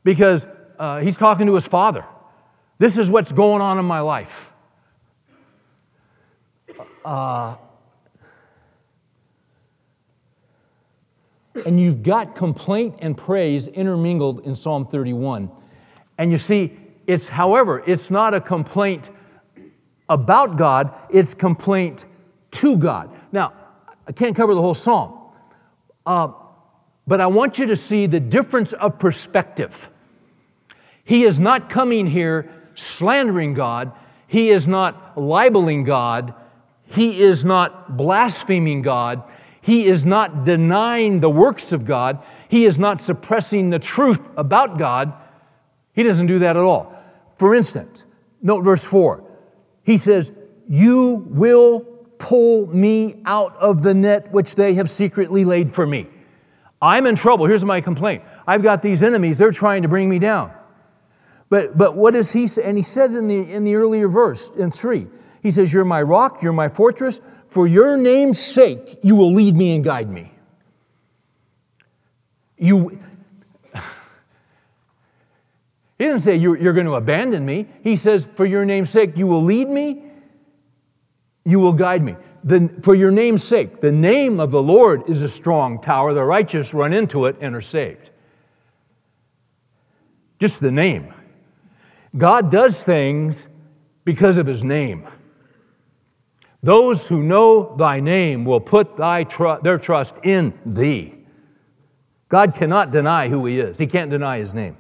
Because 0.04 0.48
uh, 0.80 1.02
he's 1.02 1.18
talking 1.18 1.46
to 1.46 1.56
his 1.56 1.68
father. 1.68 2.06
This 2.80 2.98
is 2.98 3.10
what's 3.10 3.32
going 3.32 3.62
on 3.62 3.78
in 3.78 3.86
my 3.86 4.00
life. 4.00 4.52
Uh, 7.04 7.56
and 11.66 11.80
you've 11.80 12.02
got 12.02 12.36
complaint 12.36 12.96
and 13.00 13.18
praise 13.18 13.68
intermingled 13.68 14.46
in 14.46 14.56
Psalm 14.56 14.88
31. 14.88 15.52
And 16.18 16.32
you 16.32 16.38
see, 16.38 16.78
it's, 17.08 17.28
however, 17.28 17.84
it's 17.86 18.10
not 18.10 18.34
a 18.34 18.42
complaint 18.42 19.10
about 20.08 20.58
God, 20.58 20.94
it's 21.10 21.34
complaint 21.34 22.06
to 22.52 22.78
God. 22.78 23.10
Now, 23.32 23.54
I 24.08 24.12
can't 24.12 24.36
cover 24.36 24.54
the 24.54 24.62
whole 24.62 24.74
psalm, 24.74 25.18
uh, 26.06 26.30
but 27.08 27.22
I 27.22 27.28
want 27.28 27.60
you 27.60 27.68
to 27.68 27.76
see 27.76 28.06
the 28.06 28.20
difference 28.20 28.74
of 28.74 28.99
perspective. 28.99 29.89
He 31.04 31.24
is 31.24 31.39
not 31.39 31.70
coming 31.70 32.08
here 32.08 32.52
slandering 32.76 33.54
God, 33.54 33.91
he 34.28 34.49
is 34.49 34.68
not 34.68 35.18
libeling 35.18 35.84
God, 35.84 36.34
he 36.86 37.22
is 37.22 37.45
not 37.45 37.95
blaspheming 37.95 38.82
God. 38.82 39.24
He 39.62 39.86
is 39.86 40.06
not 40.06 40.43
denying 40.43 41.20
the 41.20 41.30
works 41.30 41.72
of 41.72 41.86
God. 41.86 42.24
He 42.49 42.66
is 42.66 42.80
not 42.80 42.99
suppressing 42.99 43.70
the 43.70 43.80
truth 43.80 44.30
about 44.36 44.78
God. 44.78 45.14
He 45.93 46.04
doesn't 46.04 46.26
do 46.26 46.39
that 46.39 46.58
at 46.58 46.64
all. 46.64 46.93
For 47.36 47.54
instance, 47.56 48.06
note 48.41 48.64
verse 48.64 48.84
4. 48.84 49.24
He 49.84 49.97
says, 49.97 50.32
You 50.68 51.26
will 51.30 51.91
pull 52.22 52.67
me 52.67 53.15
out 53.26 53.55
of 53.57 53.82
the 53.82 53.93
net 53.95 54.32
which 54.32 54.53
they 54.55 54.76
have 54.76 54.88
secretly 54.89 55.43
laid 55.43 55.74
for 55.74 55.86
me. 55.86 56.07
I'm 56.82 57.07
in 57.07 57.15
trouble. 57.15 57.47
Here's 57.47 57.65
my 57.65 57.82
complaint 57.82 58.24
I've 58.47 58.63
got 58.63 58.82
these 58.82 59.03
enemies, 59.03 59.38
they're 59.38 59.51
trying 59.51 59.82
to 59.82 59.89
bring 59.89 60.07
me 60.07 60.19
down. 60.19 60.53
But, 61.49 61.78
but 61.78 61.97
what 61.97 62.13
does 62.13 62.32
he 62.32 62.47
say? 62.47 62.63
And 62.63 62.78
he 62.78 62.84
says 62.84 63.15
in 63.15 63.28
the, 63.28 63.51
in 63.51 63.65
the 63.65 63.76
earlier 63.76 64.07
verse, 64.07 64.49
in 64.51 64.72
3, 64.72 65.05
he 65.43 65.51
says, 65.51 65.74
You're 65.74 65.84
my 65.84 66.01
rock, 66.01 66.41
you're 66.41 66.53
my 66.53 66.69
fortress. 66.69 67.19
For 67.49 67.67
your 67.67 67.97
name's 67.97 68.39
sake, 68.39 68.99
you 69.03 69.17
will 69.17 69.34
lead 69.34 69.53
me 69.53 69.76
and 69.76 69.84
guide 69.84 70.09
me. 70.09 70.32
You, 72.57 72.97
he 75.97 76.05
didn't 76.05 76.22
say 76.22 76.38
you're, 76.38 76.57
you're 76.57 76.72
going 76.72 76.86
to 76.86 76.95
abandon 76.95 77.45
me. 77.45 77.67
He 77.84 77.97
says, 77.97 78.26
For 78.36 78.45
your 78.45 78.63
name's 78.63 78.89
sake, 78.89 79.17
you 79.17 79.28
will 79.28 79.43
lead 79.43 79.67
me, 79.67 80.11
you 81.46 81.60
will 81.60 81.74
guide 81.74 82.04
me. 82.04 82.16
The, 82.44 82.70
for 82.82 82.96
your 82.96 83.12
name's 83.12 83.44
sake, 83.44 83.82
the 83.82 83.92
name 83.92 84.39
of 84.39 84.52
the 84.52 84.62
Lord 84.62 85.10
is 85.10 85.22
a 85.22 85.30
strong 85.30 85.80
tower. 85.80 86.14
The 86.14 86.24
righteous 86.24 86.74
run 86.74 86.94
into 86.94 87.26
it 87.26 87.36
and 87.39 87.56
are 87.56 87.62
saved. 87.62 88.10
Just 90.39 90.60
the 90.60 90.72
name. 90.72 91.14
God 92.18 92.52
does 92.52 92.84
things 92.84 93.48
because 94.04 94.38
of 94.38 94.48
his 94.48 94.64
name. 94.64 95.08
Those 96.64 97.08
who 97.08 97.24
know 97.24 97.76
thy 97.76 98.00
name 98.00 98.46
will 98.46 98.60
put 98.60 98.98
thy 98.98 99.24
tr- 99.24 99.62
their 99.62 99.78
trust 99.78 100.18
in 100.24 100.54
thee. 100.66 101.16
God 102.30 102.54
cannot 102.54 102.92
deny 102.92 103.30
who 103.30 103.46
he 103.46 103.60
is, 103.60 103.78
he 103.78 103.88
can't 103.88 104.10
deny 104.10 104.38
his 104.38 104.54
name. 104.54 104.78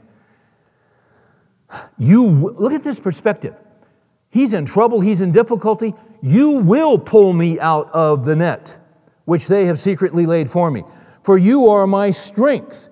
You 1.97 2.25
look 2.25 2.73
at 2.73 2.83
this 2.83 2.99
perspective. 2.99 3.55
He's 4.31 4.53
in 4.53 4.65
trouble, 4.65 5.01
he's 5.01 5.21
in 5.21 5.31
difficulty. 5.31 5.93
You 6.21 6.51
will 6.51 6.97
pull 6.97 7.33
me 7.33 7.59
out 7.59 7.91
of 7.91 8.25
the 8.25 8.35
net 8.35 8.77
which 9.25 9.47
they 9.47 9.65
have 9.65 9.77
secretly 9.77 10.25
laid 10.25 10.49
for 10.49 10.71
me. 10.71 10.83
For 11.23 11.37
you 11.37 11.69
are 11.69 11.85
my 11.85 12.11
strength. 12.11 12.89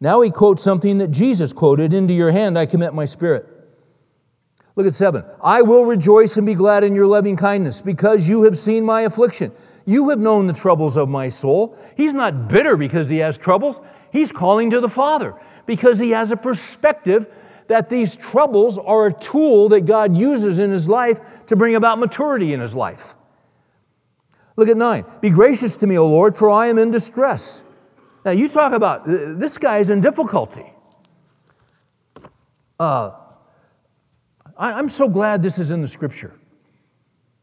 Now 0.00 0.22
he 0.22 0.30
quotes 0.30 0.62
something 0.62 0.98
that 0.98 1.10
Jesus 1.10 1.52
quoted 1.52 1.92
Into 1.92 2.14
your 2.14 2.30
hand 2.30 2.58
I 2.58 2.66
commit 2.66 2.94
my 2.94 3.04
spirit. 3.04 3.46
Look 4.76 4.86
at 4.86 4.94
seven. 4.94 5.24
I 5.42 5.62
will 5.62 5.84
rejoice 5.84 6.36
and 6.36 6.46
be 6.46 6.54
glad 6.54 6.84
in 6.84 6.94
your 6.94 7.06
loving 7.06 7.36
kindness 7.36 7.82
because 7.82 8.28
you 8.28 8.42
have 8.44 8.56
seen 8.56 8.84
my 8.84 9.02
affliction. 9.02 9.52
You 9.84 10.08
have 10.10 10.20
known 10.20 10.46
the 10.46 10.52
troubles 10.52 10.96
of 10.96 11.08
my 11.08 11.28
soul. 11.28 11.76
He's 11.96 12.14
not 12.14 12.48
bitter 12.48 12.76
because 12.76 13.08
he 13.08 13.18
has 13.18 13.36
troubles. 13.36 13.80
He's 14.12 14.32
calling 14.32 14.70
to 14.70 14.80
the 14.80 14.88
Father 14.88 15.34
because 15.66 15.98
he 15.98 16.10
has 16.10 16.30
a 16.30 16.36
perspective 16.36 17.26
that 17.70 17.88
these 17.88 18.16
troubles 18.16 18.78
are 18.78 19.06
a 19.06 19.12
tool 19.12 19.68
that 19.68 19.82
God 19.82 20.18
uses 20.18 20.58
in 20.58 20.72
his 20.72 20.88
life 20.88 21.20
to 21.46 21.54
bring 21.54 21.76
about 21.76 22.00
maturity 22.00 22.52
in 22.52 22.58
his 22.58 22.74
life. 22.74 23.14
Look 24.56 24.68
at 24.68 24.76
nine. 24.76 25.04
Be 25.20 25.30
gracious 25.30 25.76
to 25.76 25.86
me, 25.86 25.96
O 25.96 26.04
Lord, 26.04 26.36
for 26.36 26.50
I 26.50 26.66
am 26.66 26.78
in 26.78 26.90
distress. 26.90 27.62
Now, 28.24 28.32
you 28.32 28.48
talk 28.48 28.72
about 28.72 29.06
this 29.06 29.56
guy 29.56 29.78
is 29.78 29.88
in 29.88 30.00
difficulty. 30.00 30.72
Uh, 32.80 33.12
I, 34.56 34.76
am 34.76 34.88
so 34.88 35.08
glad 35.08 35.40
this 35.40 35.60
is 35.60 35.70
in 35.70 35.80
the 35.80 35.86
scripture 35.86 36.34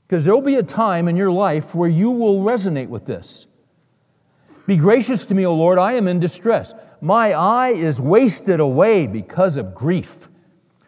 because 0.06 0.26
there 0.26 0.36
will 0.36 0.42
be 0.42 0.56
a 0.56 0.64
time 0.64 1.08
in 1.08 1.16
your 1.16 1.32
life 1.32 1.74
where 1.74 1.88
you 1.88 2.12
will 2.12 2.42
resonate 2.42 2.90
with 2.90 3.06
this. 3.06 3.48
Be 4.68 4.78
gracious 4.78 5.26
to 5.28 5.34
me, 5.34 5.46
O 5.46 5.56
Lord, 5.56 5.80
I 5.80 5.94
am 5.94 6.08
in 6.08 6.20
distress. 6.20 6.74
My 7.02 7.32
eye 7.32 7.70
is 7.70 8.02
wasted 8.02 8.60
away 8.60 9.08
because 9.08 9.58
of 9.58 9.74
grief, 9.74 10.28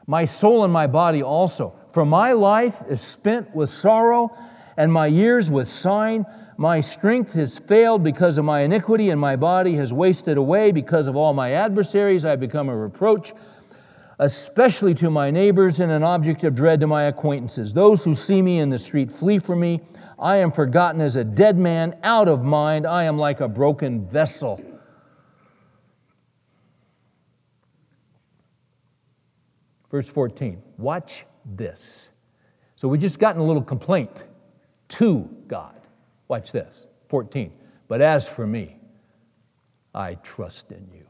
my 0.06 0.26
soul 0.26 0.66
and 0.66 0.74
my 0.74 0.86
body 0.86 1.24
also. 1.24 1.74
For 1.94 2.06
my 2.06 2.34
life 2.34 2.84
is 2.90 3.02
spent 3.02 3.56
with 3.56 3.70
sorrow, 3.70 4.36
and 4.78 4.92
my 4.92 5.08
years 5.08 5.50
with 5.50 5.68
sighing. 5.68 6.26
My 6.58 6.82
strength 6.82 7.34
has 7.34 7.58
failed 7.58 8.04
because 8.04 8.38
of 8.38 8.46
my 8.46 8.62
iniquity, 8.62 9.10
and 9.10 9.20
my 9.20 9.38
body 9.38 9.76
has 9.76 9.94
wasted 9.94 10.38
away 10.38 10.72
because 10.72 11.08
of 11.08 11.16
all 11.16 11.34
my 11.34 11.54
adversaries. 11.54 12.26
I 12.26 12.32
have 12.32 12.40
become 12.40 12.70
a 12.70 12.76
reproach 12.76 13.34
especially 14.20 14.94
to 14.94 15.10
my 15.10 15.32
neighbors, 15.32 15.80
and 15.80 15.92
an 15.92 16.04
object 16.04 16.44
of 16.44 16.54
dread 16.54 16.82
to 16.82 16.88
my 16.88 17.04
acquaintances. 17.04 17.74
Those 17.74 18.04
who 18.04 18.14
see 18.14 18.42
me 18.42 18.60
in 18.60 18.70
the 18.70 18.78
street 18.78 19.12
flee 19.12 19.40
from 19.40 19.62
me. 19.62 19.80
I 20.20 20.38
am 20.38 20.52
forgotten 20.52 21.00
as 21.02 21.16
a 21.16 21.24
dead 21.24 21.58
man, 21.58 21.98
out 22.04 22.28
of 22.28 22.44
mind. 22.44 22.86
I 22.86 23.06
am 23.06 23.18
like 23.18 23.40
a 23.40 23.48
broken 23.48 24.08
vessel. 24.08 24.62
Verse 29.90 30.10
14, 30.10 30.62
watch 30.78 31.26
this. 31.46 32.12
So 32.76 32.88
we 32.88 32.98
just 32.98 33.18
gotten 33.18 33.42
a 33.42 33.46
little 33.46 33.64
complaint 33.64 34.26
to 34.90 35.30
God. 35.48 35.80
Watch 36.28 36.52
this. 36.52 36.86
14, 37.08 37.52
but 37.88 38.02
as 38.02 38.30
for 38.30 38.46
me, 38.46 38.78
I 39.96 40.16
trust 40.16 40.72
in 40.72 40.88
you. 40.94 41.10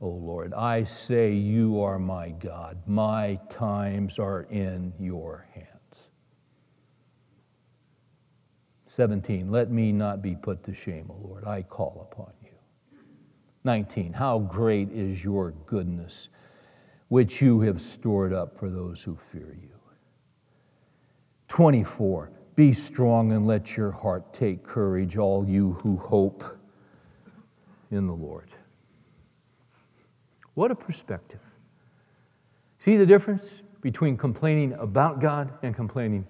O 0.00 0.06
oh 0.06 0.10
Lord. 0.10 0.54
I 0.54 0.84
say, 0.84 1.32
You 1.32 1.82
are 1.82 1.98
my 1.98 2.30
God. 2.30 2.78
My 2.86 3.38
times 3.50 4.18
are 4.18 4.42
in 4.50 4.94
your 4.98 5.46
hands. 5.54 5.69
17. 8.90 9.52
Let 9.52 9.70
me 9.70 9.92
not 9.92 10.20
be 10.20 10.34
put 10.34 10.64
to 10.64 10.74
shame, 10.74 11.06
O 11.10 11.28
Lord. 11.28 11.44
I 11.44 11.62
call 11.62 12.08
upon 12.10 12.32
you. 12.42 12.50
19. 13.62 14.12
How 14.12 14.40
great 14.40 14.90
is 14.90 15.22
your 15.22 15.52
goodness, 15.66 16.28
which 17.06 17.40
you 17.40 17.60
have 17.60 17.80
stored 17.80 18.32
up 18.32 18.58
for 18.58 18.68
those 18.68 19.04
who 19.04 19.14
fear 19.14 19.56
you. 19.62 19.70
24. 21.46 22.32
Be 22.56 22.72
strong 22.72 23.30
and 23.30 23.46
let 23.46 23.76
your 23.76 23.92
heart 23.92 24.34
take 24.34 24.64
courage, 24.64 25.16
all 25.16 25.48
you 25.48 25.74
who 25.74 25.96
hope 25.96 26.42
in 27.92 28.08
the 28.08 28.12
Lord. 28.12 28.48
What 30.54 30.72
a 30.72 30.74
perspective. 30.74 31.40
See 32.80 32.96
the 32.96 33.06
difference 33.06 33.62
between 33.82 34.16
complaining 34.16 34.72
about 34.72 35.20
God 35.20 35.52
and 35.62 35.76
complaining 35.76 36.26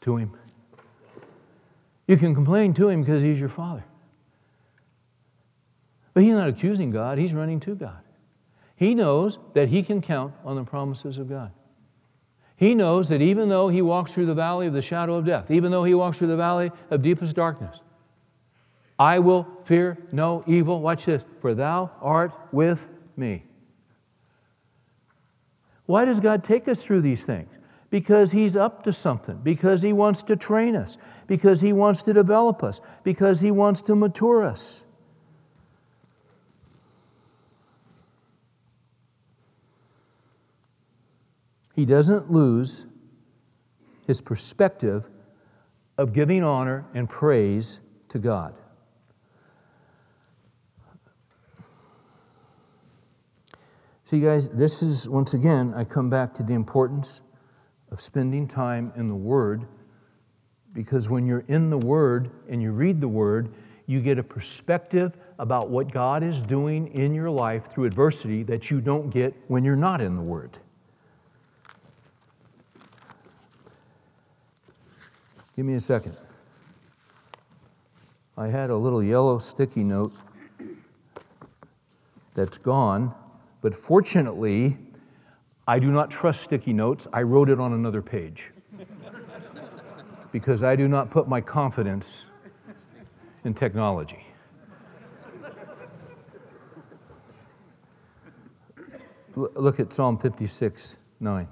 to 0.00 0.16
Him? 0.16 0.39
You 2.10 2.16
can 2.16 2.34
complain 2.34 2.74
to 2.74 2.88
Him 2.88 3.02
because 3.02 3.22
He's 3.22 3.38
your 3.38 3.48
Father. 3.48 3.84
But 6.12 6.24
He's 6.24 6.34
not 6.34 6.48
accusing 6.48 6.90
God, 6.90 7.18
He's 7.18 7.32
running 7.32 7.60
to 7.60 7.76
God. 7.76 8.00
He 8.74 8.96
knows 8.96 9.38
that 9.54 9.68
He 9.68 9.84
can 9.84 10.02
count 10.02 10.34
on 10.44 10.56
the 10.56 10.64
promises 10.64 11.18
of 11.18 11.28
God. 11.28 11.52
He 12.56 12.74
knows 12.74 13.08
that 13.10 13.22
even 13.22 13.48
though 13.48 13.68
he 13.68 13.80
walks 13.80 14.12
through 14.12 14.26
the 14.26 14.34
valley 14.34 14.66
of 14.66 14.72
the 14.72 14.82
shadow 14.82 15.14
of 15.14 15.24
death, 15.24 15.52
even 15.52 15.70
though 15.70 15.84
he 15.84 15.94
walks 15.94 16.18
through 16.18 16.26
the 16.26 16.36
valley 16.36 16.72
of 16.90 17.00
deepest 17.00 17.36
darkness, 17.36 17.80
I 18.98 19.20
will 19.20 19.46
fear 19.62 19.96
no 20.10 20.42
evil. 20.48 20.82
Watch 20.82 21.04
this. 21.04 21.24
For 21.40 21.54
thou 21.54 21.92
art 22.02 22.32
with 22.50 22.88
me. 23.16 23.44
Why 25.86 26.04
does 26.04 26.18
God 26.18 26.42
take 26.42 26.66
us 26.66 26.82
through 26.82 27.02
these 27.02 27.24
things? 27.24 27.59
Because 27.90 28.32
He's 28.32 28.56
up 28.56 28.84
to 28.84 28.92
something, 28.92 29.38
because 29.42 29.82
He 29.82 29.92
wants 29.92 30.22
to 30.24 30.36
train 30.36 30.76
us, 30.76 30.96
because 31.26 31.60
He 31.60 31.72
wants 31.72 32.02
to 32.02 32.12
develop 32.12 32.62
us, 32.62 32.80
because 33.02 33.40
He 33.40 33.50
wants 33.50 33.82
to 33.82 33.96
mature 33.96 34.44
us. 34.44 34.84
He 41.74 41.86
doesn't 41.86 42.30
lose 42.30 42.84
his 44.06 44.20
perspective 44.20 45.08
of 45.96 46.12
giving 46.12 46.42
honor 46.44 46.84
and 46.94 47.08
praise 47.08 47.80
to 48.08 48.18
God. 48.18 48.54
See, 54.04 54.20
guys, 54.20 54.48
this 54.48 54.82
is 54.82 55.08
once 55.08 55.32
again, 55.32 55.72
I 55.76 55.84
come 55.84 56.10
back 56.10 56.34
to 56.34 56.42
the 56.42 56.54
importance 56.54 57.22
of 57.90 58.00
spending 58.00 58.46
time 58.46 58.92
in 58.96 59.08
the 59.08 59.14
Word 59.14 59.66
because 60.72 61.10
when 61.10 61.26
you're 61.26 61.44
in 61.48 61.70
the 61.70 61.78
Word 61.78 62.30
and 62.48 62.62
you 62.62 62.72
read 62.72 63.00
the 63.00 63.08
Word, 63.08 63.52
you 63.86 64.00
get 64.00 64.18
a 64.18 64.22
perspective 64.22 65.16
about 65.38 65.68
what 65.68 65.90
God 65.90 66.22
is 66.22 66.42
doing 66.42 66.88
in 66.88 67.14
your 67.14 67.30
life 67.30 67.66
through 67.66 67.86
adversity 67.86 68.42
that 68.44 68.70
you 68.70 68.80
don't 68.80 69.10
get 69.10 69.34
when 69.48 69.64
you're 69.64 69.74
not 69.74 70.00
in 70.00 70.16
the 70.16 70.22
Word. 70.22 70.58
Give 75.56 75.66
me 75.66 75.74
a 75.74 75.80
second. 75.80 76.16
I 78.36 78.46
had 78.46 78.70
a 78.70 78.76
little 78.76 79.02
yellow 79.02 79.38
sticky 79.38 79.84
note 79.84 80.12
that's 82.34 82.58
gone. 82.58 83.14
But 83.60 83.74
fortunately, 83.74 84.78
I 85.70 85.78
do 85.78 85.92
not 85.92 86.10
trust 86.10 86.42
sticky 86.42 86.72
notes. 86.72 87.06
I 87.12 87.22
wrote 87.22 87.48
it 87.48 87.60
on 87.60 87.74
another 87.74 88.02
page 88.02 88.50
because 90.32 90.64
I 90.64 90.74
do 90.74 90.88
not 90.88 91.12
put 91.12 91.28
my 91.28 91.40
confidence 91.40 92.28
in 93.44 93.54
technology. 93.54 94.26
Look 99.36 99.78
at 99.78 99.92
Psalm 99.92 100.18
56 100.18 100.96
9. 101.20 101.48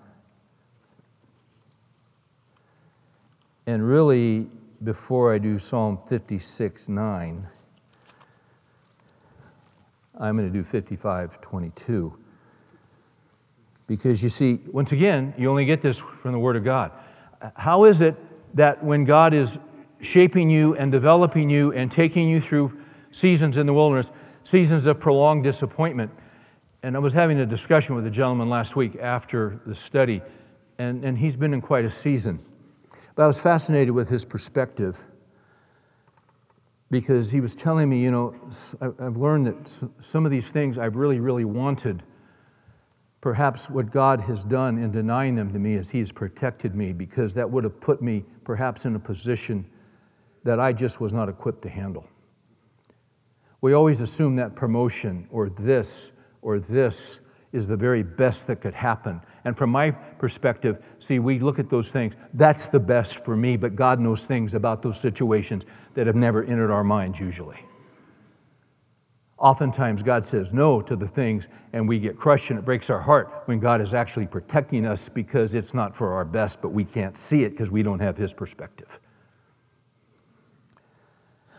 And 3.68 3.86
really, 3.86 4.50
before 4.82 5.32
I 5.32 5.38
do 5.38 5.60
Psalm 5.60 5.96
56 6.08 6.88
9, 6.88 7.46
I'm 10.18 10.36
going 10.36 10.52
to 10.52 10.58
do 10.58 10.64
55 10.64 11.40
22. 11.40 12.18
Because 13.88 14.22
you 14.22 14.28
see, 14.28 14.60
once 14.70 14.92
again, 14.92 15.34
you 15.36 15.50
only 15.50 15.64
get 15.64 15.80
this 15.80 15.98
from 15.98 16.30
the 16.32 16.38
Word 16.38 16.54
of 16.54 16.62
God. 16.62 16.92
How 17.56 17.84
is 17.84 18.02
it 18.02 18.14
that 18.54 18.84
when 18.84 19.04
God 19.04 19.34
is 19.34 19.58
shaping 20.00 20.48
you 20.48 20.76
and 20.76 20.92
developing 20.92 21.50
you 21.50 21.72
and 21.72 21.90
taking 21.90 22.28
you 22.28 22.40
through 22.40 22.78
seasons 23.10 23.56
in 23.56 23.66
the 23.66 23.74
wilderness, 23.74 24.12
seasons 24.44 24.86
of 24.86 25.00
prolonged 25.00 25.42
disappointment? 25.42 26.12
And 26.82 26.94
I 26.94 26.98
was 27.00 27.14
having 27.14 27.40
a 27.40 27.46
discussion 27.46 27.96
with 27.96 28.06
a 28.06 28.10
gentleman 28.10 28.48
last 28.48 28.76
week 28.76 28.94
after 29.00 29.58
the 29.66 29.74
study, 29.74 30.22
and, 30.78 31.02
and 31.02 31.18
he's 31.18 31.36
been 31.36 31.52
in 31.52 31.60
quite 31.60 31.84
a 31.84 31.90
season. 31.90 32.38
But 33.14 33.24
I 33.24 33.26
was 33.26 33.40
fascinated 33.40 33.94
with 33.94 34.08
his 34.08 34.24
perspective 34.24 35.02
because 36.90 37.30
he 37.30 37.40
was 37.40 37.54
telling 37.54 37.88
me, 37.88 38.00
you 38.00 38.10
know, 38.10 38.34
I've 38.80 39.16
learned 39.16 39.46
that 39.46 39.90
some 39.98 40.24
of 40.24 40.30
these 40.30 40.52
things 40.52 40.78
I've 40.78 40.96
really, 40.96 41.20
really 41.20 41.44
wanted. 41.44 42.02
Perhaps 43.20 43.68
what 43.68 43.90
God 43.90 44.20
has 44.20 44.44
done 44.44 44.78
in 44.78 44.92
denying 44.92 45.34
them 45.34 45.52
to 45.52 45.58
me 45.58 45.74
is 45.74 45.90
He 45.90 45.98
has 45.98 46.12
protected 46.12 46.74
me 46.74 46.92
because 46.92 47.34
that 47.34 47.50
would 47.50 47.64
have 47.64 47.80
put 47.80 48.00
me 48.00 48.24
perhaps 48.44 48.84
in 48.84 48.94
a 48.94 49.00
position 49.00 49.68
that 50.44 50.60
I 50.60 50.72
just 50.72 51.00
was 51.00 51.12
not 51.12 51.28
equipped 51.28 51.62
to 51.62 51.68
handle. 51.68 52.08
We 53.60 53.72
always 53.72 54.00
assume 54.00 54.36
that 54.36 54.54
promotion 54.54 55.26
or 55.30 55.50
this 55.50 56.12
or 56.42 56.60
this 56.60 57.20
is 57.52 57.66
the 57.66 57.76
very 57.76 58.02
best 58.02 58.46
that 58.46 58.56
could 58.60 58.74
happen. 58.74 59.20
And 59.44 59.56
from 59.56 59.70
my 59.70 59.90
perspective, 59.90 60.84
see, 60.98 61.18
we 61.18 61.38
look 61.38 61.58
at 61.58 61.70
those 61.70 61.90
things. 61.90 62.14
That's 62.34 62.66
the 62.66 62.78
best 62.78 63.24
for 63.24 63.36
me, 63.36 63.56
but 63.56 63.74
God 63.74 63.98
knows 63.98 64.26
things 64.26 64.54
about 64.54 64.82
those 64.82 65.00
situations 65.00 65.64
that 65.94 66.06
have 66.06 66.16
never 66.16 66.44
entered 66.44 66.70
our 66.70 66.84
minds 66.84 67.18
usually. 67.18 67.58
Oftentimes, 69.38 70.02
God 70.02 70.26
says 70.26 70.52
no 70.52 70.80
to 70.80 70.96
the 70.96 71.06
things, 71.06 71.48
and 71.72 71.88
we 71.88 72.00
get 72.00 72.16
crushed, 72.16 72.50
and 72.50 72.58
it 72.58 72.64
breaks 72.64 72.90
our 72.90 72.98
heart 72.98 73.42
when 73.44 73.60
God 73.60 73.80
is 73.80 73.94
actually 73.94 74.26
protecting 74.26 74.84
us 74.84 75.08
because 75.08 75.54
it's 75.54 75.74
not 75.74 75.94
for 75.94 76.12
our 76.12 76.24
best, 76.24 76.60
but 76.60 76.70
we 76.70 76.84
can't 76.84 77.16
see 77.16 77.44
it 77.44 77.50
because 77.50 77.70
we 77.70 77.84
don't 77.84 78.00
have 78.00 78.16
His 78.16 78.34
perspective. 78.34 78.98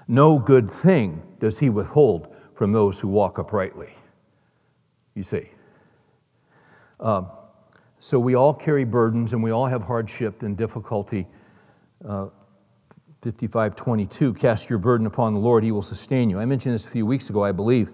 No 0.09 0.37
good 0.37 0.69
thing 0.69 1.21
does 1.39 1.57
He 1.57 1.69
withhold 1.69 2.35
from 2.53 2.73
those 2.73 2.99
who 2.99 3.07
walk 3.07 3.39
uprightly. 3.39 3.93
You 5.15 5.23
see. 5.23 5.49
Um, 6.99 7.27
so 7.99 8.19
we 8.19 8.35
all 8.35 8.53
carry 8.53 8.83
burdens 8.83 9.31
and 9.33 9.41
we 9.41 9.51
all 9.51 9.65
have 9.65 9.83
hardship 9.83 10.43
and 10.43 10.57
difficulty. 10.57 11.27
Uh, 12.05 12.27
5522, 13.21 14.33
cast 14.33 14.69
your 14.69 14.79
burden 14.79 15.05
upon 15.05 15.33
the 15.33 15.39
Lord, 15.39 15.63
he 15.63 15.71
will 15.71 15.81
sustain 15.81 16.29
you. 16.29 16.39
I 16.39 16.45
mentioned 16.45 16.73
this 16.73 16.87
a 16.87 16.89
few 16.89 17.05
weeks 17.05 17.29
ago, 17.29 17.43
I 17.43 17.51
believe. 17.51 17.91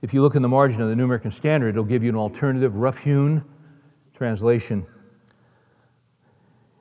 If 0.00 0.14
you 0.14 0.22
look 0.22 0.34
in 0.34 0.40
the 0.40 0.48
margin 0.48 0.80
of 0.80 0.88
the 0.88 0.96
New 0.96 1.04
American 1.04 1.30
Standard, 1.30 1.70
it'll 1.70 1.84
give 1.84 2.02
you 2.02 2.08
an 2.08 2.16
alternative, 2.16 2.76
rough 2.76 2.98
hewn 2.98 3.44
translation. 4.14 4.86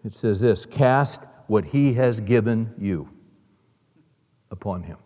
It 0.05 0.13
says 0.13 0.39
this 0.39 0.65
Cast 0.65 1.27
what 1.47 1.65
he 1.65 1.93
has 1.93 2.21
given 2.21 2.73
you 2.77 3.09
upon 4.51 4.83
him. 4.83 4.97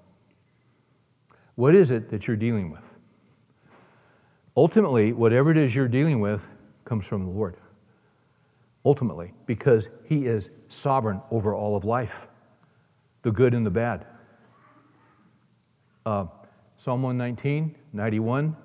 What 1.56 1.74
is 1.74 1.92
it 1.92 2.10
that 2.10 2.28
you're 2.28 2.38
dealing 2.38 2.70
with? 2.70 2.84
Ultimately, 4.56 5.12
whatever 5.12 5.52
it 5.52 5.58
is 5.58 5.76
you're 5.76 5.88
dealing 5.88 6.20
with 6.20 6.48
comes 6.86 7.08
from 7.08 7.26
the 7.26 7.32
Lord. 7.32 7.58
Ultimately, 8.86 9.34
because 9.46 9.90
he 10.06 10.26
is 10.28 10.52
sovereign 10.68 11.22
over 11.32 11.54
all 11.54 11.76
of 11.76 11.84
life 11.84 12.28
the 13.22 13.32
good 13.32 13.54
and 13.54 13.66
the 13.66 13.72
bad. 13.72 14.06
Uh, 16.06 16.26
Psalm 16.78 17.02
119, 17.02 17.76
91. 17.94 18.56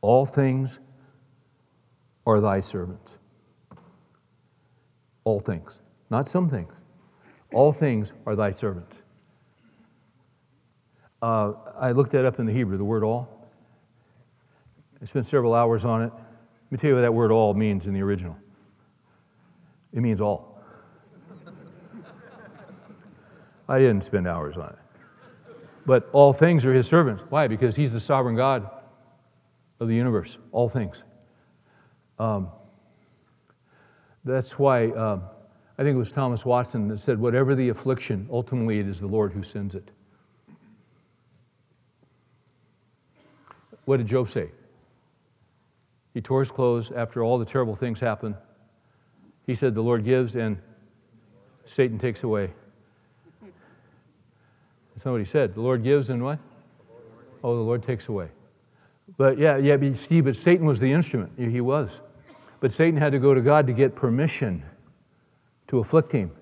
All 0.00 0.24
things 0.24 0.78
are 2.26 2.40
thy 2.40 2.60
servants. 2.60 3.18
All 5.24 5.40
things, 5.40 5.80
not 6.10 6.28
some 6.28 6.48
things. 6.48 6.72
All 7.52 7.72
things 7.72 8.14
are 8.26 8.36
thy 8.36 8.50
servants. 8.50 9.02
Uh, 11.20 11.52
I 11.76 11.92
looked 11.92 12.12
that 12.12 12.24
up 12.24 12.38
in 12.38 12.46
the 12.46 12.52
Hebrew, 12.52 12.76
the 12.76 12.84
word 12.84 13.02
all. 13.02 13.50
I 15.02 15.04
spent 15.04 15.26
several 15.26 15.54
hours 15.54 15.84
on 15.84 16.02
it. 16.02 16.12
Let 16.12 16.72
me 16.72 16.78
tell 16.78 16.88
you 16.88 16.94
what 16.94 17.02
that 17.02 17.14
word 17.14 17.32
all 17.32 17.54
means 17.54 17.86
in 17.86 17.94
the 17.94 18.02
original 18.02 18.36
it 19.92 20.00
means 20.00 20.20
all. 20.20 20.47
I 23.68 23.78
didn't 23.78 24.02
spend 24.02 24.26
hours 24.26 24.56
on 24.56 24.70
it. 24.70 24.78
But 25.84 26.08
all 26.12 26.32
things 26.32 26.66
are 26.66 26.72
his 26.72 26.86
servants. 26.86 27.24
Why? 27.28 27.48
Because 27.48 27.76
he's 27.76 27.92
the 27.92 28.00
sovereign 28.00 28.36
God 28.36 28.68
of 29.80 29.88
the 29.88 29.94
universe, 29.94 30.38
all 30.52 30.68
things. 30.68 31.04
Um, 32.18 32.48
that's 34.24 34.58
why 34.58 34.88
um, 34.90 35.22
I 35.78 35.82
think 35.82 35.94
it 35.94 35.98
was 35.98 36.12
Thomas 36.12 36.44
Watson 36.44 36.88
that 36.88 36.98
said, 36.98 37.18
Whatever 37.18 37.54
the 37.54 37.68
affliction, 37.68 38.28
ultimately 38.30 38.80
it 38.80 38.88
is 38.88 39.00
the 39.00 39.06
Lord 39.06 39.32
who 39.32 39.42
sends 39.42 39.74
it. 39.74 39.90
What 43.84 43.98
did 43.98 44.06
Job 44.06 44.28
say? 44.28 44.50
He 46.12 46.20
tore 46.20 46.40
his 46.40 46.50
clothes 46.50 46.90
after 46.90 47.22
all 47.22 47.38
the 47.38 47.44
terrible 47.44 47.76
things 47.76 48.00
happened. 48.00 48.34
He 49.46 49.54
said, 49.54 49.74
The 49.74 49.82
Lord 49.82 50.04
gives 50.04 50.36
and 50.36 50.58
Satan 51.64 51.98
takes 51.98 52.22
away. 52.22 52.52
Somebody 54.98 55.24
said, 55.24 55.54
the 55.54 55.60
Lord 55.60 55.82
gives 55.82 56.10
and 56.10 56.22
what? 56.22 56.38
Oh, 57.44 57.54
the 57.54 57.62
Lord 57.62 57.82
takes 57.82 58.08
away. 58.08 58.28
But 59.16 59.38
yeah, 59.38 59.56
yeah, 59.56 59.76
but 59.76 59.98
Steve, 59.98 60.24
but 60.24 60.36
Satan 60.36 60.66
was 60.66 60.80
the 60.80 60.92
instrument. 60.92 61.32
He 61.38 61.60
was. 61.60 62.00
But 62.60 62.72
Satan 62.72 62.98
had 63.00 63.12
to 63.12 63.18
go 63.18 63.32
to 63.34 63.40
God 63.40 63.66
to 63.68 63.72
get 63.72 63.94
permission 63.94 64.64
to 65.68 65.78
afflict 65.78 66.12
him. 66.12 66.32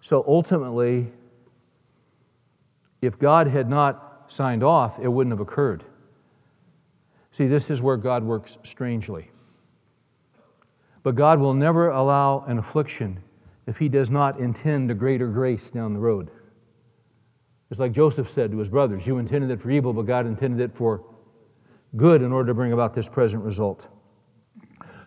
So 0.00 0.24
ultimately, 0.26 1.10
if 3.02 3.18
God 3.18 3.48
had 3.48 3.68
not 3.68 4.24
signed 4.28 4.62
off, 4.62 4.98
it 4.98 5.08
wouldn't 5.08 5.32
have 5.32 5.40
occurred. 5.40 5.84
See, 7.32 7.46
this 7.46 7.70
is 7.70 7.82
where 7.82 7.96
God 7.96 8.22
works 8.22 8.56
strangely. 8.62 9.30
But 11.02 11.16
God 11.16 11.38
will 11.38 11.54
never 11.54 11.90
allow 11.90 12.44
an 12.46 12.58
affliction 12.58 13.22
if 13.66 13.78
He 13.78 13.88
does 13.88 14.10
not 14.10 14.38
intend 14.38 14.90
a 14.90 14.94
greater 14.94 15.28
grace 15.28 15.70
down 15.70 15.92
the 15.92 15.98
road. 15.98 16.30
It's 17.70 17.80
like 17.80 17.92
Joseph 17.92 18.28
said 18.28 18.52
to 18.52 18.58
his 18.58 18.68
brothers 18.68 19.06
You 19.06 19.18
intended 19.18 19.50
it 19.50 19.60
for 19.60 19.70
evil, 19.70 19.92
but 19.92 20.02
God 20.02 20.26
intended 20.26 20.60
it 20.60 20.76
for 20.76 21.04
good 21.96 22.22
in 22.22 22.32
order 22.32 22.48
to 22.48 22.54
bring 22.54 22.72
about 22.72 22.94
this 22.94 23.08
present 23.08 23.42
result. 23.42 23.88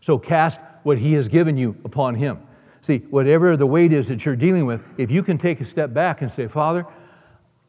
So 0.01 0.17
cast 0.17 0.59
what 0.83 0.97
He 0.97 1.13
has 1.13 1.27
given 1.27 1.57
you 1.57 1.77
upon 1.83 2.15
Him. 2.15 2.39
See, 2.81 2.99
whatever 3.09 3.57
the 3.57 3.67
weight 3.67 3.91
is 3.91 4.07
that 4.07 4.25
you're 4.25 4.35
dealing 4.35 4.65
with, 4.65 4.87
if 4.97 5.11
you 5.11 5.21
can 5.21 5.37
take 5.37 5.59
a 5.59 5.65
step 5.65 5.93
back 5.93 6.21
and 6.21 6.31
say, 6.31 6.47
Father, 6.47 6.85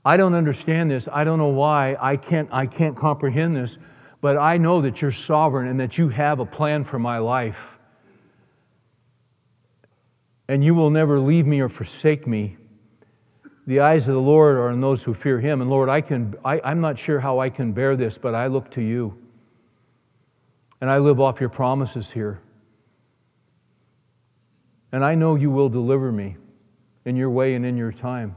I 0.04 0.16
don't 0.16 0.34
understand 0.34 0.90
this. 0.90 1.08
I 1.12 1.24
don't 1.24 1.38
know 1.38 1.48
why. 1.48 1.96
I 2.00 2.16
can't, 2.16 2.48
I 2.52 2.66
can't 2.66 2.96
comprehend 2.96 3.56
this, 3.56 3.78
but 4.20 4.36
I 4.36 4.56
know 4.56 4.80
that 4.82 5.02
you're 5.02 5.10
sovereign 5.10 5.66
and 5.66 5.80
that 5.80 5.98
you 5.98 6.08
have 6.08 6.38
a 6.38 6.46
plan 6.46 6.84
for 6.84 6.98
my 6.98 7.18
life. 7.18 7.78
And 10.48 10.64
you 10.64 10.74
will 10.74 10.90
never 10.90 11.20
leave 11.20 11.46
me 11.46 11.60
or 11.60 11.68
forsake 11.68 12.26
me. 12.26 12.56
The 13.70 13.78
eyes 13.78 14.08
of 14.08 14.16
the 14.16 14.20
Lord 14.20 14.56
are 14.56 14.70
on 14.70 14.80
those 14.80 15.04
who 15.04 15.14
fear 15.14 15.38
him. 15.38 15.60
And 15.60 15.70
Lord, 15.70 15.88
I 15.88 16.00
can, 16.00 16.34
I, 16.44 16.60
I'm 16.64 16.80
not 16.80 16.98
sure 16.98 17.20
how 17.20 17.38
I 17.38 17.50
can 17.50 17.70
bear 17.70 17.94
this, 17.94 18.18
but 18.18 18.34
I 18.34 18.48
look 18.48 18.68
to 18.72 18.82
you. 18.82 19.16
And 20.80 20.90
I 20.90 20.98
live 20.98 21.20
off 21.20 21.38
your 21.38 21.50
promises 21.50 22.10
here. 22.10 22.42
And 24.90 25.04
I 25.04 25.14
know 25.14 25.36
you 25.36 25.52
will 25.52 25.68
deliver 25.68 26.10
me 26.10 26.36
in 27.04 27.14
your 27.14 27.30
way 27.30 27.54
and 27.54 27.64
in 27.64 27.76
your 27.76 27.92
time. 27.92 28.36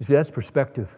You 0.00 0.04
see, 0.04 0.12
that's 0.12 0.30
perspective. 0.30 0.94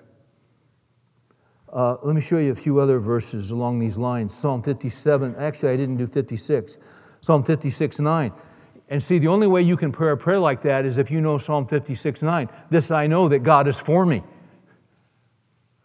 Uh, 1.72 1.98
let 2.02 2.16
me 2.16 2.20
show 2.20 2.38
you 2.38 2.50
a 2.50 2.56
few 2.56 2.80
other 2.80 2.98
verses 2.98 3.52
along 3.52 3.78
these 3.78 3.96
lines. 3.96 4.34
Psalm 4.34 4.64
57, 4.64 5.36
actually, 5.36 5.72
I 5.72 5.76
didn't 5.76 5.98
do 5.98 6.08
56. 6.08 6.78
Psalm 7.20 7.44
56, 7.44 8.00
9. 8.00 8.32
And 8.88 9.02
see, 9.02 9.18
the 9.18 9.28
only 9.28 9.46
way 9.46 9.62
you 9.62 9.76
can 9.76 9.92
pray 9.92 10.10
a 10.10 10.16
prayer 10.16 10.38
like 10.38 10.62
that 10.62 10.84
is 10.84 10.98
if 10.98 11.10
you 11.10 11.20
know 11.20 11.38
Psalm 11.38 11.66
56, 11.66 12.22
9. 12.22 12.48
This 12.70 12.90
I 12.90 13.06
know 13.06 13.28
that 13.28 13.40
God 13.40 13.66
is 13.66 13.80
for 13.80 14.04
me. 14.04 14.22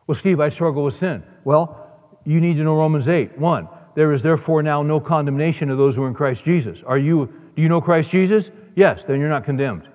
Well, 0.06 0.16
Steve, 0.16 0.40
I 0.40 0.50
struggle 0.50 0.84
with 0.84 0.96
sin. 0.96 1.24
Well, 1.44 1.88
you 2.26 2.42
need 2.42 2.56
to 2.56 2.64
know 2.64 2.76
Romans 2.76 3.08
8, 3.08 3.38
1. 3.38 3.70
There 3.96 4.12
is 4.12 4.22
therefore 4.22 4.64
now 4.64 4.82
no 4.82 5.00
condemnation 5.00 5.70
of 5.70 5.78
those 5.78 5.96
who 5.96 6.04
are 6.04 6.08
in 6.08 6.14
Christ 6.14 6.46
Jesus. 6.46 6.84
Are 6.84 6.98
you 6.98 7.34
do 7.56 7.64
you 7.64 7.68
know 7.68 7.82
Christ 7.82 8.12
Jesus? 8.12 8.52
Yes, 8.76 9.04
then 9.04 9.20
you're 9.20 9.28
not 9.28 9.44
condemned. 9.44 9.90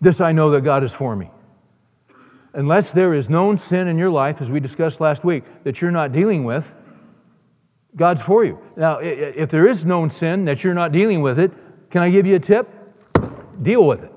This 0.00 0.20
I 0.20 0.32
know 0.32 0.50
that 0.52 0.62
God 0.62 0.82
is 0.82 0.94
for 0.94 1.14
me. 1.14 1.30
Unless 2.54 2.94
there 2.94 3.12
is 3.12 3.28
known 3.28 3.58
sin 3.58 3.86
in 3.86 3.98
your 3.98 4.08
life, 4.08 4.40
as 4.40 4.50
we 4.50 4.58
discussed 4.58 5.00
last 5.00 5.22
week, 5.22 5.44
that 5.64 5.82
you're 5.82 5.90
not 5.90 6.12
dealing 6.12 6.44
with, 6.44 6.74
God's 7.96 8.22
for 8.22 8.44
you. 8.44 8.58
Now, 8.76 8.98
if 8.98 9.50
there 9.50 9.66
is 9.66 9.84
known 9.84 10.10
sin 10.10 10.44
that 10.44 10.62
you're 10.62 10.74
not 10.74 10.92
dealing 10.92 11.22
with 11.22 11.38
it, 11.38 11.52
can 11.90 12.02
I 12.02 12.10
give 12.10 12.26
you 12.26 12.36
a 12.36 12.40
tip? 12.40 12.68
Deal 13.60 13.86
with 13.86 14.04
it. 14.04 14.12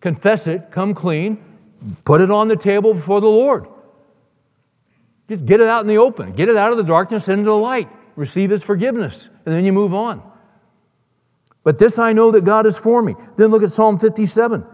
Confess 0.00 0.46
it, 0.46 0.70
come 0.70 0.94
clean, 0.94 1.42
put 2.04 2.20
it 2.20 2.30
on 2.30 2.48
the 2.48 2.56
table 2.56 2.94
before 2.94 3.20
the 3.20 3.26
Lord. 3.26 3.66
Just 5.28 5.46
get 5.46 5.60
it 5.60 5.68
out 5.68 5.82
in 5.82 5.86
the 5.86 5.98
open, 5.98 6.32
get 6.32 6.48
it 6.48 6.56
out 6.56 6.72
of 6.72 6.76
the 6.76 6.84
darkness 6.84 7.28
into 7.28 7.44
the 7.44 7.52
light 7.52 7.88
receive 8.20 8.50
his 8.50 8.62
forgiveness, 8.62 9.30
and 9.46 9.54
then 9.54 9.64
you 9.64 9.72
move 9.72 9.94
on. 9.94 10.22
But 11.64 11.78
this 11.78 11.98
I 11.98 12.12
know 12.12 12.30
that 12.32 12.44
God 12.44 12.66
is 12.66 12.78
for 12.78 13.02
me. 13.02 13.14
Then 13.36 13.48
look 13.48 13.62
at 13.62 13.70
Psalm 13.70 13.98
57. 13.98 14.64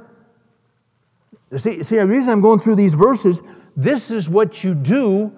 See, 1.56 1.82
see, 1.82 1.96
the 1.96 2.06
reason 2.06 2.32
I'm 2.32 2.40
going 2.40 2.58
through 2.58 2.74
these 2.74 2.94
verses, 2.94 3.42
this 3.76 4.10
is 4.10 4.28
what 4.28 4.64
you 4.64 4.74
do 4.74 5.32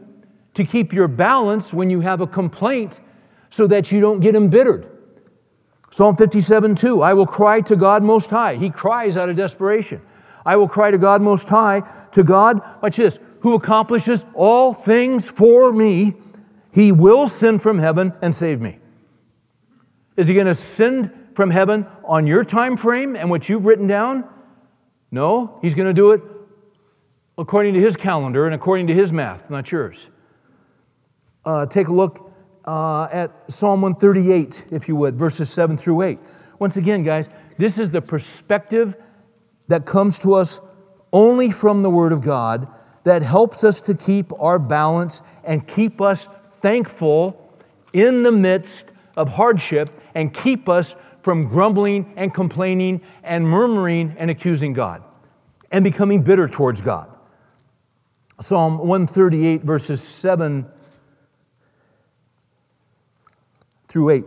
to 0.58 0.64
keep 0.64 0.92
your 0.92 1.06
balance 1.06 1.72
when 1.72 1.88
you 1.88 2.00
have 2.00 2.20
a 2.20 2.26
complaint 2.26 2.98
so 3.48 3.64
that 3.68 3.92
you 3.92 4.00
don't 4.00 4.18
get 4.18 4.34
embittered. 4.34 4.90
Psalm 5.90 6.16
57 6.16 6.74
2 6.74 7.00
I 7.00 7.14
will 7.14 7.26
cry 7.26 7.60
to 7.60 7.76
God 7.76 8.02
Most 8.02 8.28
High. 8.28 8.56
He 8.56 8.68
cries 8.68 9.16
out 9.16 9.28
of 9.28 9.36
desperation. 9.36 10.02
I 10.44 10.56
will 10.56 10.66
cry 10.66 10.90
to 10.90 10.98
God 10.98 11.22
Most 11.22 11.48
High, 11.48 11.82
to 12.10 12.24
God, 12.24 12.60
watch 12.82 12.96
this, 12.96 13.20
who 13.40 13.54
accomplishes 13.54 14.26
all 14.34 14.74
things 14.74 15.30
for 15.30 15.72
me. 15.72 16.14
He 16.72 16.90
will 16.90 17.28
send 17.28 17.62
from 17.62 17.78
heaven 17.78 18.12
and 18.20 18.34
save 18.34 18.60
me. 18.60 18.80
Is 20.16 20.26
he 20.26 20.34
going 20.34 20.48
to 20.48 20.54
send 20.54 21.12
from 21.34 21.50
heaven 21.50 21.86
on 22.04 22.26
your 22.26 22.42
time 22.42 22.76
frame 22.76 23.14
and 23.14 23.30
what 23.30 23.48
you've 23.48 23.64
written 23.64 23.86
down? 23.86 24.28
No, 25.12 25.60
he's 25.62 25.76
going 25.76 25.86
to 25.86 25.94
do 25.94 26.10
it 26.10 26.20
according 27.36 27.74
to 27.74 27.80
his 27.80 27.94
calendar 27.94 28.44
and 28.44 28.56
according 28.56 28.88
to 28.88 28.94
his 28.94 29.12
math, 29.12 29.50
not 29.50 29.70
yours. 29.70 30.10
Uh, 31.48 31.64
take 31.64 31.88
a 31.88 31.92
look 31.92 32.30
uh, 32.66 33.08
at 33.10 33.50
Psalm 33.50 33.80
138, 33.80 34.66
if 34.70 34.86
you 34.86 34.94
would, 34.96 35.18
verses 35.18 35.48
7 35.48 35.78
through 35.78 36.02
8. 36.02 36.18
Once 36.58 36.76
again, 36.76 37.02
guys, 37.02 37.30
this 37.56 37.78
is 37.78 37.90
the 37.90 38.02
perspective 38.02 38.94
that 39.66 39.86
comes 39.86 40.18
to 40.18 40.34
us 40.34 40.60
only 41.10 41.50
from 41.50 41.82
the 41.82 41.88
Word 41.88 42.12
of 42.12 42.20
God 42.20 42.68
that 43.04 43.22
helps 43.22 43.64
us 43.64 43.80
to 43.80 43.94
keep 43.94 44.30
our 44.38 44.58
balance 44.58 45.22
and 45.42 45.66
keep 45.66 46.02
us 46.02 46.28
thankful 46.60 47.50
in 47.94 48.24
the 48.24 48.32
midst 48.32 48.92
of 49.16 49.30
hardship 49.30 49.88
and 50.14 50.34
keep 50.34 50.68
us 50.68 50.94
from 51.22 51.48
grumbling 51.48 52.12
and 52.16 52.34
complaining 52.34 53.00
and 53.22 53.48
murmuring 53.48 54.14
and 54.18 54.30
accusing 54.30 54.74
God 54.74 55.02
and 55.70 55.82
becoming 55.82 56.22
bitter 56.22 56.46
towards 56.46 56.82
God. 56.82 57.10
Psalm 58.38 58.76
138, 58.76 59.62
verses 59.62 60.02
7 60.02 60.70
through 63.88 64.10
8. 64.10 64.24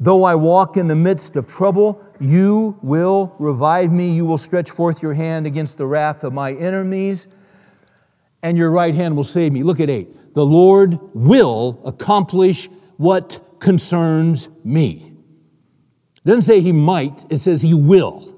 Though 0.00 0.24
I 0.24 0.34
walk 0.34 0.76
in 0.76 0.88
the 0.88 0.94
midst 0.94 1.36
of 1.36 1.46
trouble, 1.46 2.02
you 2.20 2.78
will 2.82 3.34
revive 3.38 3.92
me. 3.92 4.12
You 4.12 4.26
will 4.26 4.38
stretch 4.38 4.70
forth 4.70 5.02
your 5.02 5.14
hand 5.14 5.46
against 5.46 5.78
the 5.78 5.86
wrath 5.86 6.24
of 6.24 6.32
my 6.32 6.52
enemies, 6.52 7.28
and 8.42 8.58
your 8.58 8.70
right 8.70 8.94
hand 8.94 9.16
will 9.16 9.24
save 9.24 9.52
me. 9.52 9.62
Look 9.62 9.80
at 9.80 9.90
8 9.90 10.08
the 10.34 10.44
Lord 10.44 10.98
will 11.14 11.80
accomplish 11.84 12.68
what 12.96 13.40
concerns 13.60 14.48
me. 14.64 15.12
It 16.16 16.28
doesn't 16.28 16.42
say 16.42 16.60
he 16.60 16.72
might, 16.72 17.24
it 17.30 17.40
says 17.40 17.62
he 17.62 17.72
will. 17.72 18.36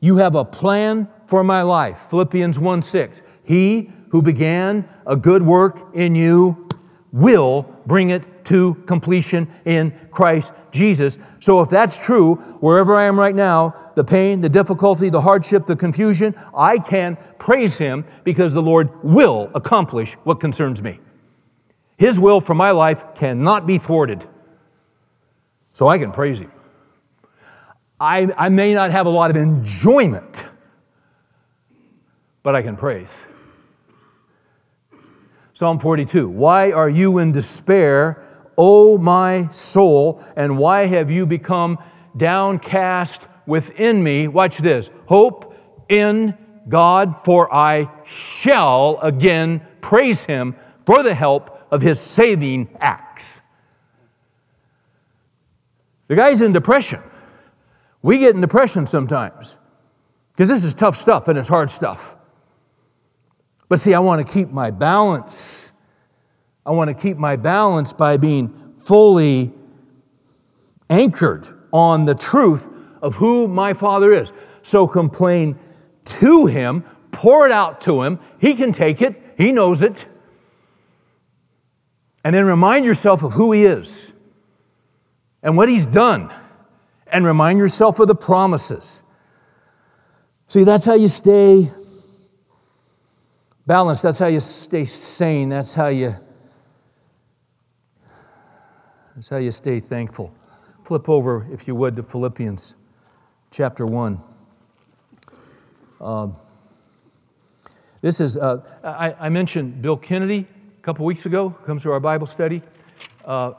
You 0.00 0.18
have 0.18 0.34
a 0.34 0.44
plan 0.44 1.08
for 1.26 1.42
my 1.42 1.62
life. 1.62 1.98
Philippians 2.10 2.58
1 2.58 2.82
6. 2.82 3.22
He 3.42 3.90
who 4.10 4.22
began 4.22 4.88
a 5.06 5.16
good 5.16 5.42
work 5.42 5.94
in 5.94 6.14
you 6.14 6.68
will 7.10 7.62
bring 7.86 8.10
it 8.10 8.35
to 8.46 8.74
completion 8.86 9.48
in 9.64 9.92
Christ 10.10 10.52
Jesus. 10.70 11.18
So, 11.40 11.60
if 11.60 11.68
that's 11.68 12.02
true, 12.04 12.36
wherever 12.60 12.94
I 12.94 13.04
am 13.04 13.18
right 13.18 13.34
now, 13.34 13.74
the 13.94 14.04
pain, 14.04 14.40
the 14.40 14.48
difficulty, 14.48 15.08
the 15.10 15.20
hardship, 15.20 15.66
the 15.66 15.76
confusion, 15.76 16.34
I 16.56 16.78
can 16.78 17.16
praise 17.38 17.78
Him 17.78 18.04
because 18.24 18.52
the 18.52 18.62
Lord 18.62 18.90
will 19.02 19.50
accomplish 19.54 20.14
what 20.24 20.40
concerns 20.40 20.82
me. 20.82 21.00
His 21.98 22.20
will 22.20 22.40
for 22.40 22.54
my 22.54 22.70
life 22.70 23.14
cannot 23.14 23.66
be 23.66 23.78
thwarted. 23.78 24.26
So, 25.72 25.88
I 25.88 25.98
can 25.98 26.12
praise 26.12 26.40
Him. 26.40 26.52
I, 27.98 28.32
I 28.36 28.48
may 28.48 28.74
not 28.74 28.90
have 28.90 29.06
a 29.06 29.10
lot 29.10 29.30
of 29.30 29.36
enjoyment, 29.36 30.44
but 32.42 32.54
I 32.54 32.62
can 32.62 32.76
praise. 32.76 33.26
Psalm 35.56 35.78
42 35.78 36.28
Why 36.28 36.70
are 36.70 36.90
you 36.90 37.16
in 37.16 37.32
despair? 37.32 38.22
O 38.58 38.98
my 38.98 39.48
soul, 39.48 40.22
and 40.36 40.58
why 40.58 40.86
have 40.86 41.10
you 41.10 41.26
become 41.26 41.78
downcast 42.16 43.28
within 43.46 44.02
me? 44.02 44.28
Watch 44.28 44.58
this. 44.58 44.90
Hope 45.06 45.54
in 45.88 46.36
God, 46.68 47.24
for 47.24 47.52
I 47.52 47.90
shall 48.04 48.98
again 49.02 49.60
praise 49.80 50.24
him 50.24 50.56
for 50.84 51.02
the 51.02 51.14
help 51.14 51.66
of 51.70 51.82
his 51.82 52.00
saving 52.00 52.68
acts. 52.80 53.42
The 56.08 56.16
guy's 56.16 56.40
in 56.42 56.52
depression. 56.52 57.02
We 58.02 58.18
get 58.18 58.34
in 58.34 58.40
depression 58.40 58.86
sometimes 58.86 59.56
because 60.32 60.48
this 60.48 60.64
is 60.64 60.74
tough 60.74 60.96
stuff 60.96 61.28
and 61.28 61.38
it's 61.38 61.48
hard 61.48 61.70
stuff. 61.70 62.16
But 63.68 63.80
see, 63.80 63.94
I 63.94 63.98
want 63.98 64.24
to 64.24 64.32
keep 64.32 64.50
my 64.50 64.70
balance. 64.70 65.72
I 66.66 66.72
want 66.72 66.88
to 66.88 66.94
keep 66.94 67.16
my 67.16 67.36
balance 67.36 67.92
by 67.92 68.16
being 68.16 68.74
fully 68.78 69.52
anchored 70.90 71.46
on 71.72 72.04
the 72.04 72.14
truth 72.14 72.68
of 73.00 73.14
who 73.14 73.46
my 73.46 73.72
Father 73.72 74.12
is. 74.12 74.32
So 74.62 74.88
complain 74.88 75.56
to 76.06 76.46
Him, 76.46 76.84
pour 77.12 77.46
it 77.46 77.52
out 77.52 77.80
to 77.82 78.02
Him. 78.02 78.18
He 78.40 78.54
can 78.54 78.72
take 78.72 79.00
it, 79.00 79.34
He 79.38 79.52
knows 79.52 79.82
it. 79.84 80.06
And 82.24 82.34
then 82.34 82.44
remind 82.46 82.84
yourself 82.84 83.22
of 83.22 83.34
who 83.34 83.52
He 83.52 83.64
is 83.64 84.12
and 85.44 85.56
what 85.56 85.68
He's 85.68 85.86
done. 85.86 86.34
And 87.06 87.24
remind 87.24 87.60
yourself 87.60 88.00
of 88.00 88.08
the 88.08 88.16
promises. 88.16 89.04
See, 90.48 90.64
that's 90.64 90.84
how 90.84 90.94
you 90.94 91.06
stay 91.06 91.70
balanced. 93.64 94.02
That's 94.02 94.18
how 94.18 94.26
you 94.26 94.40
stay 94.40 94.84
sane. 94.84 95.48
That's 95.48 95.72
how 95.72 95.86
you 95.86 96.16
That's 99.16 99.30
how 99.30 99.38
you 99.38 99.50
stay 99.50 99.80
thankful. 99.80 100.34
Flip 100.84 101.08
over, 101.08 101.46
if 101.50 101.66
you 101.66 101.74
would, 101.74 101.96
to 101.96 102.02
Philippians 102.02 102.74
chapter 103.50 103.86
1. 103.86 104.20
Um, 106.02 106.36
this 108.02 108.20
is, 108.20 108.36
uh, 108.36 108.60
I, 108.84 109.14
I, 109.18 109.28
mentioned 109.30 109.80
Bill 109.80 109.96
Kennedy 109.96 110.46
a 110.78 110.82
couple 110.82 111.06
weeks 111.06 111.24
ago, 111.24 111.48
comes 111.48 111.82
to 111.84 111.92
our 111.92 111.98
Bible 111.98 112.26
study. 112.26 112.60
Uh, 113.24 113.54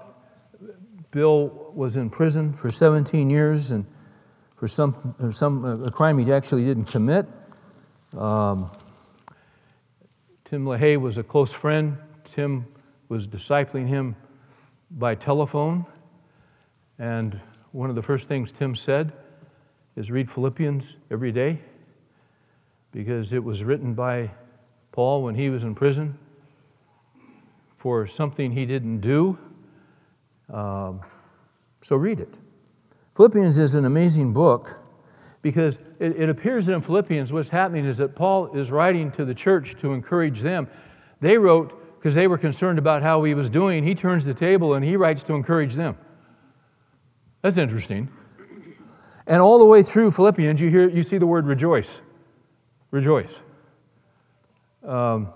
Bill 1.10 1.72
was 1.74 1.98
in 1.98 2.12
prison 2.12 2.54
for 2.54 2.70
17 2.70 3.28
years 3.28 3.72
and 3.72 3.84
for 4.58 4.68
some, 4.68 5.16
some 5.32 5.66
uh, 5.66 5.88
a 5.88 5.92
crime 5.92 6.20
he 6.20 6.32
actually 6.32 6.66
didn't 6.66 6.86
commit. 6.86 7.26
Um, 8.16 8.70
Tim 10.46 10.66
LaHaye 10.66 11.02
was 11.02 11.18
a 11.18 11.24
close 11.24 11.52
friend. 11.52 11.98
Tim 12.26 12.68
was 13.10 13.28
discipling 13.28 13.88
him 13.88 14.16
by 14.92 15.16
telephone. 15.16 15.86
And 17.00 17.40
one 17.72 17.90
of 17.90 17.96
the 17.96 18.02
first 18.02 18.28
things 18.28 18.52
Tim 18.52 18.76
said 18.76 19.14
is 19.96 20.12
read 20.12 20.30
Philippians 20.30 21.00
every 21.12 21.32
day 21.32 21.60
because 22.92 23.34
it 23.34 23.44
was 23.44 23.64
written 23.64 23.94
by 23.94 24.32
Paul 24.92 25.24
when 25.24 25.36
he 25.36 25.50
was 25.50 25.64
in 25.64 25.76
prison 25.76 26.18
for 27.76 28.08
something 28.08 28.52
he 28.52 28.66
didn't 28.66 29.02
do. 29.02 29.38
Um, 30.52 31.02
so 31.82 31.96
read 31.96 32.20
it. 32.20 32.38
Philippians 33.16 33.58
is 33.58 33.76
an 33.76 33.86
amazing 33.86 34.34
book 34.34 34.80
because 35.42 35.80
it, 36.00 36.18
it 36.18 36.30
appears 36.30 36.66
that 36.66 36.74
in 36.74 36.82
Philippians 36.82 37.32
what's 37.32 37.50
happening 37.50 37.86
is 37.86 37.98
that 38.00 38.16
Paul 38.16 38.54
is 38.56 38.72
writing 38.72 39.12
to 39.14 39.26
the 39.26 39.34
church 39.34 39.76
to 39.82 39.94
encourage 39.94 40.42
them. 40.42 40.68
They 41.22 41.38
wrote 41.38 41.87
because 42.08 42.16
they 42.16 42.28
were 42.28 42.38
concerned 42.38 42.80
about 42.80 43.04
how 43.04 43.22
he 43.26 43.34
was 43.34 43.50
doing. 43.50 43.84
He 43.84 43.94
turns 43.94 44.24
the 44.24 44.34
table 44.34 44.74
and 44.74 44.86
he 44.86 44.96
writes 44.96 45.24
to 45.24 45.34
encourage 45.34 45.74
them. 45.74 45.98
That's 47.42 47.58
interesting. 47.58 48.08
And 49.28 49.42
all 49.42 49.60
the 49.60 49.66
way 49.66 49.84
through 49.84 50.12
Philippians, 50.12 50.62
you, 50.62 50.70
hear, 50.70 50.88
you 50.88 51.04
see 51.04 51.18
the 51.18 51.28
word 51.28 51.46
rejoice. 51.46 52.00
Rejoice. 52.92 53.36
Um, 54.86 55.34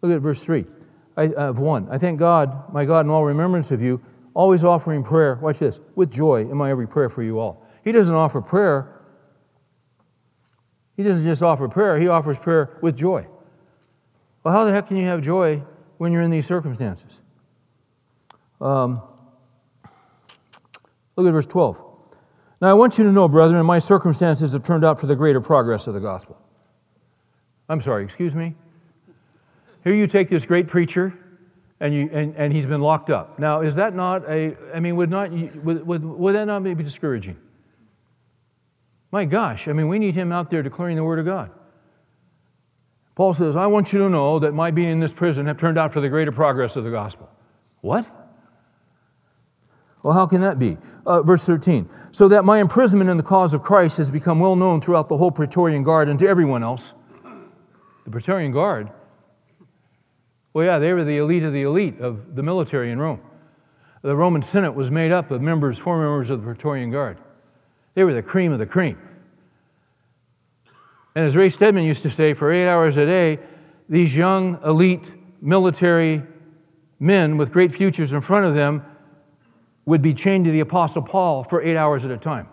look 0.00 0.12
at 0.12 0.20
verse 0.20 0.44
3 0.44 0.64
I, 1.16 1.32
of 1.32 1.58
1. 1.58 1.88
I 1.90 1.98
thank 1.98 2.20
God, 2.20 2.72
my 2.72 2.84
God, 2.84 3.04
in 3.04 3.10
all 3.10 3.24
remembrance 3.24 3.72
of 3.72 3.82
you, 3.82 4.00
always 4.32 4.62
offering 4.62 5.02
prayer, 5.02 5.40
watch 5.42 5.58
this, 5.58 5.80
with 5.96 6.12
joy 6.12 6.42
in 6.42 6.56
my 6.56 6.70
every 6.70 6.86
prayer 6.86 7.08
for 7.08 7.24
you 7.24 7.40
all. 7.40 7.66
He 7.82 7.90
doesn't 7.90 8.14
offer 8.14 8.40
prayer, 8.40 8.99
he 11.00 11.08
doesn't 11.08 11.24
just 11.24 11.42
offer 11.42 11.66
prayer, 11.66 11.98
he 11.98 12.08
offers 12.08 12.38
prayer 12.38 12.76
with 12.82 12.94
joy. 12.94 13.26
Well, 14.44 14.52
how 14.52 14.64
the 14.64 14.72
heck 14.72 14.88
can 14.88 14.98
you 14.98 15.06
have 15.06 15.22
joy 15.22 15.62
when 15.96 16.12
you're 16.12 16.20
in 16.20 16.30
these 16.30 16.44
circumstances? 16.44 17.22
Um, 18.60 19.00
look 21.16 21.26
at 21.26 21.32
verse 21.32 21.46
12. 21.46 21.82
Now, 22.60 22.68
I 22.68 22.74
want 22.74 22.98
you 22.98 23.04
to 23.04 23.12
know, 23.12 23.28
brethren, 23.28 23.64
my 23.64 23.78
circumstances 23.78 24.52
have 24.52 24.62
turned 24.62 24.84
out 24.84 25.00
for 25.00 25.06
the 25.06 25.16
greater 25.16 25.40
progress 25.40 25.86
of 25.86 25.94
the 25.94 26.00
gospel. 26.00 26.38
I'm 27.66 27.80
sorry, 27.80 28.04
excuse 28.04 28.34
me? 28.34 28.54
Here 29.82 29.94
you 29.94 30.06
take 30.06 30.28
this 30.28 30.44
great 30.44 30.68
preacher, 30.68 31.14
and, 31.80 31.94
you, 31.94 32.10
and, 32.12 32.36
and 32.36 32.52
he's 32.52 32.66
been 32.66 32.82
locked 32.82 33.08
up. 33.08 33.38
Now, 33.38 33.62
is 33.62 33.76
that 33.76 33.94
not 33.94 34.28
a, 34.28 34.54
I 34.74 34.80
mean, 34.80 34.96
would, 34.96 35.08
not, 35.08 35.30
would, 35.30 35.86
would, 35.86 36.04
would 36.04 36.34
that 36.34 36.44
not 36.44 36.62
be 36.62 36.74
discouraging? 36.74 37.38
My 39.10 39.24
gosh, 39.24 39.66
I 39.66 39.72
mean, 39.72 39.88
we 39.88 39.98
need 39.98 40.14
him 40.14 40.30
out 40.32 40.50
there 40.50 40.62
declaring 40.62 40.96
the 40.96 41.04
Word 41.04 41.18
of 41.18 41.24
God. 41.24 41.50
Paul 43.14 43.32
says, 43.32 43.56
I 43.56 43.66
want 43.66 43.92
you 43.92 43.98
to 44.00 44.08
know 44.08 44.38
that 44.38 44.52
my 44.52 44.70
being 44.70 44.88
in 44.88 45.00
this 45.00 45.12
prison 45.12 45.46
have 45.46 45.56
turned 45.56 45.78
out 45.78 45.92
for 45.92 46.00
the 46.00 46.08
greater 46.08 46.32
progress 46.32 46.76
of 46.76 46.84
the 46.84 46.90
gospel. 46.90 47.28
What? 47.80 48.06
Well, 50.02 50.14
how 50.14 50.26
can 50.26 50.40
that 50.40 50.58
be? 50.58 50.78
Uh, 51.04 51.22
verse 51.22 51.44
13. 51.44 51.88
So 52.12 52.28
that 52.28 52.44
my 52.44 52.60
imprisonment 52.60 53.10
in 53.10 53.16
the 53.16 53.22
cause 53.22 53.52
of 53.52 53.62
Christ 53.62 53.98
has 53.98 54.10
become 54.10 54.40
well 54.40 54.56
known 54.56 54.80
throughout 54.80 55.08
the 55.08 55.16
whole 55.16 55.30
Praetorian 55.30 55.82
Guard 55.82 56.08
and 56.08 56.18
to 56.20 56.26
everyone 56.26 56.62
else. 56.62 56.94
The 58.04 58.10
Praetorian 58.10 58.52
Guard? 58.52 58.90
Well, 60.54 60.64
yeah, 60.64 60.78
they 60.78 60.92
were 60.92 61.04
the 61.04 61.18
elite 61.18 61.42
of 61.42 61.52
the 61.52 61.62
elite 61.62 62.00
of 62.00 62.34
the 62.34 62.42
military 62.42 62.90
in 62.90 62.98
Rome. 62.98 63.20
The 64.02 64.16
Roman 64.16 64.40
Senate 64.40 64.72
was 64.72 64.90
made 64.90 65.12
up 65.12 65.30
of 65.30 65.42
members, 65.42 65.78
four 65.78 65.98
members 65.98 66.30
of 66.30 66.40
the 66.40 66.46
Praetorian 66.46 66.90
Guard. 66.90 67.18
They 67.94 68.04
were 68.04 68.14
the 68.14 68.22
cream 68.22 68.52
of 68.52 68.58
the 68.58 68.66
cream. 68.66 68.98
And 71.14 71.26
as 71.26 71.36
Ray 71.36 71.48
Stedman 71.48 71.84
used 71.84 72.02
to 72.02 72.10
say, 72.10 72.34
for 72.34 72.52
eight 72.52 72.68
hours 72.68 72.96
a 72.96 73.04
day, 73.04 73.38
these 73.88 74.16
young, 74.16 74.60
elite 74.64 75.12
military 75.40 76.22
men 77.00 77.36
with 77.36 77.50
great 77.50 77.74
futures 77.74 78.12
in 78.12 78.20
front 78.20 78.46
of 78.46 78.54
them 78.54 78.84
would 79.86 80.02
be 80.02 80.14
chained 80.14 80.44
to 80.44 80.50
the 80.50 80.60
Apostle 80.60 81.02
Paul 81.02 81.42
for 81.42 81.60
eight 81.62 81.76
hours 81.76 82.04
at 82.04 82.10
a 82.10 82.16
time. 82.16 82.48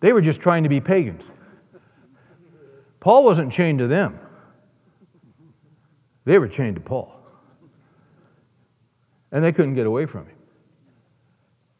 They 0.00 0.12
were 0.12 0.20
just 0.20 0.40
trying 0.40 0.64
to 0.64 0.68
be 0.68 0.80
pagans. 0.80 1.32
Paul 3.00 3.24
wasn't 3.24 3.52
chained 3.52 3.78
to 3.78 3.86
them, 3.86 4.18
they 6.24 6.38
were 6.38 6.48
chained 6.48 6.74
to 6.76 6.80
Paul. 6.82 7.12
And 9.32 9.42
they 9.42 9.52
couldn't 9.52 9.74
get 9.74 9.86
away 9.86 10.06
from 10.06 10.26
him. 10.26 10.35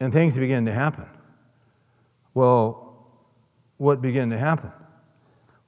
And 0.01 0.13
things 0.13 0.37
began 0.37 0.67
to 0.67 0.73
happen. 0.73 1.07
Well, 2.35 2.87
what 3.79 4.03
began 4.03 4.31
to 4.31 4.39
happen? 4.39 4.73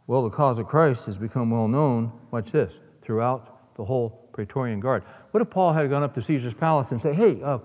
Well, 0.07 0.23
the 0.23 0.31
cause 0.31 0.59
of 0.59 0.67
Christ 0.67 1.07
has 1.07 1.19
become 1.19 1.51
well 1.51 1.69
known, 1.69 2.13
watch 2.31 2.53
this, 2.53 2.81
throughout 3.03 3.75
the 3.75 3.85
whole 3.85 4.29
Praetorian 4.33 4.81
Guard. 4.81 5.05
What 5.31 5.43
if 5.43 5.51
Paul 5.51 5.73
had 5.73 5.89
gone 5.91 6.03
up 6.03 6.15
to 6.15 6.23
Caesar's 6.23 6.55
palace 6.55 6.93
and 6.93 7.01
said, 7.01 7.15
hey, 7.15 7.43
uh, 7.43 7.59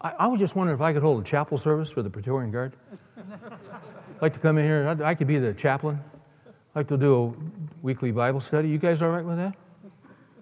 I, 0.00 0.10
I, 0.20 0.26
was 0.28 0.40
just 0.40 0.54
wondering 0.56 0.78
if 0.78 0.82
I 0.82 0.92
could 0.92 1.02
hold 1.02 1.20
a 1.20 1.24
chapel 1.24 1.58
service 1.58 1.90
for 1.90 2.02
the 2.02 2.10
Praetorian 2.10 2.50
Guard? 2.50 2.74
I'd 3.16 4.22
like 4.22 4.32
to 4.34 4.38
come 4.38 4.58
in 4.58 4.64
here, 4.64 4.96
I, 5.02 5.10
I 5.10 5.14
could 5.14 5.26
be 5.26 5.38
the 5.38 5.52
chaplain. 5.52 6.00
I'd 6.46 6.80
like 6.80 6.88
to 6.88 6.96
do 6.96 7.36
a 7.36 7.84
weekly 7.84 8.12
Bible 8.12 8.40
study. 8.40 8.68
You 8.68 8.78
guys 8.78 9.02
all 9.02 9.10
right 9.10 9.24
with 9.24 9.36
that? 9.36 9.54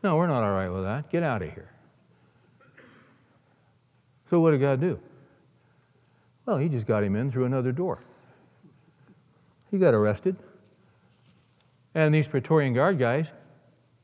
No, 0.02 0.16
we're 0.16 0.26
not 0.26 0.44
all 0.44 0.52
right 0.52 0.68
with 0.68 0.84
that. 0.84 1.10
Get 1.10 1.22
out 1.22 1.42
of 1.42 1.52
here. 1.52 1.72
So, 4.26 4.40
what 4.40 4.52
did 4.52 4.60
God 4.60 4.80
do? 4.80 5.00
Well, 6.46 6.58
he 6.58 6.68
just 6.68 6.86
got 6.86 7.02
him 7.02 7.16
in 7.16 7.30
through 7.30 7.44
another 7.44 7.72
door. 7.72 7.98
He 9.70 9.78
got 9.78 9.94
arrested. 9.94 10.36
And 11.94 12.14
these 12.14 12.28
Praetorian 12.28 12.72
Guard 12.72 12.98
guys 12.98 13.32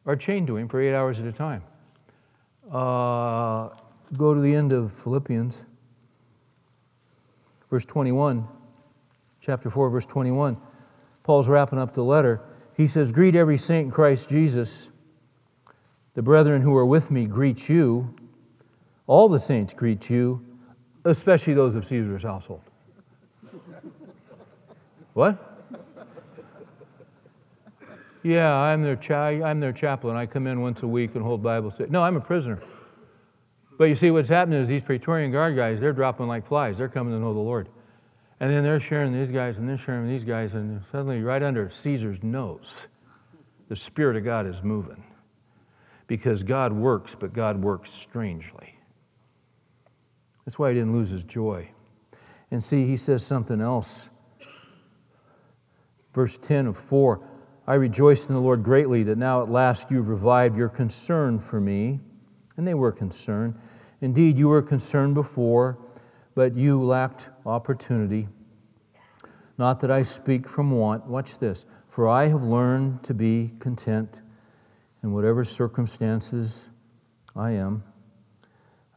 are 0.07 0.17
chained 0.17 0.49
to 0.49 0.57
him 0.57 0.69
for 0.69 0.81
eight 0.81 0.95
hours 0.95 1.21
at 1.21 1.27
a 1.27 1.33
time. 1.33 1.63
Uh, 2.71 3.69
go 4.17 4.35
to 4.35 4.41
the 4.41 4.55
end 4.55 4.73
of 4.73 4.93
Philippians, 4.93 5.67
verse 7.71 7.85
21, 7.85 8.47
chapter 9.41 9.71
4, 9.71 9.91
verse 9.91 10.07
21. 10.07 10.57
Paul's 11.23 11.49
wrapping 11.49 11.79
up 11.79 11.95
the 11.95 12.03
letter. 12.03 12.41
He 12.77 12.87
says, 12.87 13.13
Greet 13.13 13.37
every 13.37 13.57
saint 13.57 13.87
in 13.87 13.91
Christ 13.91 14.29
Jesus. 14.29 14.91
The 16.15 16.23
brethren 16.23 16.61
who 16.61 16.77
are 16.77 16.87
with 16.87 17.11
me 17.11 17.27
greet 17.27 17.69
you. 17.69 18.15
All 19.07 19.29
the 19.29 19.39
saints 19.39 19.75
greet 19.75 20.11
you, 20.11 20.45
especially 21.05 21.55
those 21.55 21.75
of 21.75 21.85
Caesar's 21.85 22.23
household. 22.23 22.63
what? 25.13 25.49
Yeah, 28.23 28.55
I'm 28.55 28.83
their, 28.83 28.97
cha- 28.97 29.45
I'm 29.45 29.59
their 29.59 29.73
chaplain. 29.73 30.17
I 30.17 30.27
come 30.27 30.47
in 30.47 30.61
once 30.61 30.83
a 30.83 30.87
week 30.87 31.15
and 31.15 31.25
hold 31.25 31.43
Bible 31.43 31.71
study. 31.71 31.91
No, 31.91 32.03
I'm 32.03 32.17
a 32.17 32.21
prisoner. 32.21 32.63
But 33.79 33.85
you 33.85 33.97
see, 33.97 34.11
what's 34.11 34.29
happening 34.29 34.61
is 34.61 34.69
these 34.69 34.85
Praetorian 34.85 35.33
Guard 35.33 35.57
guys, 35.57 35.81
they're 35.81 35.93
dropping 35.93 36.29
like 36.29 36.47
flies. 36.47 36.79
They're 36.79 36.89
coming 36.89 37.13
to 37.15 37.19
know 37.19 37.35
the 37.35 37.41
Lord. 37.41 37.69
And 38.39 38.51
then 38.51 38.63
they're 38.63 38.81
sharing 38.81 39.13
these 39.13 39.33
guys, 39.33 39.59
and 39.59 39.69
they're 39.69 39.77
sharing 39.77 40.09
these 40.09 40.25
guys, 40.25 40.55
and 40.55 40.85
suddenly, 40.87 41.23
right 41.23 41.43
under 41.43 41.71
Caesar's 41.71 42.23
nose, 42.23 42.89
the 43.69 43.77
Spirit 43.77 44.17
of 44.17 44.25
God 44.25 44.47
is 44.47 44.63
moving. 44.63 45.05
Because 46.07 46.43
God 46.43 46.73
works, 46.73 47.15
but 47.15 47.33
God 47.33 47.63
works 47.63 47.91
strangely. 47.91 48.72
That's 50.45 50.59
why 50.59 50.71
he 50.71 50.75
didn't 50.75 50.93
lose 50.93 51.11
his 51.11 51.25
joy. 51.25 51.69
And 52.51 52.63
see, 52.63 52.87
he 52.87 52.97
says 52.97 53.25
something 53.25 53.61
else. 53.61 54.11
Verse 56.13 56.37
10 56.39 56.67
of 56.67 56.77
4 56.77 57.29
I 57.67 57.75
rejoice 57.75 58.29
in 58.29 58.35
the 58.35 58.41
Lord 58.41 58.65
greatly 58.65 59.05
that 59.05 59.17
now 59.17 59.43
at 59.43 59.49
last 59.49 59.91
you've 59.91 60.09
revived 60.09 60.57
your 60.57 60.69
concern 60.69 61.39
for 61.39 61.61
me. 61.61 62.01
And 62.57 62.67
they 62.67 62.75
were 62.75 62.93
concerned. 62.93 63.55
Indeed, 64.01 64.37
you 64.37 64.49
were 64.49 64.63
concerned 64.63 65.15
before, 65.15 65.79
but 66.35 66.57
you 66.57 66.83
lacked 66.83 67.31
opportunity. 67.47 68.29
Not 69.59 69.81
that 69.81 69.91
I 69.91 70.03
speak 70.03 70.49
from 70.49 70.73
want. 70.73 71.07
Watch 71.07 71.39
this. 71.39 71.67
For 71.89 72.09
I 72.09 72.27
have 72.27 72.43
learned 72.43 73.05
to 73.05 73.15
be 73.15 73.53
content 73.59 74.23
in 75.03 75.13
whatever 75.13 75.45
circumstances 75.45 76.69
I 77.37 77.53
am. 77.53 77.85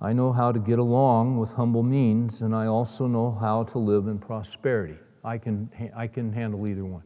I 0.02 0.14
know 0.14 0.32
how 0.32 0.52
to 0.52 0.60
get 0.60 0.78
along 0.78 1.38
with 1.38 1.54
humble 1.54 1.84
means, 1.84 2.42
and 2.42 2.54
I 2.54 2.68
also 2.68 3.08
know 3.08 3.32
how 3.32 3.64
to 3.64 3.80
live 3.80 4.08
in 4.08 4.20
prosperity. 4.20 4.98
I 5.24 5.38
can, 5.38 5.70
I 5.96 6.08
can 6.08 6.32
handle 6.32 6.68
either 6.68 6.86
one. 6.86 7.04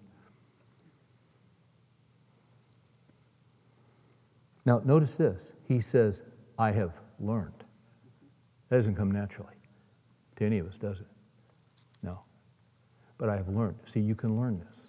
Now, 4.65 4.81
notice 4.83 5.17
this. 5.17 5.53
He 5.67 5.79
says, 5.79 6.23
I 6.57 6.71
have 6.71 6.91
learned. 7.19 7.63
That 8.69 8.77
doesn't 8.77 8.95
come 8.95 9.11
naturally 9.11 9.53
to 10.35 10.45
any 10.45 10.59
of 10.59 10.67
us, 10.67 10.77
does 10.77 10.99
it? 10.99 11.07
No. 12.03 12.19
But 13.17 13.29
I 13.29 13.37
have 13.37 13.47
learned. 13.49 13.77
See, 13.85 13.99
you 13.99 14.15
can 14.15 14.39
learn 14.39 14.59
this. 14.59 14.87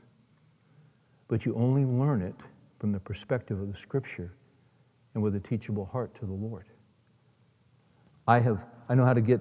But 1.28 1.46
you 1.46 1.54
only 1.54 1.84
learn 1.84 2.22
it 2.22 2.34
from 2.78 2.92
the 2.92 3.00
perspective 3.00 3.60
of 3.60 3.70
the 3.70 3.76
Scripture 3.76 4.32
and 5.14 5.22
with 5.22 5.36
a 5.36 5.40
teachable 5.40 5.84
heart 5.84 6.14
to 6.16 6.26
the 6.26 6.32
Lord. 6.32 6.66
I 8.30 8.38
have, 8.38 8.64
I 8.88 8.94
know 8.94 9.04
how 9.04 9.12
to 9.12 9.20
get, 9.20 9.40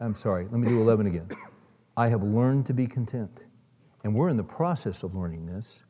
I'm 0.00 0.14
sorry, 0.14 0.44
let 0.50 0.58
me 0.58 0.66
do 0.66 0.80
11 0.80 1.06
again. 1.06 1.28
I 1.98 2.08
have 2.08 2.22
learned 2.22 2.64
to 2.64 2.72
be 2.72 2.86
content. 2.86 3.40
And 4.04 4.14
we're 4.14 4.30
in 4.30 4.38
the 4.38 4.42
process 4.42 5.02
of 5.02 5.14
learning 5.14 5.44
this. 5.44 5.84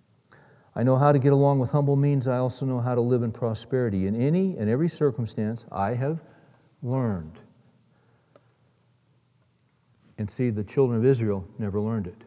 I 0.75 0.83
know 0.83 0.97
how 0.97 1.13
to 1.13 1.21
get 1.21 1.33
along 1.33 1.61
with 1.61 1.71
humble 1.71 1.95
means. 1.95 2.27
I 2.27 2.39
also 2.39 2.67
know 2.67 2.81
how 2.81 2.97
to 2.97 3.01
live 3.01 3.23
in 3.23 3.31
prosperity. 3.31 4.09
In 4.09 4.21
any 4.21 4.57
and 4.57 4.69
every 4.69 4.89
circumstance, 4.89 5.67
I 5.71 5.95
have 5.95 6.21
learned. 6.83 7.39
And 10.19 10.29
see, 10.29 10.51
the 10.51 10.65
children 10.65 10.99
of 10.99 11.07
Israel 11.07 11.47
never 11.61 11.81
learned 11.81 12.09
it. 12.09 12.25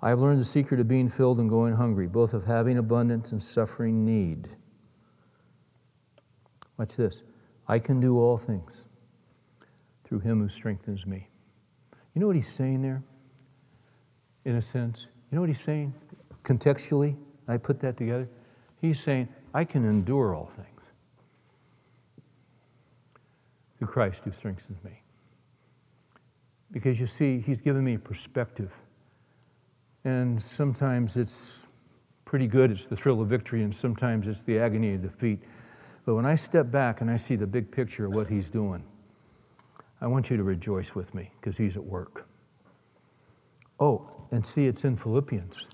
I 0.00 0.08
have 0.08 0.20
learned 0.20 0.40
the 0.40 0.44
secret 0.44 0.80
of 0.80 0.88
being 0.88 1.06
filled 1.06 1.38
and 1.38 1.50
going 1.50 1.76
hungry, 1.76 2.06
both 2.06 2.32
of 2.32 2.46
having 2.46 2.78
abundance 2.78 3.32
and 3.32 3.42
suffering 3.42 4.06
need. 4.06 4.48
Watch 6.78 6.96
this. 6.96 7.24
I 7.70 7.78
can 7.78 8.00
do 8.00 8.18
all 8.18 8.36
things 8.36 8.84
through 10.02 10.18
him 10.18 10.40
who 10.40 10.48
strengthens 10.48 11.06
me. 11.06 11.28
You 12.14 12.20
know 12.20 12.26
what 12.26 12.34
he's 12.34 12.48
saying 12.48 12.82
there? 12.82 13.00
In 14.44 14.56
a 14.56 14.62
sense. 14.62 15.08
You 15.30 15.36
know 15.36 15.42
what 15.42 15.48
he's 15.50 15.60
saying? 15.60 15.94
Contextually, 16.42 17.14
I 17.46 17.58
put 17.58 17.78
that 17.78 17.96
together. 17.96 18.28
He's 18.80 18.98
saying, 18.98 19.28
I 19.54 19.62
can 19.64 19.84
endure 19.84 20.34
all 20.34 20.46
things 20.46 20.80
through 23.78 23.86
Christ 23.86 24.24
who 24.24 24.32
strengthens 24.32 24.82
me. 24.82 25.00
Because 26.72 26.98
you 26.98 27.06
see, 27.06 27.38
he's 27.38 27.60
given 27.60 27.84
me 27.84 27.94
a 27.94 27.98
perspective. 28.00 28.72
And 30.02 30.42
sometimes 30.42 31.16
it's 31.16 31.68
pretty 32.24 32.48
good, 32.48 32.72
it's 32.72 32.88
the 32.88 32.96
thrill 32.96 33.20
of 33.20 33.28
victory, 33.28 33.62
and 33.62 33.72
sometimes 33.72 34.26
it's 34.26 34.42
the 34.42 34.58
agony 34.58 34.94
of 34.94 35.02
defeat. 35.02 35.40
But 36.04 36.14
when 36.14 36.26
I 36.26 36.34
step 36.34 36.70
back 36.70 37.00
and 37.00 37.10
I 37.10 37.16
see 37.16 37.36
the 37.36 37.46
big 37.46 37.70
picture 37.70 38.06
of 38.06 38.14
what 38.14 38.28
he's 38.28 38.50
doing, 38.50 38.82
I 40.00 40.06
want 40.06 40.30
you 40.30 40.36
to 40.36 40.42
rejoice 40.42 40.94
with 40.94 41.14
me 41.14 41.30
because 41.40 41.56
he's 41.58 41.76
at 41.76 41.84
work. 41.84 42.26
Oh, 43.78 44.08
and 44.30 44.44
see, 44.44 44.66
it's 44.66 44.84
in 44.84 44.96
Philippians. 44.96 45.68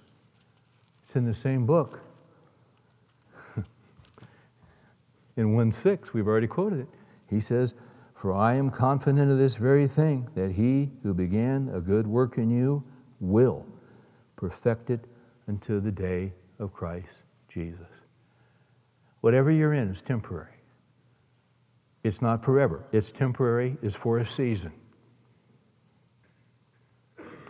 It's 1.03 1.17
in 1.17 1.25
the 1.25 1.33
same 1.33 1.67
book. 1.67 2.01
in 5.37 5.55
1 5.55 5.73
6, 5.73 6.13
we've 6.13 6.27
already 6.27 6.49
quoted 6.49 6.81
it. 6.81 6.89
He 7.29 7.41
says, 7.41 7.75
For 8.15 8.33
I 8.35 8.55
am 8.55 8.71
confident 8.71 9.31
of 9.31 9.39
this 9.39 9.57
very 9.57 9.87
thing, 9.87 10.29
that 10.35 10.53
he 10.53 10.91
who 11.03 11.15
began 11.15 11.71
a 11.73 11.81
good 11.81 12.07
work 12.07 12.39
in 12.39 12.51
you 12.51 12.83
will 13.21 13.65
perfect 14.35 14.91
it 14.91 15.05
until 15.47 15.81
the 15.81 15.93
day 15.93 16.33
of 16.59 16.73
Christ 16.73 17.23
Jesus. 17.49 17.96
Whatever 19.21 19.51
you're 19.51 19.75
in 19.75 19.89
is 19.89 20.01
temporary. 20.01 20.53
It's 22.05 22.23
not 22.23 22.45
forever. 22.45 22.85
It's 22.93 23.11
temporary, 23.11 23.77
it's 23.83 23.97
for 23.97 24.19
a 24.19 24.25
season. 24.25 24.73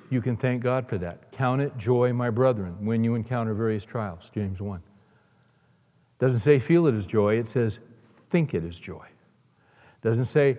You 0.09 0.21
can 0.21 0.37
thank 0.37 0.63
God 0.63 0.89
for 0.89 0.99
that. 0.99 1.33
Count 1.33 1.61
it 1.61 1.77
joy, 1.77 2.13
my 2.13 2.31
brethren, 2.31 2.85
when 2.85 3.03
you 3.03 3.15
encounter 3.15 3.55
various 3.55 3.85
trials, 3.85 4.31
James 4.33 4.63
1. 4.63 4.83
Doesn't 6.19 6.39
say 6.39 6.59
feel 6.59 6.87
it 6.87 6.95
as 6.95 7.07
joy, 7.07 7.35
it 7.37 7.49
says 7.49 7.81
think 8.31 8.55
it 8.55 8.65
as 8.65 8.79
joy. 8.79 9.07
Doesn't 10.03 10.27
say 10.27 10.59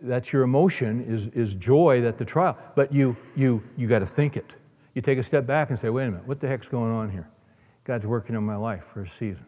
that's 0.00 0.32
your 0.32 0.42
emotion 0.42 1.00
is, 1.04 1.28
is 1.28 1.54
joy 1.54 2.00
that 2.02 2.18
the 2.18 2.24
trial, 2.24 2.56
but 2.74 2.92
you 2.92 3.16
you 3.36 3.62
you 3.76 3.88
got 3.88 4.00
to 4.00 4.06
think 4.06 4.36
it. 4.36 4.46
You 4.94 5.02
take 5.02 5.18
a 5.18 5.22
step 5.22 5.46
back 5.46 5.70
and 5.70 5.78
say, 5.78 5.90
wait 5.90 6.06
a 6.06 6.10
minute, 6.10 6.26
what 6.26 6.40
the 6.40 6.48
heck's 6.48 6.68
going 6.68 6.92
on 6.92 7.10
here? 7.10 7.28
God's 7.84 8.06
working 8.06 8.34
in 8.34 8.42
my 8.42 8.56
life 8.56 8.84
for 8.84 9.02
a 9.02 9.08
season. 9.08 9.46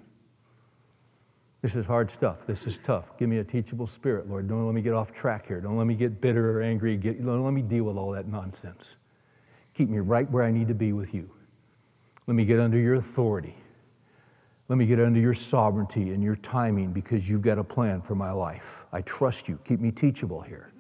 This 1.62 1.76
is 1.76 1.86
hard 1.86 2.10
stuff. 2.10 2.46
This 2.46 2.66
is 2.66 2.78
tough. 2.78 3.16
Give 3.18 3.28
me 3.28 3.38
a 3.38 3.44
teachable 3.44 3.86
spirit, 3.86 4.28
Lord. 4.28 4.48
Don't 4.48 4.64
let 4.64 4.74
me 4.74 4.80
get 4.80 4.94
off 4.94 5.12
track 5.12 5.46
here. 5.46 5.60
Don't 5.60 5.76
let 5.76 5.86
me 5.86 5.94
get 5.94 6.20
bitter 6.20 6.58
or 6.58 6.62
angry. 6.62 6.96
Get, 6.96 7.22
don't 7.22 7.44
let 7.44 7.52
me 7.52 7.62
deal 7.62 7.84
with 7.84 7.96
all 7.96 8.12
that 8.12 8.26
nonsense. 8.26 8.96
Keep 9.74 9.90
me 9.90 9.98
right 9.98 10.30
where 10.30 10.42
I 10.42 10.50
need 10.50 10.68
to 10.68 10.74
be 10.74 10.92
with 10.92 11.12
you. 11.12 11.30
Let 12.26 12.34
me 12.34 12.44
get 12.44 12.60
under 12.60 12.78
your 12.78 12.94
authority. 12.94 13.56
Let 14.68 14.76
me 14.76 14.86
get 14.86 15.00
under 15.00 15.20
your 15.20 15.34
sovereignty 15.34 16.14
and 16.14 16.22
your 16.22 16.36
timing 16.36 16.92
because 16.92 17.28
you've 17.28 17.42
got 17.42 17.58
a 17.58 17.64
plan 17.64 18.00
for 18.00 18.14
my 18.14 18.30
life. 18.30 18.86
I 18.92 19.02
trust 19.02 19.48
you. 19.48 19.58
Keep 19.64 19.80
me 19.80 19.90
teachable 19.90 20.40
here. 20.40 20.72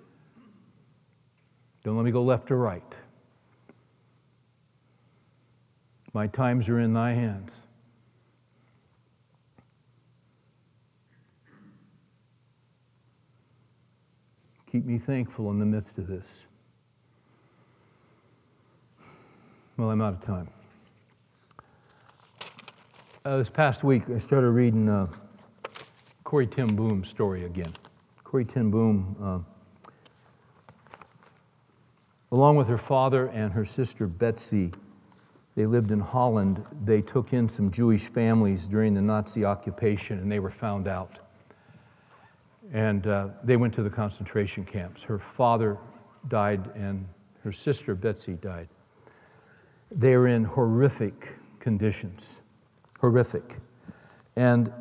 Don't 1.82 1.96
let 1.96 2.04
me 2.04 2.10
go 2.10 2.22
left 2.22 2.50
or 2.50 2.56
right. 2.56 2.96
My 6.12 6.26
times 6.26 6.68
are 6.68 6.80
in 6.80 6.92
thy 6.92 7.12
hands. 7.12 7.66
Keep 14.70 14.84
me 14.84 14.98
thankful 14.98 15.50
in 15.50 15.58
the 15.58 15.66
midst 15.66 15.98
of 15.98 16.06
this. 16.06 16.46
Well, 19.76 19.90
I'm 19.90 20.00
out 20.00 20.14
of 20.14 20.20
time. 20.20 20.48
Uh, 23.24 23.38
this 23.38 23.50
past 23.50 23.82
week, 23.82 24.08
I 24.08 24.18
started 24.18 24.50
reading 24.50 24.88
uh, 24.88 25.08
Corrie 26.22 26.46
ten 26.46 26.76
Boom's 26.76 27.08
story 27.08 27.46
again. 27.46 27.72
Corrie 28.22 28.44
ten 28.44 28.70
Boom, 28.70 29.16
uh, 29.20 29.40
along 32.30 32.54
with 32.54 32.68
her 32.68 32.78
father 32.78 33.26
and 33.28 33.52
her 33.52 33.64
sister 33.64 34.06
Betsie, 34.06 34.70
they 35.56 35.66
lived 35.66 35.90
in 35.90 35.98
Holland. 35.98 36.64
They 36.84 37.02
took 37.02 37.32
in 37.32 37.48
some 37.48 37.72
Jewish 37.72 38.08
families 38.08 38.68
during 38.68 38.94
the 38.94 39.02
Nazi 39.02 39.44
occupation, 39.44 40.20
and 40.20 40.30
they 40.30 40.38
were 40.38 40.50
found 40.50 40.86
out. 40.86 41.18
And 42.72 43.06
uh, 43.06 43.28
they 43.42 43.56
went 43.56 43.74
to 43.74 43.82
the 43.82 43.90
concentration 43.90 44.64
camps. 44.64 45.02
Her 45.02 45.18
father 45.18 45.78
died, 46.28 46.70
and 46.74 47.06
her 47.42 47.52
sister, 47.52 47.94
Betsie 47.94 48.34
died. 48.34 48.68
They 49.90 50.14
are 50.14 50.28
in 50.28 50.44
horrific 50.44 51.34
conditions, 51.58 52.42
horrific, 53.00 53.58
and 54.36 54.72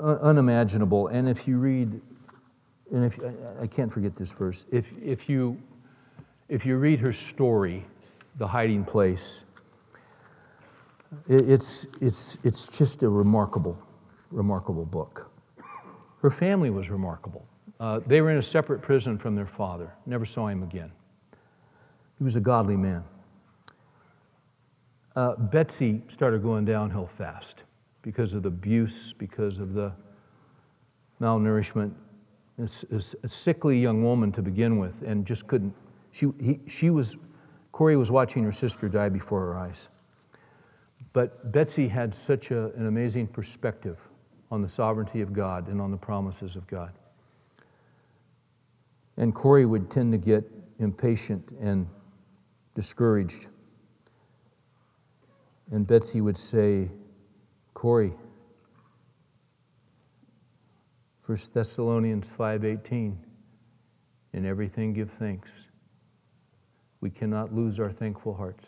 unimaginable. 0.00 1.08
And 1.08 1.28
if 1.28 1.46
you 1.46 1.58
read, 1.58 2.00
and 2.92 3.04
if 3.04 3.18
I 3.60 3.66
can't 3.66 3.92
forget 3.92 4.16
this 4.16 4.32
verse, 4.32 4.64
if, 4.72 4.92
if, 5.00 5.28
you, 5.28 5.60
if 6.48 6.66
you 6.66 6.76
read 6.76 6.98
her 7.00 7.12
story, 7.12 7.86
The 8.38 8.46
Hiding 8.48 8.84
Place, 8.84 9.44
it's, 11.28 11.86
it's, 12.00 12.38
it's 12.42 12.66
just 12.66 13.02
a 13.02 13.08
remarkable, 13.08 13.80
remarkable 14.30 14.86
book. 14.86 15.30
Her 16.20 16.30
family 16.30 16.70
was 16.70 16.90
remarkable. 16.90 17.46
Uh, 17.78 18.00
they 18.06 18.20
were 18.20 18.30
in 18.30 18.36
a 18.36 18.42
separate 18.42 18.82
prison 18.82 19.16
from 19.16 19.34
their 19.34 19.46
father, 19.46 19.94
never 20.04 20.26
saw 20.26 20.48
him 20.48 20.62
again. 20.62 20.92
He 22.18 22.24
was 22.24 22.36
a 22.36 22.40
godly 22.40 22.76
man. 22.76 23.04
Uh, 25.16 25.36
Betsie 25.36 26.02
started 26.08 26.42
going 26.42 26.66
downhill 26.66 27.06
fast 27.06 27.64
because 28.02 28.34
of 28.34 28.42
the 28.42 28.48
abuse, 28.48 29.14
because 29.14 29.58
of 29.58 29.72
the 29.72 29.92
malnourishment. 31.20 31.94
A, 32.58 32.64
a, 33.24 33.28
sickly 33.28 33.80
young 33.80 34.04
woman 34.04 34.30
to 34.32 34.42
begin 34.42 34.78
with, 34.78 35.00
and 35.00 35.26
just 35.26 35.46
couldn't. 35.46 35.74
She, 36.10 36.30
he, 36.38 36.60
she 36.68 36.90
was, 36.90 37.16
Corrie 37.72 37.96
was 37.96 38.10
watching 38.10 38.44
her 38.44 38.52
sister 38.52 38.86
die 38.86 39.08
before 39.08 39.40
her 39.40 39.56
eyes. 39.56 39.88
But 41.14 41.52
Betsie 41.52 41.88
had 41.88 42.12
such 42.14 42.50
a, 42.50 42.66
an 42.74 42.86
amazing 42.86 43.28
perspective 43.28 44.09
on 44.50 44.62
the 44.62 44.68
sovereignty 44.68 45.20
of 45.20 45.32
God 45.32 45.68
and 45.68 45.80
on 45.80 45.90
the 45.90 45.96
promises 45.96 46.56
of 46.56 46.66
God. 46.66 46.92
And 49.16 49.34
Corrie 49.34 49.66
would 49.66 49.90
tend 49.90 50.12
to 50.12 50.18
get 50.18 50.50
impatient 50.78 51.52
and 51.60 51.86
discouraged. 52.74 53.48
And 55.70 55.86
Betsie 55.86 56.20
would 56.20 56.38
say, 56.38 56.90
Corrie, 57.74 58.14
1 61.26 61.38
Thessalonians 61.52 62.30
5:18, 62.30 63.16
in 64.32 64.46
everything 64.46 64.92
give 64.92 65.10
thanks. 65.10 65.70
We 67.00 67.10
cannot 67.10 67.54
lose 67.54 67.78
our 67.78 67.90
thankful 67.90 68.34
hearts. 68.34 68.66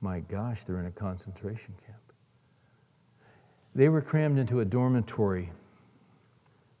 My 0.00 0.20
gosh, 0.20 0.64
they're 0.64 0.80
in 0.80 0.86
a 0.86 0.90
concentration 0.90 1.74
camp. 1.86 2.07
They 3.78 3.88
were 3.88 4.02
crammed 4.02 4.40
into 4.40 4.58
a 4.58 4.64
dormitory 4.64 5.52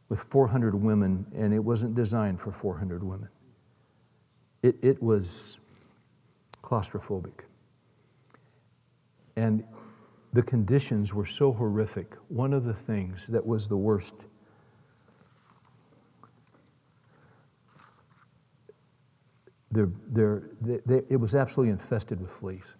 with 0.08 0.18
400 0.18 0.74
women, 0.74 1.26
and 1.32 1.54
it 1.54 1.60
wasn't 1.60 1.94
designed 1.94 2.40
for 2.40 2.50
400 2.50 3.04
women. 3.04 3.28
It, 4.64 4.74
it 4.82 5.00
was 5.00 5.58
claustrophobic. 6.60 7.42
And 9.36 9.62
the 10.32 10.42
conditions 10.42 11.14
were 11.14 11.24
so 11.24 11.52
horrific. 11.52 12.16
One 12.26 12.52
of 12.52 12.64
the 12.64 12.74
things 12.74 13.28
that 13.28 13.46
was 13.46 13.68
the 13.68 13.76
worst 13.76 14.16
they're, 19.70 19.92
they're, 20.08 20.42
they, 20.60 20.80
they, 20.84 21.02
it 21.10 21.20
was 21.20 21.36
absolutely 21.36 21.70
infested 21.70 22.20
with 22.20 22.32
fleas. 22.32 22.74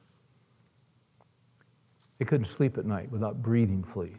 They 2.19 2.25
couldn't 2.25 2.47
sleep 2.47 2.79
at 2.79 2.87
night 2.87 3.11
without 3.11 3.43
breathing 3.43 3.85
fleas. 3.85 4.17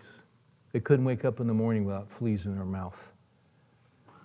They 0.72 0.80
couldn't 0.80 1.06
wake 1.06 1.26
up 1.26 1.40
in 1.40 1.48
the 1.48 1.54
morning 1.54 1.84
without 1.86 2.10
fleas 2.10 2.46
in 2.46 2.56
their 2.56 2.66
mouth. 2.66 3.14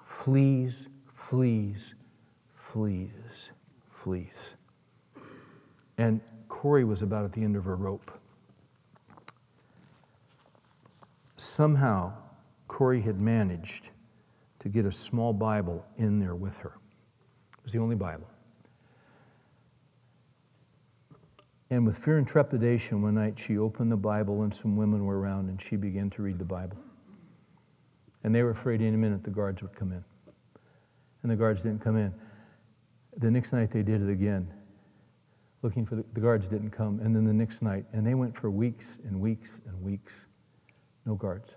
Fleas, 0.04 0.88
fleas, 1.12 1.94
fleas, 2.54 3.50
fleas. 3.90 4.54
And 5.98 6.20
Corrie 6.48 6.84
was 6.84 7.02
about 7.02 7.24
at 7.24 7.32
the 7.32 7.42
end 7.42 7.56
of 7.56 7.64
her 7.64 7.76
rope. 7.76 8.10
Somehow, 11.36 12.12
Corrie 12.68 13.00
had 13.00 13.20
managed 13.20 13.90
to 14.60 14.68
get 14.68 14.86
a 14.86 14.92
small 14.92 15.32
Bible 15.32 15.84
in 15.96 16.20
there 16.20 16.34
with 16.34 16.58
her. 16.58 16.78
It 17.58 17.64
was 17.64 17.72
the 17.72 17.80
only 17.80 17.96
Bible. 17.96 18.28
And 21.74 21.84
with 21.84 21.98
fear 21.98 22.18
and 22.18 22.26
trepidation, 22.26 23.02
one 23.02 23.16
night 23.16 23.36
she 23.36 23.58
opened 23.58 23.90
the 23.90 23.96
Bible 23.96 24.42
and 24.42 24.54
some 24.54 24.76
women 24.76 25.04
were 25.04 25.18
around 25.18 25.48
and 25.48 25.60
she 25.60 25.74
began 25.74 26.08
to 26.10 26.22
read 26.22 26.38
the 26.38 26.44
Bible. 26.44 26.76
And 28.22 28.32
they 28.32 28.44
were 28.44 28.50
afraid 28.50 28.80
any 28.80 28.96
minute 28.96 29.24
the 29.24 29.30
guards 29.30 29.60
would 29.60 29.74
come 29.74 29.90
in. 29.90 30.04
And 31.24 31.32
the 31.32 31.34
guards 31.34 31.64
didn't 31.64 31.80
come 31.80 31.96
in. 31.96 32.14
The 33.16 33.28
next 33.28 33.52
night 33.52 33.72
they 33.72 33.82
did 33.82 34.02
it 34.02 34.08
again, 34.08 34.48
looking 35.62 35.84
for 35.84 35.96
the, 35.96 36.04
the 36.12 36.20
guards 36.20 36.48
didn't 36.48 36.70
come. 36.70 37.00
And 37.00 37.12
then 37.12 37.24
the 37.24 37.32
next 37.32 37.60
night, 37.60 37.86
and 37.92 38.06
they 38.06 38.14
went 38.14 38.36
for 38.36 38.52
weeks 38.52 39.00
and 39.04 39.20
weeks 39.20 39.60
and 39.66 39.82
weeks, 39.82 40.14
no 41.06 41.16
guards. 41.16 41.56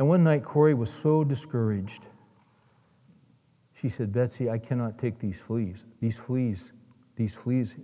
And 0.00 0.08
one 0.08 0.24
night, 0.24 0.42
Corrie 0.42 0.74
was 0.74 0.92
so 0.92 1.22
discouraged. 1.22 2.02
She 3.74 3.88
said, 3.88 4.12
Betsie, 4.12 4.50
I 4.50 4.58
cannot 4.58 4.98
take 4.98 5.20
these 5.20 5.40
fleas. 5.40 5.86
These 6.00 6.18
fleas, 6.18 6.72
these 7.14 7.36
fleas 7.36 7.76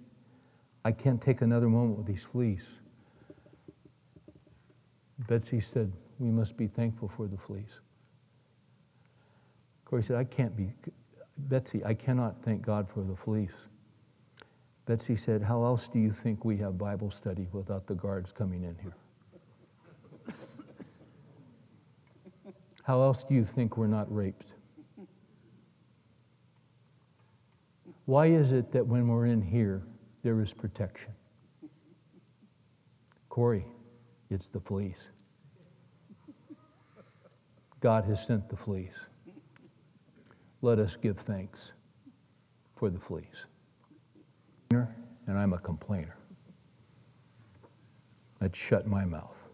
I 0.84 0.92
can't 0.92 1.20
take 1.20 1.42
another 1.42 1.68
moment 1.68 1.98
with 1.98 2.06
these 2.06 2.24
fleas. 2.24 2.66
Betsie 5.28 5.60
said, 5.60 5.92
We 6.18 6.30
must 6.30 6.56
be 6.56 6.66
thankful 6.66 7.08
for 7.08 7.26
the 7.26 7.36
fleas. 7.36 7.80
Corrie 9.84 10.02
said, 10.02 10.16
I 10.16 10.24
can't 10.24 10.56
be, 10.56 10.72
Betsie, 11.36 11.84
I 11.84 11.94
cannot 11.94 12.42
thank 12.42 12.62
God 12.62 12.88
for 12.88 13.02
the 13.02 13.16
fleas. 13.16 13.52
Betsie 14.86 15.16
said, 15.16 15.42
How 15.42 15.62
else 15.64 15.88
do 15.88 15.98
you 15.98 16.10
think 16.10 16.44
we 16.44 16.56
have 16.58 16.78
Bible 16.78 17.10
study 17.10 17.46
without 17.52 17.86
the 17.86 17.94
guards 17.94 18.32
coming 18.32 18.64
in 18.64 18.76
here? 18.80 18.96
How 22.82 23.02
else 23.02 23.22
do 23.24 23.34
you 23.34 23.44
think 23.44 23.76
we're 23.76 23.86
not 23.86 24.12
raped? 24.14 24.54
Why 28.06 28.26
is 28.26 28.52
it 28.52 28.72
that 28.72 28.86
when 28.86 29.06
we're 29.06 29.26
in 29.26 29.42
here, 29.42 29.82
there 30.22 30.40
is 30.40 30.52
protection. 30.52 31.12
Corrie, 33.28 33.66
it's 34.28 34.48
the 34.48 34.60
fleas. 34.60 35.10
God 37.80 38.04
has 38.04 38.24
sent 38.24 38.48
the 38.48 38.56
fleas. 38.56 39.06
Let 40.62 40.78
us 40.78 40.96
give 40.96 41.16
thanks 41.16 41.72
for 42.76 42.90
the 42.90 42.98
fleas. 42.98 43.46
And 44.70 45.38
I'm 45.38 45.52
a 45.52 45.58
complainer. 45.58 46.16
I'd 48.40 48.54
shut 48.54 48.86
my 48.86 49.04
mouth. 49.04 49.48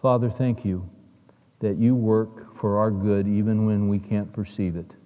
Father, 0.00 0.28
thank 0.28 0.64
you 0.64 0.90
that 1.62 1.78
you 1.78 1.94
work 1.94 2.54
for 2.56 2.76
our 2.78 2.90
good 2.90 3.28
even 3.28 3.64
when 3.66 3.88
we 3.88 3.96
can't 3.96 4.32
perceive 4.32 4.74
it. 4.74 4.96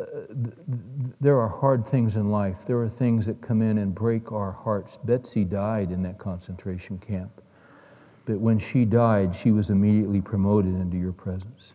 Uh, 0.00 0.04
there 1.20 1.40
are 1.40 1.48
hard 1.48 1.84
things 1.84 2.14
in 2.14 2.30
life. 2.30 2.64
There 2.64 2.80
are 2.80 2.88
things 2.88 3.26
that 3.26 3.40
come 3.40 3.60
in 3.60 3.78
and 3.78 3.92
break 3.92 4.30
our 4.30 4.52
hearts. 4.52 4.96
Betsie 4.96 5.44
died 5.44 5.90
in 5.90 6.04
that 6.04 6.18
concentration 6.18 6.98
camp. 6.98 7.42
But 8.26 8.38
when 8.38 8.60
she 8.60 8.84
died, 8.84 9.34
she 9.34 9.50
was 9.50 9.70
immediately 9.70 10.20
promoted 10.20 10.76
into 10.76 10.96
your 10.96 11.12
presence. 11.12 11.74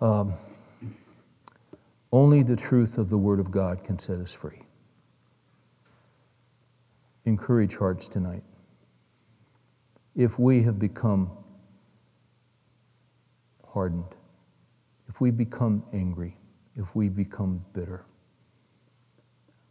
Um, 0.00 0.32
only 2.10 2.42
the 2.42 2.56
truth 2.56 2.98
of 2.98 3.08
the 3.10 3.16
Word 3.16 3.38
of 3.38 3.52
God 3.52 3.84
can 3.84 3.96
set 3.96 4.18
us 4.18 4.34
free 4.34 4.62
encourage 7.24 7.76
hearts 7.76 8.08
tonight. 8.08 8.42
If 10.14 10.38
we 10.38 10.62
have 10.62 10.78
become 10.78 11.30
hardened, 13.66 14.14
if 15.08 15.20
we 15.20 15.30
become 15.30 15.84
angry, 15.92 16.36
if 16.76 16.94
we 16.94 17.08
become 17.08 17.64
bitter, 17.72 18.04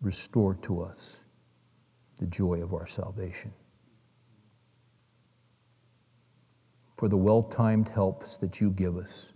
restore 0.02 0.56
to 0.56 0.82
us 0.82 1.24
the 2.18 2.26
joy 2.28 2.62
of 2.62 2.74
our 2.74 2.88
salvation. 2.88 3.54
For 6.98 7.08
the 7.08 7.18
well 7.18 7.44
timed 7.44 7.90
helps 7.90 8.38
that 8.38 8.62
you 8.62 8.70
give 8.70 8.98
us 8.98 9.34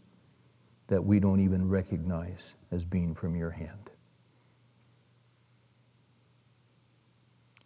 that 0.87 1.03
we 1.03 1.19
don't 1.19 1.39
even 1.39 1.67
recognize 1.67 2.55
as 2.71 2.85
being 2.85 3.15
from 3.15 3.35
your 3.35 3.49
hand. 3.49 3.84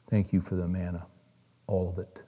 Thank 0.10 0.34
you 0.34 0.42
for 0.42 0.56
the 0.56 0.68
manna, 0.68 1.08
all 1.68 1.90
of 1.90 2.00
it, 2.00 2.24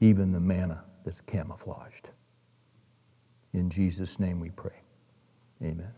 even 0.00 0.30
the 0.32 0.40
manna 0.40 0.84
that's 1.04 1.20
camouflaged. 1.20 2.10
In 3.54 3.70
Jesus' 3.70 4.20
name 4.20 4.40
we 4.40 4.50
pray. 4.50 4.82
Amen. 5.62 5.92